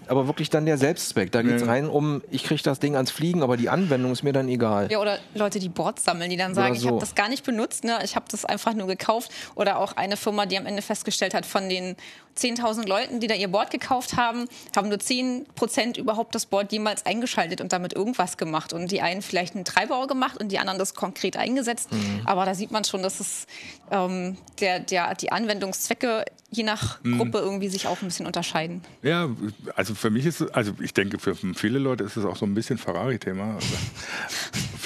aber 0.10 0.28
wirklich 0.28 0.50
dann 0.50 0.66
der 0.66 0.78
Selbstzweck. 0.78 1.32
Da 1.32 1.42
geht 1.42 1.54
es 1.54 1.68
rein 1.68 1.88
um, 1.90 2.22
ich 2.30 2.44
kriege 2.44 2.62
das 2.64 2.80
Ding 2.80 2.96
ans 2.96 3.12
Fliegen, 3.12 3.44
aber 3.44 3.58
die 3.58 3.70
Anwendung 3.70 4.12
ist 4.12 4.24
mir 4.24 4.34
dann 4.34 4.48
egal. 4.50 4.92
Ja, 4.92 5.00
oder 5.00 5.20
Leute, 5.34 5.60
die 5.60 5.70
Boards 5.70 6.04
sammeln, 6.04 6.30
die 6.30 6.38
dann 6.38 6.54
sagen, 6.54 6.76
so. 6.76 6.82
ich 6.82 6.88
habe 6.88 7.00
das 7.00 7.16
gar 7.16 7.30
nicht 7.30 7.44
benutzt, 7.44 7.84
ne? 7.84 8.00
ich 8.04 8.16
habe 8.16 8.26
das 8.30 8.46
einfach 8.46 8.74
nur 8.74 8.88
gekauft. 8.88 9.32
Oder 9.56 9.80
auch 9.80 9.94
eine 9.94 10.18
Firma, 10.18 10.46
die 10.46 10.58
am 10.58 10.66
Ende 10.66 10.82
festgestellt 10.82 11.34
hat, 11.34 11.46
von 11.46 11.70
den 11.70 11.96
10.000 12.38 12.88
Leuten, 12.88 13.20
die 13.20 13.28
da 13.28 13.36
ihr 13.36 13.48
Board 13.48 13.72
gekauft 13.72 14.16
haben, 14.16 14.48
haben 14.76 14.90
nur 14.90 14.98
10% 14.98 15.98
überhaupt 15.98 16.36
das 16.36 16.46
Board 16.46 16.72
jemals 16.72 17.06
eingeschaltet 17.06 17.62
und 17.62 17.74
damit 17.74 17.94
irgendwas 17.94 18.38
gemacht. 18.38 18.74
Und 18.74 18.92
die 18.92 19.02
einen 19.02 19.22
vielleicht 19.22 19.56
einen 19.56 19.66
Treibau 19.66 20.08
gemacht 20.08 20.40
und 20.40 20.52
die 20.52 20.60
anderen 20.60 20.80
das 20.80 20.94
konkret 20.94 21.38
eingesetzt. 21.38 21.92
Mhm. 21.92 22.22
Aber 22.26 22.46
da 22.46 22.54
sieht 22.54 22.72
man 22.72 22.84
schon, 22.84 23.02
dass 23.02 23.20
es 23.20 23.48
ähm, 23.92 24.38
der, 24.60 24.80
der, 24.80 25.16
die 25.16 25.32
Anwendungszwecke 25.32 26.26
je 26.50 26.64
nach 26.64 27.04
mhm. 27.04 27.18
Gruppe 27.18 27.40
irgendwie 27.40 27.68
sich 27.68 27.88
auch 27.88 28.02
ein 28.02 28.08
bisschen 28.08 28.26
unterscheiden. 28.26 28.82
Ja, 29.02 29.30
also 29.76 29.96
für 29.96 30.10
mich 30.10 30.26
ist 30.26 30.42
es, 30.42 30.52
also 30.52 30.74
ich 30.80 30.94
denke, 30.94 31.20
für 31.20 31.36
viele 31.36 31.80
Leute 31.80 32.04
ist 32.04 32.18
es 32.18 32.26
auch 32.26 32.38
so 32.38 32.46
ein 32.46 32.54
bisschen 32.54 32.78
Ferrari-Thema. 32.78 33.58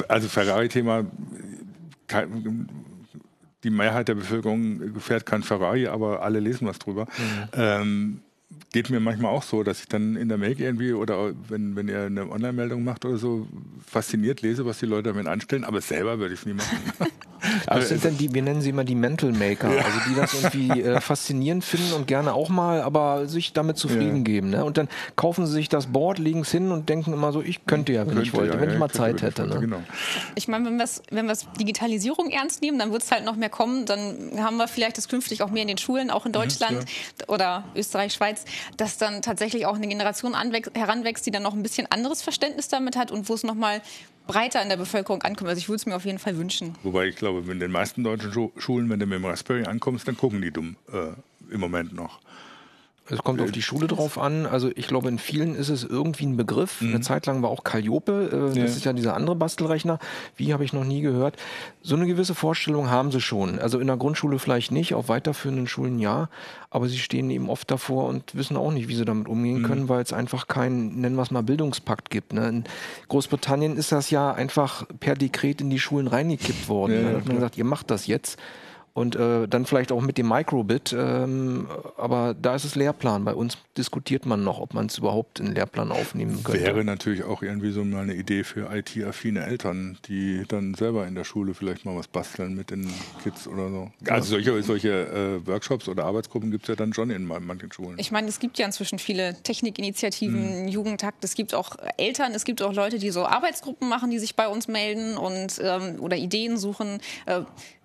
Also 0.08 0.28
Ferrari-Thema 0.28 1.06
die 3.63 3.69
Mehrheit 3.69 4.08
der 4.08 4.15
Bevölkerung 4.15 5.00
fährt 5.00 5.26
kein 5.26 5.43
Ferrari, 5.43 5.88
aber 5.88 6.21
alle 6.21 6.39
lesen 6.39 6.67
was 6.67 6.80
drüber. 6.80 7.06
Mhm. 7.06 7.47
Ähm, 7.54 8.21
geht 8.71 8.89
mir 8.89 9.00
manchmal 9.00 9.32
auch 9.32 9.43
so, 9.43 9.63
dass 9.63 9.82
ich 9.82 9.88
dann 9.88 10.15
in 10.15 10.30
der 10.30 10.38
Make 10.38 10.63
irgendwie 10.63 10.93
oder 10.93 11.34
wenn, 11.47 11.76
wenn 11.76 11.88
ihr 11.88 12.04
eine 12.04 12.30
Online-Meldung 12.30 12.84
macht 12.84 13.06
oder 13.06 13.17
so, 13.17 13.47
fasziniert 13.86 14.41
lese, 14.41 14.65
was 14.65 14.80
die 14.80 14.86
Leute 14.86 15.10
damit 15.10 15.28
anstellen, 15.28 15.63
aber 15.63 15.82
selber 15.82 16.19
würde 16.19 16.34
ich 16.34 16.41
es 16.41 16.45
nie 16.45 16.54
machen. 16.54 16.78
das 17.65 17.89
sind 17.89 18.06
dann 18.06 18.17
die, 18.17 18.34
wir 18.34 18.41
nennen 18.41 18.62
sie 18.62 18.69
immer 18.69 18.84
die 18.84 18.95
Mental 18.95 19.32
Maker, 19.32 19.74
ja. 19.76 19.84
also 19.84 19.97
die 20.08 20.15
das 20.15 20.34
irgendwie 20.34 20.82
äh, 20.82 21.02
faszinierend 21.02 21.63
finden 21.63 21.93
und 21.93 22.08
gerne 22.08 22.34
auch 22.34 22.50
mal, 22.50 22.82
aber 22.82 23.28
sich 23.28 23.54
damit 23.54 23.78
zufrieden 23.78 24.17
ja. 24.17 24.24
geben. 24.24 24.50
Ne? 24.52 24.63
Und 24.63 24.78
dann 24.78 24.88
kaufen 25.15 25.45
sie 25.45 25.54
sich 25.54 25.69
das 25.69 25.88
Board, 25.88 26.19
legen 26.19 26.41
es 26.41 26.52
hin 26.52 26.71
und 26.71 26.89
denken 26.89 27.13
immer 27.13 27.32
so, 27.32 27.41
ich 27.41 27.65
könnte 27.65 27.93
ja, 27.93 28.02
wenn 28.02 28.15
könnte, 28.15 28.24
ich 28.24 28.34
wollte, 28.34 28.54
ja, 28.54 28.62
wenn 28.62 28.69
ich 28.69 28.78
mal 28.78 28.89
Zeit 28.89 29.21
hätte. 29.21 29.47
Ne? 29.47 29.60
Genau. 29.60 29.82
Ich 30.36 30.47
meine, 30.47 30.65
wenn 30.65 30.78
wir 30.78 30.86
wenn 31.12 31.28
wir 31.28 31.36
Digitalisierung 31.60 32.30
ernst 32.30 32.62
nehmen, 32.62 32.80
dann 32.80 32.91
wird 32.91 33.04
es 33.04 33.12
halt 33.12 33.26
noch 33.26 33.36
mehr 33.36 33.50
kommen. 33.50 33.86
Dann 33.86 34.32
haben 34.38 34.58
wir 34.58 34.67
vielleicht 34.67 34.97
das 34.97 35.08
künftig 35.08 35.41
auch 35.41 35.50
mehr 35.50 35.62
in 35.62 35.67
den 35.67 35.78
Schulen, 35.78 36.10
auch 36.10 36.26
in 36.26 36.32
Deutschland 36.32 36.86
oder 37.28 37.63
Österreich, 37.76 38.13
Schweiz, 38.13 38.45
dass 38.77 38.97
dann 38.97 39.21
tatsächlich 39.21 39.65
auch 39.65 39.75
eine 39.75 39.87
Generation 39.87 40.35
heranwächst, 40.35 41.25
die 41.25 41.31
dann 41.31 41.43
noch 41.43 41.53
ein 41.53 41.63
bisschen 41.63 41.87
anderes 41.91 42.21
Verständnis 42.21 42.67
damit 42.67 42.95
hat 42.95 43.11
und 43.11 43.29
wo 43.29 43.33
es 43.33 43.43
nochmal 43.43 43.81
breiter 44.27 44.61
in 44.61 44.69
der 44.69 44.77
Bevölkerung 44.77 45.21
ankommt. 45.23 45.49
Also 45.49 45.59
ich 45.59 45.67
würde 45.67 45.77
es 45.77 45.85
mir 45.85 45.95
auf 45.95 46.05
jeden 46.05 46.19
Fall 46.19 46.37
wünschen. 46.37 46.75
Wobei 46.83 47.07
ich 47.07 47.15
glaube, 47.15 47.49
in 47.51 47.59
den 47.59 47.71
meisten 47.71 48.03
deutschen 48.03 48.31
Schulen, 48.57 48.89
wenn 48.89 48.99
du 48.99 49.05
mit 49.05 49.17
dem 49.17 49.25
Raspberry 49.25 49.65
ankommst, 49.65 50.07
dann 50.07 50.17
gucken 50.17 50.41
die 50.41 50.51
dumm 50.51 50.75
äh, 50.91 51.53
im 51.53 51.59
Moment 51.59 51.93
noch. 51.93 52.19
Es 53.09 53.19
kommt 53.19 53.41
auf 53.41 53.51
die 53.51 53.61
Schule 53.61 53.87
drauf 53.87 54.17
an. 54.17 54.45
Also 54.45 54.69
ich 54.75 54.87
glaube, 54.87 55.09
in 55.09 55.17
vielen 55.17 55.55
ist 55.55 55.69
es 55.69 55.83
irgendwie 55.83 56.25
ein 56.25 56.37
Begriff. 56.37 56.81
Mhm. 56.81 56.89
Eine 56.89 57.01
Zeit 57.01 57.25
lang 57.25 57.41
war 57.41 57.49
auch 57.49 57.63
Calliope, 57.63 58.29
äh, 58.31 58.47
das 58.47 58.55
ja. 58.55 58.63
ist 58.63 58.85
ja 58.85 58.93
dieser 58.93 59.15
andere 59.15 59.35
Bastelrechner. 59.35 59.99
Wie 60.37 60.53
habe 60.53 60.63
ich 60.63 60.71
noch 60.71 60.85
nie 60.85 61.01
gehört. 61.01 61.35
So 61.81 61.95
eine 61.95 62.05
gewisse 62.05 62.35
Vorstellung 62.35 62.89
haben 62.89 63.11
sie 63.11 63.19
schon. 63.19 63.59
Also 63.59 63.79
in 63.79 63.87
der 63.87 63.97
Grundschule 63.97 64.39
vielleicht 64.39 64.71
nicht, 64.71 64.93
auf 64.93 65.09
weiterführenden 65.09 65.67
Schulen 65.67 65.99
ja. 65.99 66.29
Aber 66.69 66.87
sie 66.87 66.99
stehen 66.99 67.29
eben 67.31 67.49
oft 67.49 67.69
davor 67.69 68.07
und 68.07 68.33
wissen 68.35 68.55
auch 68.55 68.71
nicht, 68.71 68.87
wie 68.87 68.95
sie 68.95 69.03
damit 69.03 69.27
umgehen 69.27 69.61
mhm. 69.61 69.65
können, 69.65 69.89
weil 69.89 70.01
es 70.01 70.13
einfach 70.13 70.47
keinen, 70.47 71.01
nennen 71.01 71.15
wir 71.15 71.23
es 71.23 71.31
mal, 71.31 71.43
Bildungspakt 71.43 72.09
gibt. 72.09 72.33
Ne? 72.33 72.47
In 72.47 72.63
Großbritannien 73.09 73.75
ist 73.75 73.91
das 73.91 74.09
ja 74.09 74.31
einfach 74.31 74.85
per 74.99 75.15
Dekret 75.15 75.59
in 75.59 75.69
die 75.69 75.79
Schulen 75.79 76.07
reingekippt 76.07 76.69
worden. 76.69 76.93
Ja, 76.93 77.11
da 77.11 77.17
hat 77.17 77.25
man 77.25 77.35
gesagt, 77.35 77.57
ihr 77.57 77.65
macht 77.65 77.91
das 77.91 78.07
jetzt 78.07 78.39
und 78.93 79.15
äh, 79.15 79.47
dann 79.47 79.65
vielleicht 79.65 79.91
auch 79.91 80.01
mit 80.01 80.17
dem 80.17 80.27
Microbit. 80.27 80.93
Ähm, 80.97 81.67
aber 81.97 82.36
da 82.39 82.56
ist 82.56 82.65
es 82.65 82.75
Lehrplan. 82.75 83.23
Bei 83.23 83.34
uns 83.34 83.58
diskutiert 83.77 84.25
man 84.25 84.43
noch, 84.43 84.60
ob 84.60 84.73
man 84.73 84.88
es 84.88 84.97
überhaupt 84.97 85.39
in 85.39 85.47
den 85.47 85.56
Lehrplan 85.56 85.91
aufnehmen 85.91 86.43
könnte. 86.43 86.62
Wäre 86.62 86.84
natürlich 86.84 87.23
auch 87.23 87.41
irgendwie 87.41 87.71
so 87.71 87.86
mal 87.86 88.04
eine 88.04 88.15
Idee 88.15 88.43
für 88.43 88.69
IT-affine 88.73 89.45
Eltern, 89.45 89.97
die 90.06 90.43
dann 90.47 90.73
selber 90.73 91.08
in 91.08 91.15
der 91.15 91.23
Schule 91.23 91.54
vielleicht 91.54 91.86
mal 91.86 91.95
was 91.95 92.10
basteln 92.10 92.56
mit 92.56 92.69
den 92.71 92.91
Kids 93.23 93.47
oder 93.47 93.69
so. 93.69 93.91
Also 94.10 94.32
solche, 94.32 94.62
solche 94.63 94.89
äh, 94.89 95.47
Workshops 95.47 95.88
oder 95.88 96.04
Arbeitsgruppen 96.04 96.51
gibt 96.51 96.65
es 96.65 96.69
ja 96.69 96.75
dann 96.75 96.93
schon 96.93 97.12
in 97.12 97.25
manchen 97.25 97.71
Schulen. 97.71 97.97
Ich 97.97 98.12
meine, 98.12 98.27
es 98.27 98.39
gibt 98.39 98.58
ja 98.58 98.65
inzwischen 98.65 98.99
viele 98.99 99.41
Technikinitiativen, 99.41 100.63
mhm. 100.63 100.67
Jugendtakt, 100.67 101.23
es 101.23 101.36
gibt 101.36 101.54
auch 101.54 101.77
Eltern, 101.97 102.34
es 102.34 102.43
gibt 102.43 102.62
auch 102.62 102.73
Leute, 102.73 102.99
die 102.99 103.12
so 103.12 103.25
Arbeitsgruppen 103.25 103.88
machen, 103.88 104.12
die 104.12 104.19
sich 104.19 104.36
bei 104.36 104.49
uns 104.49 104.67
melden 104.67 105.17
und 105.17 105.62
ähm, 105.63 105.99
oder 105.99 106.17
Ideen 106.17 106.58
suchen. 106.58 106.99
Äh, 107.25 107.41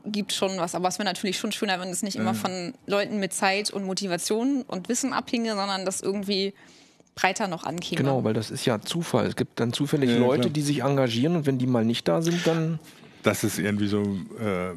gibt 0.07 0.33
schon 0.33 0.57
was. 0.59 0.75
Aber 0.75 0.89
es 0.89 0.99
wäre 0.99 1.07
natürlich 1.07 1.39
schon 1.39 1.53
schöner, 1.53 1.81
wenn 1.81 1.89
es 1.89 2.03
nicht 2.03 2.17
immer 2.17 2.33
mhm. 2.33 2.37
von 2.37 2.75
Leuten 2.87 3.19
mit 3.19 3.33
Zeit 3.33 3.71
und 3.71 3.85
Motivation 3.85 4.63
und 4.63 4.89
Wissen 4.89 5.13
abhinge, 5.13 5.55
sondern 5.55 5.85
das 5.85 6.01
irgendwie 6.01 6.55
breiter 7.15 7.49
noch 7.49 7.65
ankäme. 7.65 7.97
Genau, 8.01 8.25
weil 8.25 8.35
das 8.35 8.51
ist 8.51 8.65
ja 8.67 8.81
Zufall. 8.81 9.27
Es 9.27 9.37
gibt 9.37 9.59
dann 9.59 9.73
zufällig 9.73 10.11
ja, 10.11 10.19
Leute, 10.19 10.43
klar. 10.43 10.53
die 10.53 10.63
sich 10.63 10.83
engagieren 10.83 11.37
und 11.37 11.47
wenn 11.47 11.59
die 11.59 11.67
mal 11.67 11.85
nicht 11.85 12.07
da 12.09 12.23
sind, 12.23 12.47
dann. 12.47 12.79
Das 13.23 13.43
ist 13.45 13.59
irgendwie 13.59 13.89
so. 13.89 14.03
Äh 14.41 14.75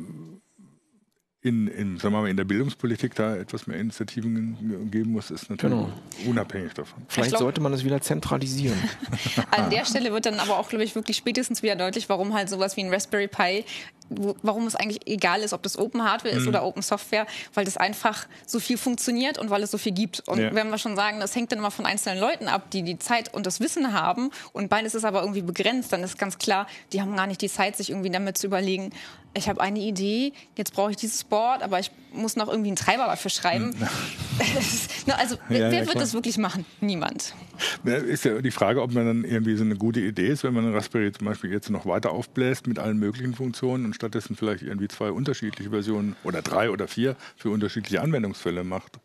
in, 1.41 1.67
in, 1.67 1.97
sagen 1.97 2.13
wir 2.13 2.21
mal, 2.21 2.29
in 2.29 2.35
der 2.35 2.43
Bildungspolitik 2.43 3.15
da 3.15 3.35
etwas 3.35 3.65
mehr 3.65 3.79
Initiativen 3.79 4.89
geben 4.91 5.11
muss, 5.11 5.31
ist 5.31 5.49
natürlich 5.49 5.77
genau. 5.77 5.89
unabhängig 6.27 6.73
davon. 6.73 7.03
Vielleicht 7.07 7.29
glaub, 7.29 7.39
sollte 7.39 7.61
man 7.61 7.71
es 7.71 7.85
wieder 7.85 8.01
zentralisieren. 8.01 8.77
An 9.51 9.69
der 9.69 9.85
Stelle 9.85 10.11
wird 10.11 10.25
dann 10.25 10.39
aber 10.39 10.59
auch, 10.59 10.67
glaube 10.67 10.83
ich, 10.83 10.95
wirklich 10.95 11.15
spätestens 11.15 11.63
wieder 11.63 11.77
deutlich, 11.77 12.09
warum 12.09 12.33
halt 12.33 12.49
sowas 12.49 12.75
wie 12.75 12.81
ein 12.81 12.93
Raspberry 12.93 13.29
Pi 13.29 13.63
warum 14.09 14.67
es 14.67 14.75
eigentlich 14.75 15.07
egal 15.07 15.41
ist, 15.41 15.53
ob 15.53 15.63
das 15.63 15.77
Open 15.77 16.03
Hardware 16.03 16.33
ist 16.33 16.43
mhm. 16.43 16.49
oder 16.49 16.63
Open 16.63 16.81
Software, 16.81 17.27
weil 17.53 17.65
das 17.65 17.77
einfach 17.77 18.27
so 18.45 18.59
viel 18.59 18.77
funktioniert 18.77 19.37
und 19.37 19.49
weil 19.49 19.63
es 19.63 19.71
so 19.71 19.77
viel 19.77 19.91
gibt. 19.91 20.27
Und 20.27 20.39
ja. 20.39 20.53
wenn 20.53 20.69
wir 20.69 20.77
schon 20.77 20.95
sagen, 20.95 21.19
das 21.19 21.35
hängt 21.35 21.51
dann 21.51 21.59
immer 21.59 21.71
von 21.71 21.85
einzelnen 21.85 22.19
Leuten 22.19 22.47
ab, 22.47 22.71
die 22.71 22.83
die 22.83 22.99
Zeit 22.99 23.33
und 23.33 23.45
das 23.45 23.59
Wissen 23.59 23.93
haben 23.93 24.31
und 24.53 24.69
beides 24.69 24.95
ist 24.95 25.05
aber 25.05 25.21
irgendwie 25.21 25.41
begrenzt, 25.41 25.93
dann 25.93 26.03
ist 26.03 26.17
ganz 26.17 26.37
klar, 26.37 26.67
die 26.93 27.01
haben 27.01 27.15
gar 27.15 27.27
nicht 27.27 27.41
die 27.41 27.49
Zeit, 27.49 27.75
sich 27.77 27.89
irgendwie 27.89 28.09
damit 28.09 28.37
zu 28.37 28.47
überlegen, 28.47 28.91
ich 29.33 29.47
habe 29.47 29.61
eine 29.61 29.79
Idee, 29.79 30.33
jetzt 30.57 30.73
brauche 30.73 30.91
ich 30.91 30.97
dieses 30.97 31.23
Board, 31.23 31.61
aber 31.61 31.79
ich 31.79 31.91
muss 32.13 32.35
noch 32.35 32.47
irgendwie 32.47 32.69
einen 32.69 32.75
Treiber 32.75 33.05
dafür 33.05 33.29
schreiben. 33.29 33.75
Hm. 33.77 33.87
also 35.17 35.37
wer, 35.47 35.59
ja, 35.59 35.71
wer 35.71 35.87
wird 35.87 35.97
das 35.97 36.13
wirklich 36.13 36.37
machen? 36.37 36.65
Niemand. 36.81 37.35
Ist 37.83 38.25
ja 38.25 38.41
die 38.41 38.51
Frage, 38.51 38.81
ob 38.81 38.93
man 38.93 39.05
dann 39.05 39.23
irgendwie 39.23 39.55
so 39.55 39.63
eine 39.63 39.75
gute 39.75 39.99
Idee 39.99 40.27
ist, 40.27 40.43
wenn 40.43 40.53
man 40.53 40.65
einen 40.65 40.73
Raspberry 40.73 41.11
zum 41.11 41.27
Beispiel 41.27 41.51
jetzt 41.51 41.69
noch 41.69 41.85
weiter 41.85 42.11
aufbläst 42.11 42.67
mit 42.67 42.79
allen 42.79 42.97
möglichen 42.97 43.35
Funktionen 43.35 43.85
und 43.85 43.95
stattdessen 43.95 44.35
vielleicht 44.35 44.63
irgendwie 44.63 44.87
zwei 44.87 45.11
unterschiedliche 45.11 45.69
Versionen 45.69 46.15
oder 46.23 46.41
drei 46.41 46.71
oder 46.71 46.87
vier 46.87 47.15
für 47.35 47.49
unterschiedliche 47.49 48.01
Anwendungsfälle 48.01 48.63
macht. 48.63 48.99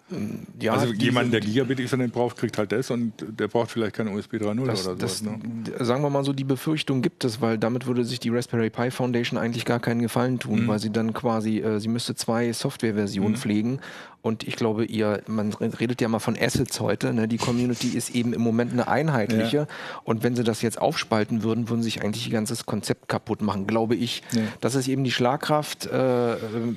Ja, 0.61 0.75
also 0.75 0.93
jemand, 0.93 1.33
der 1.33 1.41
Gigabit 1.41 1.81
Ethernet 1.81 2.13
braucht, 2.13 2.37
kriegt 2.37 2.57
halt 2.57 2.73
das 2.73 2.91
und 2.91 3.13
der 3.19 3.49
braucht 3.49 3.71
vielleicht 3.71 3.97
keine 3.97 4.11
USB 4.11 4.35
3.0 4.35 4.61
oder 4.61 4.77
so. 4.77 4.95
Ne? 4.95 5.39
Sagen 5.81 6.03
wir 6.03 6.11
mal 6.11 6.25
so, 6.25 6.33
die 6.33 6.45
Befürchtung 6.45 7.03
gibt 7.03 7.25
es, 7.25 7.41
weil 7.41 7.59
damit 7.59 7.87
würde 7.87 8.05
sich 8.05 8.21
die 8.21 8.29
Raspberry 8.31 8.71
Pi 8.71 8.91
Foundation 8.91 9.39
eigentlich 9.39 9.65
gar 9.65 9.81
keinen 9.81 10.01
Gefallen 10.01 10.14
tun, 10.39 10.65
mhm. 10.65 10.69
weil 10.69 10.79
sie 10.79 10.91
dann 10.91 11.13
quasi, 11.13 11.59
äh, 11.59 11.81
sie 11.81 11.89
müsste 11.89 12.15
zwei 12.15 12.53
Softwareversionen 12.53 13.33
mhm. 13.33 13.37
pflegen 13.37 13.81
und 14.25 14.49
ich 14.49 14.57
glaube, 14.57 14.87
ihr, 14.87 15.23
man 15.27 15.53
redet 15.53 16.01
ja 16.01 16.09
mal 16.09 16.19
von 16.19 16.35
Assets 16.41 16.81
heute. 16.81 17.13
Ne? 17.13 17.29
Die 17.29 17.37
Community 17.37 17.89
ist 17.89 18.15
eben 18.15 18.33
im 18.33 18.41
Moment 18.41 18.73
eine 18.73 18.89
einheitliche. 18.89 19.57
Ja. 19.57 19.67
Und 20.03 20.23
wenn 20.23 20.35
sie 20.35 20.45
das 20.45 20.63
jetzt 20.63 20.81
aufspalten 20.81 21.43
würden, 21.43 21.69
würden 21.69 21.83
sich 21.83 22.03
eigentlich 22.03 22.29
ihr 22.29 22.33
ganzes 22.33 22.65
Konzept 22.65 23.07
kaputt 23.07 23.43
machen, 23.43 23.67
glaube 23.67 23.97
ich. 23.97 24.23
Ja. 24.33 24.41
Das 24.63 24.77
ist 24.77 24.89
eben 24.89 25.05
die 25.05 25.11
Schlagkraft. 25.11 25.85
Äh, 25.85 26.37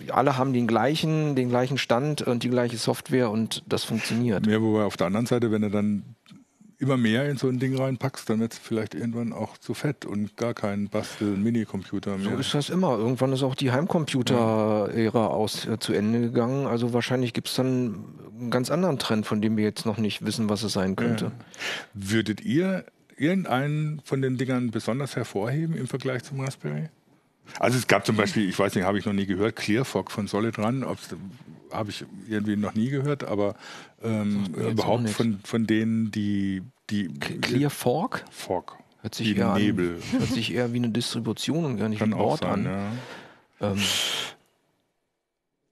alle 0.09 0.37
haben 0.37 0.51
den 0.51 0.67
gleichen, 0.67 1.35
den 1.35 1.47
gleichen 1.47 1.77
Stand 1.77 2.21
und 2.21 2.43
die 2.43 2.49
gleiche 2.49 2.75
Software 2.75 3.31
und 3.31 3.63
das 3.65 3.85
funktioniert. 3.85 4.45
Ja, 4.45 4.61
wobei 4.61 4.83
auf 4.83 4.97
der 4.97 5.07
anderen 5.07 5.25
Seite, 5.25 5.49
wenn 5.49 5.63
er 5.63 5.69
dann 5.69 6.16
immer 6.79 6.97
mehr 6.97 7.27
in 7.29 7.37
so 7.37 7.47
ein 7.47 7.59
Ding 7.59 7.75
reinpackst, 7.75 8.29
dann 8.29 8.39
wird 8.39 8.53
es 8.53 8.59
vielleicht 8.59 8.93
irgendwann 8.93 9.33
auch 9.33 9.57
zu 9.57 9.73
fett 9.73 10.05
und 10.05 10.37
gar 10.37 10.53
kein 10.53 10.89
Bastel-Minicomputer 10.89 12.17
mehr. 12.17 12.31
So 12.31 12.37
ist 12.37 12.53
das 12.53 12.69
immer. 12.69 12.97
Irgendwann 12.97 13.33
ist 13.33 13.43
auch 13.43 13.55
die 13.55 13.71
Heimcomputer-Ära 13.71 15.27
aus 15.27 15.65
äh, 15.65 15.79
zu 15.79 15.93
Ende 15.93 16.21
gegangen. 16.21 16.67
Also 16.67 16.93
wahrscheinlich 16.93 17.33
gibt 17.33 17.47
es 17.47 17.55
dann 17.55 18.05
einen 18.39 18.51
ganz 18.51 18.69
anderen 18.69 18.99
Trend, 18.99 19.25
von 19.25 19.41
dem 19.41 19.57
wir 19.57 19.63
jetzt 19.63 19.85
noch 19.85 19.97
nicht 19.97 20.23
wissen, 20.23 20.49
was 20.49 20.61
es 20.63 20.73
sein 20.73 20.95
könnte. 20.95 21.25
Ja. 21.25 21.31
Würdet 21.93 22.41
ihr 22.41 22.85
irgendeinen 23.17 23.99
von 24.03 24.21
den 24.21 24.37
Dingern 24.37 24.69
besonders 24.69 25.15
hervorheben 25.15 25.75
im 25.75 25.87
Vergleich 25.87 26.23
zum 26.23 26.39
Raspberry? 26.39 26.89
Also 27.59 27.77
es 27.77 27.87
gab 27.87 28.05
zum 28.05 28.15
Beispiel, 28.15 28.47
ich 28.49 28.57
weiß 28.57 28.75
nicht, 28.75 28.83
habe 28.83 28.99
ich 28.99 29.05
noch 29.05 29.13
nie 29.13 29.25
gehört, 29.25 29.55
ClearFog 29.55 30.11
von 30.11 30.27
Solid 30.27 30.57
Run, 30.59 30.85
habe 31.71 31.89
ich 31.89 32.05
irgendwie 32.27 32.55
noch 32.55 32.73
nie 32.73 32.89
gehört, 32.89 33.23
aber 33.23 33.55
ähm, 34.01 34.45
überhaupt 34.55 35.09
von, 35.09 35.39
von 35.43 35.67
denen, 35.67 36.11
die, 36.11 36.63
die 36.89 37.07
ClearFog? 37.19 38.23
Fork. 38.31 38.77
Hört 39.01 39.15
sich, 39.15 39.37
eher 39.37 39.53
Nebel. 39.53 39.99
An, 40.11 40.19
hört 40.19 40.29
sich 40.29 40.53
eher 40.53 40.73
wie 40.73 40.77
eine 40.77 40.89
Distribution 40.89 41.65
und 41.65 41.77
gar 41.77 41.89
nicht 41.89 41.99
Kann 41.99 42.11
wie 42.11 42.15
ein 42.15 42.19
Ort 42.19 42.41
sein, 42.41 42.67
an. 42.67 42.91
Ja. 43.61 43.71
Ähm. 43.71 43.81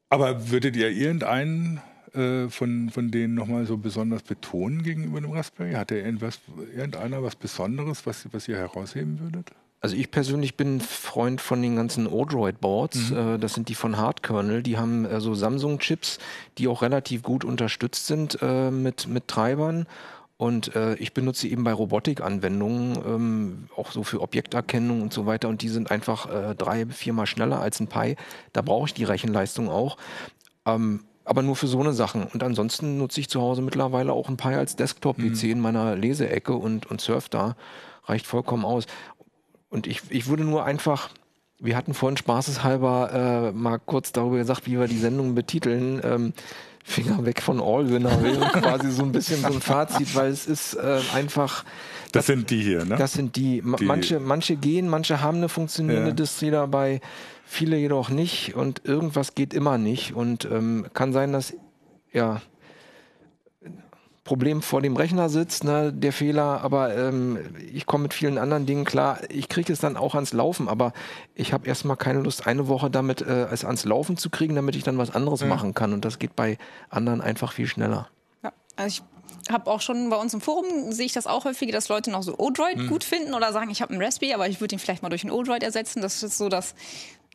Aber 0.09 0.49
würdet 0.51 0.75
ihr 0.75 0.89
irgendeinen 0.89 1.81
äh, 2.13 2.47
von, 2.49 2.89
von 2.91 3.11
denen 3.11 3.33
nochmal 3.33 3.65
so 3.65 3.77
besonders 3.77 4.23
betonen 4.23 4.83
gegenüber 4.83 5.19
dem 5.19 5.31
Raspberry? 5.31 5.73
Hat 5.73 5.91
er 5.91 6.05
irgendwas, 6.05 6.39
irgendeiner 6.75 7.23
was 7.23 7.35
Besonderes, 7.35 8.05
was, 8.05 8.27
was 8.31 8.47
ihr 8.47 8.57
herausheben 8.57 9.19
würdet? 9.19 9.51
Also 9.85 9.97
ich 9.97 10.09
persönlich 10.09 10.57
bin 10.57 10.81
Freund 10.81 11.39
von 11.41 11.61
den 11.61 11.75
ganzen 11.75 12.07
Odroid-Boards. 12.07 13.11
Mhm. 13.11 13.17
Äh, 13.17 13.37
das 13.37 13.53
sind 13.53 13.69
die 13.69 13.75
von 13.75 13.97
Hardkernel. 13.97 14.63
Die 14.63 14.79
haben 14.79 15.05
äh, 15.05 15.21
so 15.21 15.35
Samsung-Chips, 15.35 16.17
die 16.57 16.67
auch 16.67 16.81
relativ 16.81 17.21
gut 17.21 17.45
unterstützt 17.45 18.07
sind 18.07 18.39
äh, 18.41 18.71
mit, 18.71 19.07
mit 19.07 19.27
Treibern. 19.27 19.85
Und 20.37 20.75
äh, 20.75 20.95
ich 20.95 21.13
benutze 21.13 21.47
eben 21.47 21.63
bei 21.63 21.71
Robotik-Anwendungen, 21.71 22.97
ähm, 23.05 23.69
auch 23.77 23.91
so 23.91 24.01
für 24.01 24.21
Objekterkennung 24.21 25.03
und 25.03 25.13
so 25.13 25.27
weiter. 25.27 25.49
Und 25.49 25.61
die 25.61 25.69
sind 25.69 25.91
einfach 25.91 26.31
äh, 26.33 26.55
drei, 26.55 26.87
viermal 26.87 27.27
schneller 27.27 27.59
als 27.59 27.79
ein 27.79 27.85
Pi. 27.85 28.15
Da 28.53 28.63
brauche 28.63 28.87
ich 28.87 28.95
die 28.95 29.03
Rechenleistung 29.03 29.69
auch. 29.69 29.97
Ähm, 30.65 31.01
aber 31.25 31.43
nur 31.43 31.55
für 31.55 31.67
so 31.67 31.79
eine 31.79 31.93
Sachen. 31.93 32.23
Und 32.23 32.41
ansonsten 32.41 32.97
nutze 32.97 33.19
ich 33.19 33.29
zu 33.29 33.39
Hause 33.39 33.61
mittlerweile 33.61 34.13
auch 34.13 34.29
ein 34.29 34.37
Pi 34.37 34.55
als 34.55 34.75
Desktop-PC 34.77 35.43
mhm. 35.43 35.51
in 35.51 35.59
meiner 35.59 35.95
Leseecke 35.95 36.55
und, 36.55 36.87
und 36.87 37.01
surf 37.01 37.29
da. 37.29 37.55
Reicht 38.07 38.27
vollkommen 38.27 38.65
aus. 38.65 38.85
Und 39.75 39.87
ich, 39.87 40.03
ich 40.09 40.27
würde 40.27 40.45
nur 40.45 40.63
einfach, 40.63 41.09
wir 41.59 41.75
hatten 41.75 41.93
vorhin 41.93 42.15
spaßeshalber 42.15 43.51
äh, 43.51 43.51
mal 43.51 43.77
kurz 43.77 44.13
darüber 44.13 44.37
gesagt, 44.37 44.67
wie 44.67 44.79
wir 44.79 44.87
die 44.87 44.97
Sendung 44.97 45.35
betiteln. 45.35 45.99
Ähm, 46.01 46.33
Finger 46.81 47.25
weg 47.25 47.41
von 47.41 47.59
Allwinner 47.59 48.23
wäre 48.23 48.39
quasi 48.53 48.89
so 48.89 49.03
ein 49.03 49.11
bisschen 49.11 49.41
so 49.41 49.47
ein 49.47 49.59
Fazit, 49.59 50.15
weil 50.15 50.31
es 50.31 50.47
ist 50.47 50.75
äh, 50.75 51.01
einfach. 51.13 51.65
Das, 52.05 52.11
das, 52.11 52.25
sind 52.27 52.49
die 52.51 52.61
hier, 52.61 52.85
ne? 52.85 52.95
Das 52.95 53.11
sind 53.11 53.35
die. 53.35 53.61
die. 53.61 53.85
Manche, 53.85 54.21
manche 54.21 54.55
gehen, 54.55 54.87
manche 54.87 55.19
haben 55.19 55.39
eine 55.39 55.49
funktionierende 55.49 56.09
ja. 56.09 56.15
Distri 56.15 56.51
dabei, 56.51 57.01
viele 57.45 57.75
jedoch 57.75 58.09
nicht 58.09 58.55
und 58.55 58.85
irgendwas 58.85 59.35
geht 59.35 59.53
immer 59.53 59.77
nicht 59.77 60.13
und 60.13 60.45
ähm, 60.45 60.85
kann 60.93 61.11
sein, 61.11 61.33
dass 61.33 61.53
ja 62.13 62.41
Problem 64.25 64.63
vor 64.63 64.81
dem 64.81 64.97
Rechner 64.97 65.29
sitzt, 65.29 65.63
ne, 65.63 65.93
der 65.93 66.11
Fehler, 66.11 66.61
aber 66.61 66.97
ähm, 66.97 67.37
ich 67.71 67.85
komme 67.85 68.03
mit 68.03 68.13
vielen 68.15 68.39
anderen 68.39 68.65
Dingen 68.65 68.83
klar. 68.83 69.19
Ich 69.29 69.49
kriege 69.49 69.71
es 69.71 69.79
dann 69.79 69.95
auch 69.95 70.15
ans 70.15 70.33
Laufen, 70.33 70.67
aber 70.67 70.93
ich 71.35 71.53
habe 71.53 71.67
erstmal 71.67 71.95
keine 71.95 72.21
Lust, 72.21 72.47
eine 72.47 72.67
Woche 72.67 72.89
damit 72.89 73.21
äh, 73.21 73.45
es 73.45 73.63
ans 73.63 73.85
Laufen 73.85 74.17
zu 74.17 74.31
kriegen, 74.31 74.55
damit 74.55 74.75
ich 74.75 74.83
dann 74.83 74.97
was 74.97 75.13
anderes 75.13 75.41
ja. 75.41 75.47
machen 75.47 75.75
kann. 75.75 75.93
Und 75.93 76.05
das 76.05 76.17
geht 76.17 76.35
bei 76.35 76.57
anderen 76.89 77.21
einfach 77.21 77.53
viel 77.53 77.67
schneller. 77.67 78.09
Ja, 78.43 78.51
also 78.75 79.03
ich 79.47 79.53
habe 79.53 79.69
auch 79.69 79.79
schon 79.79 80.09
bei 80.09 80.17
uns 80.17 80.33
im 80.33 80.41
Forum 80.41 80.91
sehe 80.91 81.05
ich 81.05 81.13
das 81.13 81.27
auch 81.27 81.45
häufig, 81.45 81.71
dass 81.71 81.87
Leute 81.87 82.09
noch 82.09 82.23
so 82.23 82.39
Odroid 82.39 82.79
hm. 82.79 82.87
gut 82.87 83.03
finden 83.03 83.35
oder 83.35 83.53
sagen, 83.53 83.69
ich 83.69 83.83
habe 83.83 83.93
einen 83.93 84.01
Raspberry, 84.01 84.33
aber 84.33 84.49
ich 84.49 84.59
würde 84.59 84.73
ihn 84.73 84.79
vielleicht 84.79 85.03
mal 85.03 85.09
durch 85.09 85.23
einen 85.23 85.33
Odroid 85.33 85.61
ersetzen. 85.61 86.01
Das 86.01 86.23
ist 86.23 86.39
so 86.39 86.49
das 86.49 86.73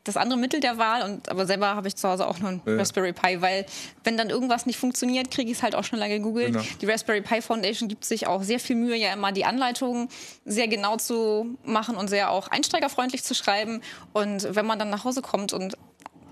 das 0.03 0.17
andere 0.17 0.39
Mittel 0.39 0.59
der 0.59 0.77
Wahl. 0.77 1.03
Und 1.03 1.29
aber 1.29 1.45
selber 1.45 1.75
habe 1.75 1.87
ich 1.87 1.95
zu 1.95 2.07
Hause 2.07 2.27
auch 2.27 2.39
nur 2.39 2.49
einen 2.49 2.61
ja. 2.65 2.75
Raspberry 2.75 3.13
Pi, 3.13 3.41
weil 3.41 3.65
wenn 4.03 4.17
dann 4.17 4.29
irgendwas 4.29 4.65
nicht 4.65 4.79
funktioniert, 4.79 5.31
kriege 5.31 5.51
ich 5.51 5.57
es 5.57 5.63
halt 5.63 5.75
auch 5.75 5.83
schneller 5.83 6.07
gegoogelt. 6.07 6.53
Genau. 6.53 6.65
Die 6.81 6.85
Raspberry 6.85 7.21
Pi 7.21 7.41
Foundation 7.41 7.89
gibt 7.89 8.05
sich 8.05 8.27
auch 8.27 8.43
sehr 8.43 8.59
viel 8.59 8.75
Mühe, 8.75 8.95
ja 8.95 9.13
immer 9.13 9.31
die 9.31 9.45
Anleitungen 9.45 10.09
sehr 10.45 10.67
genau 10.67 10.97
zu 10.97 11.57
machen 11.63 11.95
und 11.95 12.09
sehr 12.09 12.31
auch 12.31 12.47
einsteigerfreundlich 12.47 13.23
zu 13.23 13.33
schreiben. 13.33 13.81
Und 14.13 14.55
wenn 14.55 14.65
man 14.65 14.79
dann 14.79 14.89
nach 14.89 15.03
Hause 15.03 15.21
kommt 15.21 15.53
und 15.53 15.77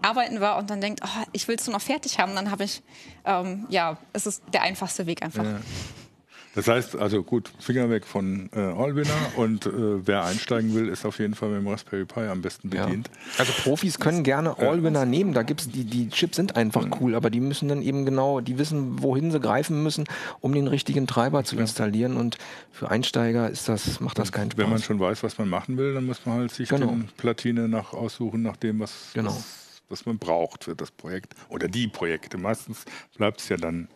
arbeiten 0.02 0.40
war 0.40 0.58
und 0.58 0.70
dann 0.70 0.82
denkt, 0.82 1.02
oh, 1.04 1.24
ich 1.34 1.48
will 1.48 1.56
es 1.56 1.68
nur 1.68 1.76
noch 1.76 1.82
fertig 1.82 2.20
haben, 2.20 2.36
dann 2.36 2.52
habe 2.52 2.64
ich, 2.64 2.82
ähm, 3.26 3.66
ja, 3.70 3.98
es 4.14 4.26
ist 4.26 4.44
der 4.54 4.62
einfachste 4.62 5.06
Weg 5.06 5.24
einfach. 5.24 5.44
Ja. 5.44 5.60
Das 6.60 6.68
heißt, 6.68 6.98
also 6.98 7.24
gut, 7.24 7.50
Finger 7.58 7.90
weg 7.90 8.06
von 8.06 8.50
äh, 8.54 8.60
Allwinner 8.60 9.16
und 9.38 9.66
äh, 9.66 9.72
wer 10.06 10.26
einsteigen 10.26 10.76
will, 10.76 10.90
ist 10.90 11.06
auf 11.06 11.18
jeden 11.20 11.34
Fall 11.34 11.48
mit 11.48 11.62
dem 11.62 11.70
Raspberry 11.70 12.04
Pi 12.04 12.20
am 12.20 12.42
besten 12.42 12.70
bedient. 12.70 13.08
Ja. 13.08 13.40
Also 13.40 13.54
Profis 13.64 13.98
können 13.98 14.24
gerne 14.24 14.58
Allwinner 14.58 15.00
ja. 15.00 15.06
nehmen, 15.06 15.34
da 15.34 15.44
gibt's 15.44 15.70
die, 15.70 15.86
die 15.86 16.10
Chips 16.10 16.36
sind 16.36 16.58
einfach 16.58 16.86
mhm. 16.86 16.96
cool, 17.00 17.16
aber 17.16 17.30
die 17.30 17.40
müssen 17.40 17.70
dann 17.70 17.82
eben 17.82 18.04
genau, 18.06 18.42
die 18.42 18.58
wissen, 18.58 19.02
wohin 19.02 19.32
sie 19.32 19.40
greifen 19.40 19.84
müssen, 19.84 20.04
um 20.42 20.52
den 20.52 20.68
richtigen 20.68 21.08
Treiber 21.08 21.46
zu 21.46 21.56
installieren 21.56 22.18
und 22.18 22.38
für 22.74 22.92
Einsteiger 22.92 23.50
ist 23.50 23.70
das, 23.70 24.02
macht 24.02 24.20
das 24.20 24.34
keinen 24.34 24.52
Spaß. 24.52 24.62
Wenn 24.62 24.70
man 24.70 24.82
schon 24.82 25.00
weiß, 25.00 25.24
was 25.24 25.38
man 25.38 25.48
machen 25.48 25.78
will, 25.78 25.94
dann 25.94 26.06
muss 26.06 26.26
man 26.26 26.40
halt 26.40 26.52
sich 26.52 26.68
genau. 26.68 26.88
die 26.88 27.04
Platine 27.16 27.70
nach 27.70 27.94
aussuchen, 27.94 28.42
nach 28.42 28.58
dem, 28.58 28.82
was, 28.82 29.12
genau. 29.14 29.30
was, 29.30 29.82
was 29.88 30.06
man 30.06 30.18
braucht 30.18 30.66
für 30.66 30.76
das 30.76 30.92
Projekt 30.92 31.36
oder 31.48 31.70
die 31.70 31.88
Projekte. 31.88 32.38
Meistens 32.38 32.84
bleibt 33.16 33.40
es 33.40 33.48
ja 33.48 33.56
dann 33.56 33.88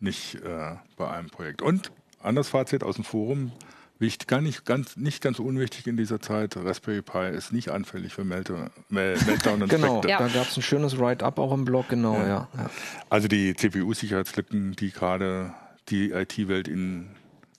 nicht 0.00 0.34
äh, 0.36 0.76
bei 0.96 1.08
einem 1.08 1.30
Projekt. 1.30 1.62
Und 1.62 1.92
anderes 2.22 2.48
Fazit 2.48 2.82
aus 2.82 2.96
dem 2.96 3.04
Forum. 3.04 3.52
Wichtig, 3.98 4.28
gar 4.28 4.40
nicht 4.40 4.64
ganz, 4.64 4.96
nicht 4.96 5.22
ganz 5.22 5.38
unwichtig 5.38 5.86
in 5.86 5.98
dieser 5.98 6.20
Zeit, 6.20 6.56
Raspberry 6.56 7.02
Pi 7.02 7.36
ist 7.36 7.52
nicht 7.52 7.68
anfällig 7.68 8.14
für 8.14 8.24
Meltdown, 8.24 8.70
Meltdown 8.88 9.62
und 9.62 9.68
Genau, 9.68 10.02
ja. 10.06 10.18
da 10.18 10.28
gab 10.28 10.48
es 10.48 10.56
ein 10.56 10.62
schönes 10.62 10.98
Write-up 10.98 11.38
auch 11.38 11.52
im 11.52 11.66
Blog, 11.66 11.90
genau, 11.90 12.14
ja. 12.14 12.48
ja. 12.56 12.70
Also 13.10 13.28
die 13.28 13.54
CPU-Sicherheitslücken, 13.54 14.74
die 14.74 14.90
gerade 14.90 15.52
die 15.90 16.12
IT-Welt 16.12 16.66
in 16.66 17.10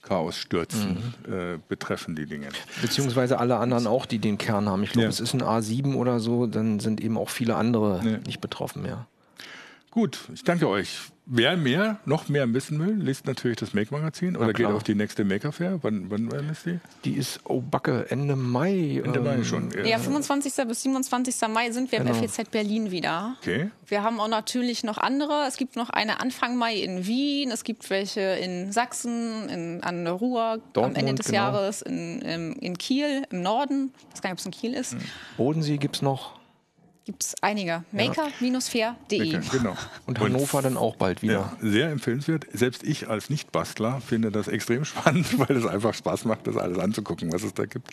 Chaos 0.01 0.35
stürzen, 0.35 1.13
mhm. 1.27 1.33
äh, 1.33 1.59
betreffen 1.69 2.15
die 2.15 2.25
Dinge. 2.25 2.47
Beziehungsweise 2.81 3.37
alle 3.37 3.57
anderen 3.57 3.85
auch, 3.85 4.07
die 4.07 4.17
den 4.17 4.39
Kern 4.39 4.67
haben. 4.67 4.81
Ich 4.81 4.93
glaube, 4.93 5.03
ja. 5.03 5.09
es 5.09 5.19
ist 5.19 5.35
ein 5.35 5.43
A7 5.43 5.93
oder 5.93 6.19
so, 6.19 6.47
dann 6.47 6.79
sind 6.79 7.01
eben 7.01 7.19
auch 7.19 7.29
viele 7.29 7.55
andere 7.55 8.03
nicht 8.25 8.41
betroffen 8.41 8.81
mehr. 8.81 9.05
Gut, 9.91 10.19
ich 10.33 10.43
danke 10.43 10.67
euch. 10.67 11.11
Wer 11.33 11.55
mehr, 11.55 11.97
noch 12.03 12.27
mehr 12.27 12.53
wissen 12.53 12.77
will, 12.85 12.93
liest 12.93 13.25
natürlich 13.25 13.55
das 13.55 13.73
Make-Magazin 13.73 14.35
oder 14.35 14.51
geht 14.51 14.65
auf 14.65 14.83
die 14.83 14.95
nächste 14.95 15.23
Maker 15.23 15.53
Fair. 15.53 15.79
Wann, 15.81 16.11
wann, 16.11 16.29
wann 16.29 16.49
ist 16.49 16.65
die? 16.65 16.77
Die 17.05 17.13
ist, 17.13 17.39
oh 17.45 17.61
Backe, 17.61 18.07
Ende 18.09 18.35
Mai. 18.35 19.01
Ende 19.01 19.19
ähm, 19.19 19.23
Mai 19.23 19.43
schon. 19.45 19.71
Ja, 19.85 19.97
25. 19.97 20.53
bis 20.67 20.83
27. 20.83 21.35
Mai 21.47 21.71
sind 21.71 21.89
wir 21.93 21.99
genau. 21.99 22.11
im 22.13 22.27
FEZ 22.27 22.49
Berlin 22.49 22.91
wieder. 22.91 23.37
Okay. 23.39 23.71
Wir 23.87 24.03
haben 24.03 24.19
auch 24.19 24.27
natürlich 24.27 24.83
noch 24.83 24.97
andere. 24.97 25.45
Es 25.47 25.55
gibt 25.55 25.77
noch 25.77 25.89
eine 25.89 26.19
Anfang 26.19 26.57
Mai 26.57 26.75
in 26.75 27.07
Wien, 27.07 27.49
es 27.51 27.63
gibt 27.63 27.89
welche 27.89 28.19
in 28.19 28.73
Sachsen, 28.73 29.47
in, 29.47 29.83
an 29.83 30.03
der 30.03 30.15
Ruhr 30.15 30.59
Dortmund, 30.73 30.97
am 30.97 30.99
Ende 30.99 31.15
des 31.15 31.27
genau. 31.27 31.37
Jahres, 31.37 31.81
in, 31.81 32.21
in, 32.23 32.53
in, 32.57 32.77
Kiel, 32.77 33.23
im 33.29 33.41
Norden. 33.41 33.93
Ich 34.09 34.15
weiß 34.15 34.21
gar 34.21 34.31
nicht, 34.31 34.33
ob 34.33 34.39
es 34.39 34.45
in 34.47 34.51
Kiel 34.51 34.73
ist. 34.73 34.97
Bodensee 35.37 35.77
gibt 35.77 35.95
es 35.95 36.01
noch. 36.01 36.40
Gibt 37.05 37.23
es 37.23 37.35
einige. 37.41 37.83
Maker-fair.de. 37.91 39.39
Genau. 39.51 39.75
Und 40.05 40.19
Hannover 40.19 40.57
Und, 40.57 40.63
dann 40.65 40.77
auch 40.77 40.95
bald 40.95 41.23
wieder. 41.23 41.33
Ja, 41.33 41.57
sehr 41.59 41.89
empfehlenswert. 41.89 42.45
Selbst 42.53 42.83
ich 42.83 43.09
als 43.09 43.29
Nicht-Bastler 43.29 44.01
finde 44.01 44.31
das 44.31 44.47
extrem 44.47 44.85
spannend, 44.85 45.27
weil 45.39 45.55
es 45.55 45.65
einfach 45.65 45.95
Spaß 45.95 46.25
macht, 46.25 46.45
das 46.45 46.57
alles 46.57 46.77
anzugucken, 46.77 47.33
was 47.33 47.43
es 47.43 47.53
da 47.55 47.65
gibt. 47.65 47.89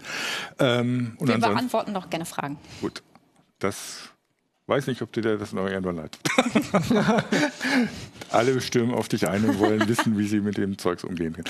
Ähm, 0.58 1.16
und 1.18 1.28
Wir 1.28 1.38
beantworten 1.38 1.94
doch 1.94 2.10
gerne 2.10 2.26
Fragen. 2.26 2.58
Gut. 2.82 3.02
Das 3.60 4.10
weiß 4.66 4.86
nicht, 4.86 5.00
ob 5.00 5.12
dir 5.12 5.22
das 5.22 5.52
noch 5.52 5.66
irgendwann 5.66 5.96
leid. 5.96 6.18
Alle 8.30 8.60
stürmen 8.60 8.94
auf 8.94 9.08
dich 9.08 9.26
ein 9.26 9.44
und 9.44 9.58
wollen 9.58 9.88
wissen, 9.88 10.18
wie 10.18 10.28
sie 10.28 10.40
mit 10.40 10.58
dem 10.58 10.76
Zeugs 10.76 11.02
umgehen 11.02 11.32
können. 11.32 11.48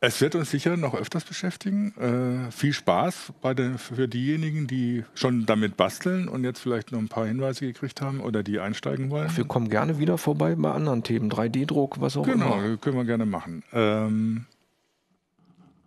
Es 0.00 0.20
wird 0.20 0.36
uns 0.36 0.50
sicher 0.50 0.76
noch 0.76 0.94
öfters 0.94 1.24
beschäftigen. 1.24 1.92
Äh, 1.98 2.52
viel 2.52 2.72
Spaß 2.72 3.32
den, 3.56 3.78
für 3.78 4.06
diejenigen, 4.06 4.68
die 4.68 5.04
schon 5.14 5.44
damit 5.44 5.76
basteln 5.76 6.28
und 6.28 6.44
jetzt 6.44 6.60
vielleicht 6.60 6.92
noch 6.92 7.00
ein 7.00 7.08
paar 7.08 7.26
Hinweise 7.26 7.66
gekriegt 7.66 8.00
haben 8.00 8.20
oder 8.20 8.44
die 8.44 8.60
einsteigen 8.60 9.10
wollen. 9.10 9.36
Wir 9.36 9.44
kommen 9.44 9.68
gerne 9.68 9.98
wieder 9.98 10.16
vorbei 10.16 10.54
bei 10.54 10.70
anderen 10.70 11.02
Themen, 11.02 11.32
3D-Druck, 11.32 12.00
was 12.00 12.16
auch 12.16 12.24
genau, 12.24 12.46
immer. 12.46 12.62
Genau, 12.62 12.76
können 12.76 12.96
wir 12.96 13.04
gerne 13.06 13.26
machen. 13.26 13.64
Ähm, 13.72 14.46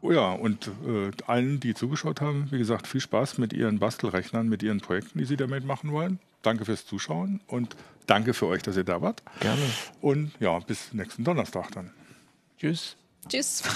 oh 0.01 0.11
ja, 0.11 0.33
und 0.33 0.67
äh, 0.85 1.11
allen, 1.25 1.61
die 1.61 1.73
zugeschaut 1.73 2.19
haben, 2.19 2.47
wie 2.51 2.57
gesagt, 2.57 2.87
viel 2.87 3.01
Spaß 3.01 3.37
mit 3.37 3.53
ihren 3.53 3.79
Bastelrechnern, 3.79 4.49
mit 4.49 4.61
ihren 4.61 4.81
Projekten, 4.81 5.19
die 5.19 5.25
sie 5.25 5.37
damit 5.37 5.63
machen 5.63 5.93
wollen. 5.93 6.19
Danke 6.41 6.65
fürs 6.65 6.85
Zuschauen 6.85 7.39
und 7.47 7.77
danke 8.07 8.33
für 8.33 8.47
euch, 8.47 8.61
dass 8.61 8.75
ihr 8.75 8.83
da 8.83 9.01
wart. 9.01 9.23
Gerne. 9.39 9.61
Und 10.01 10.31
ja, 10.41 10.59
bis 10.59 10.93
nächsten 10.93 11.23
Donnerstag 11.23 11.71
dann. 11.71 11.91
Tschüss. 12.57 12.97
Tschüss. 13.29 13.63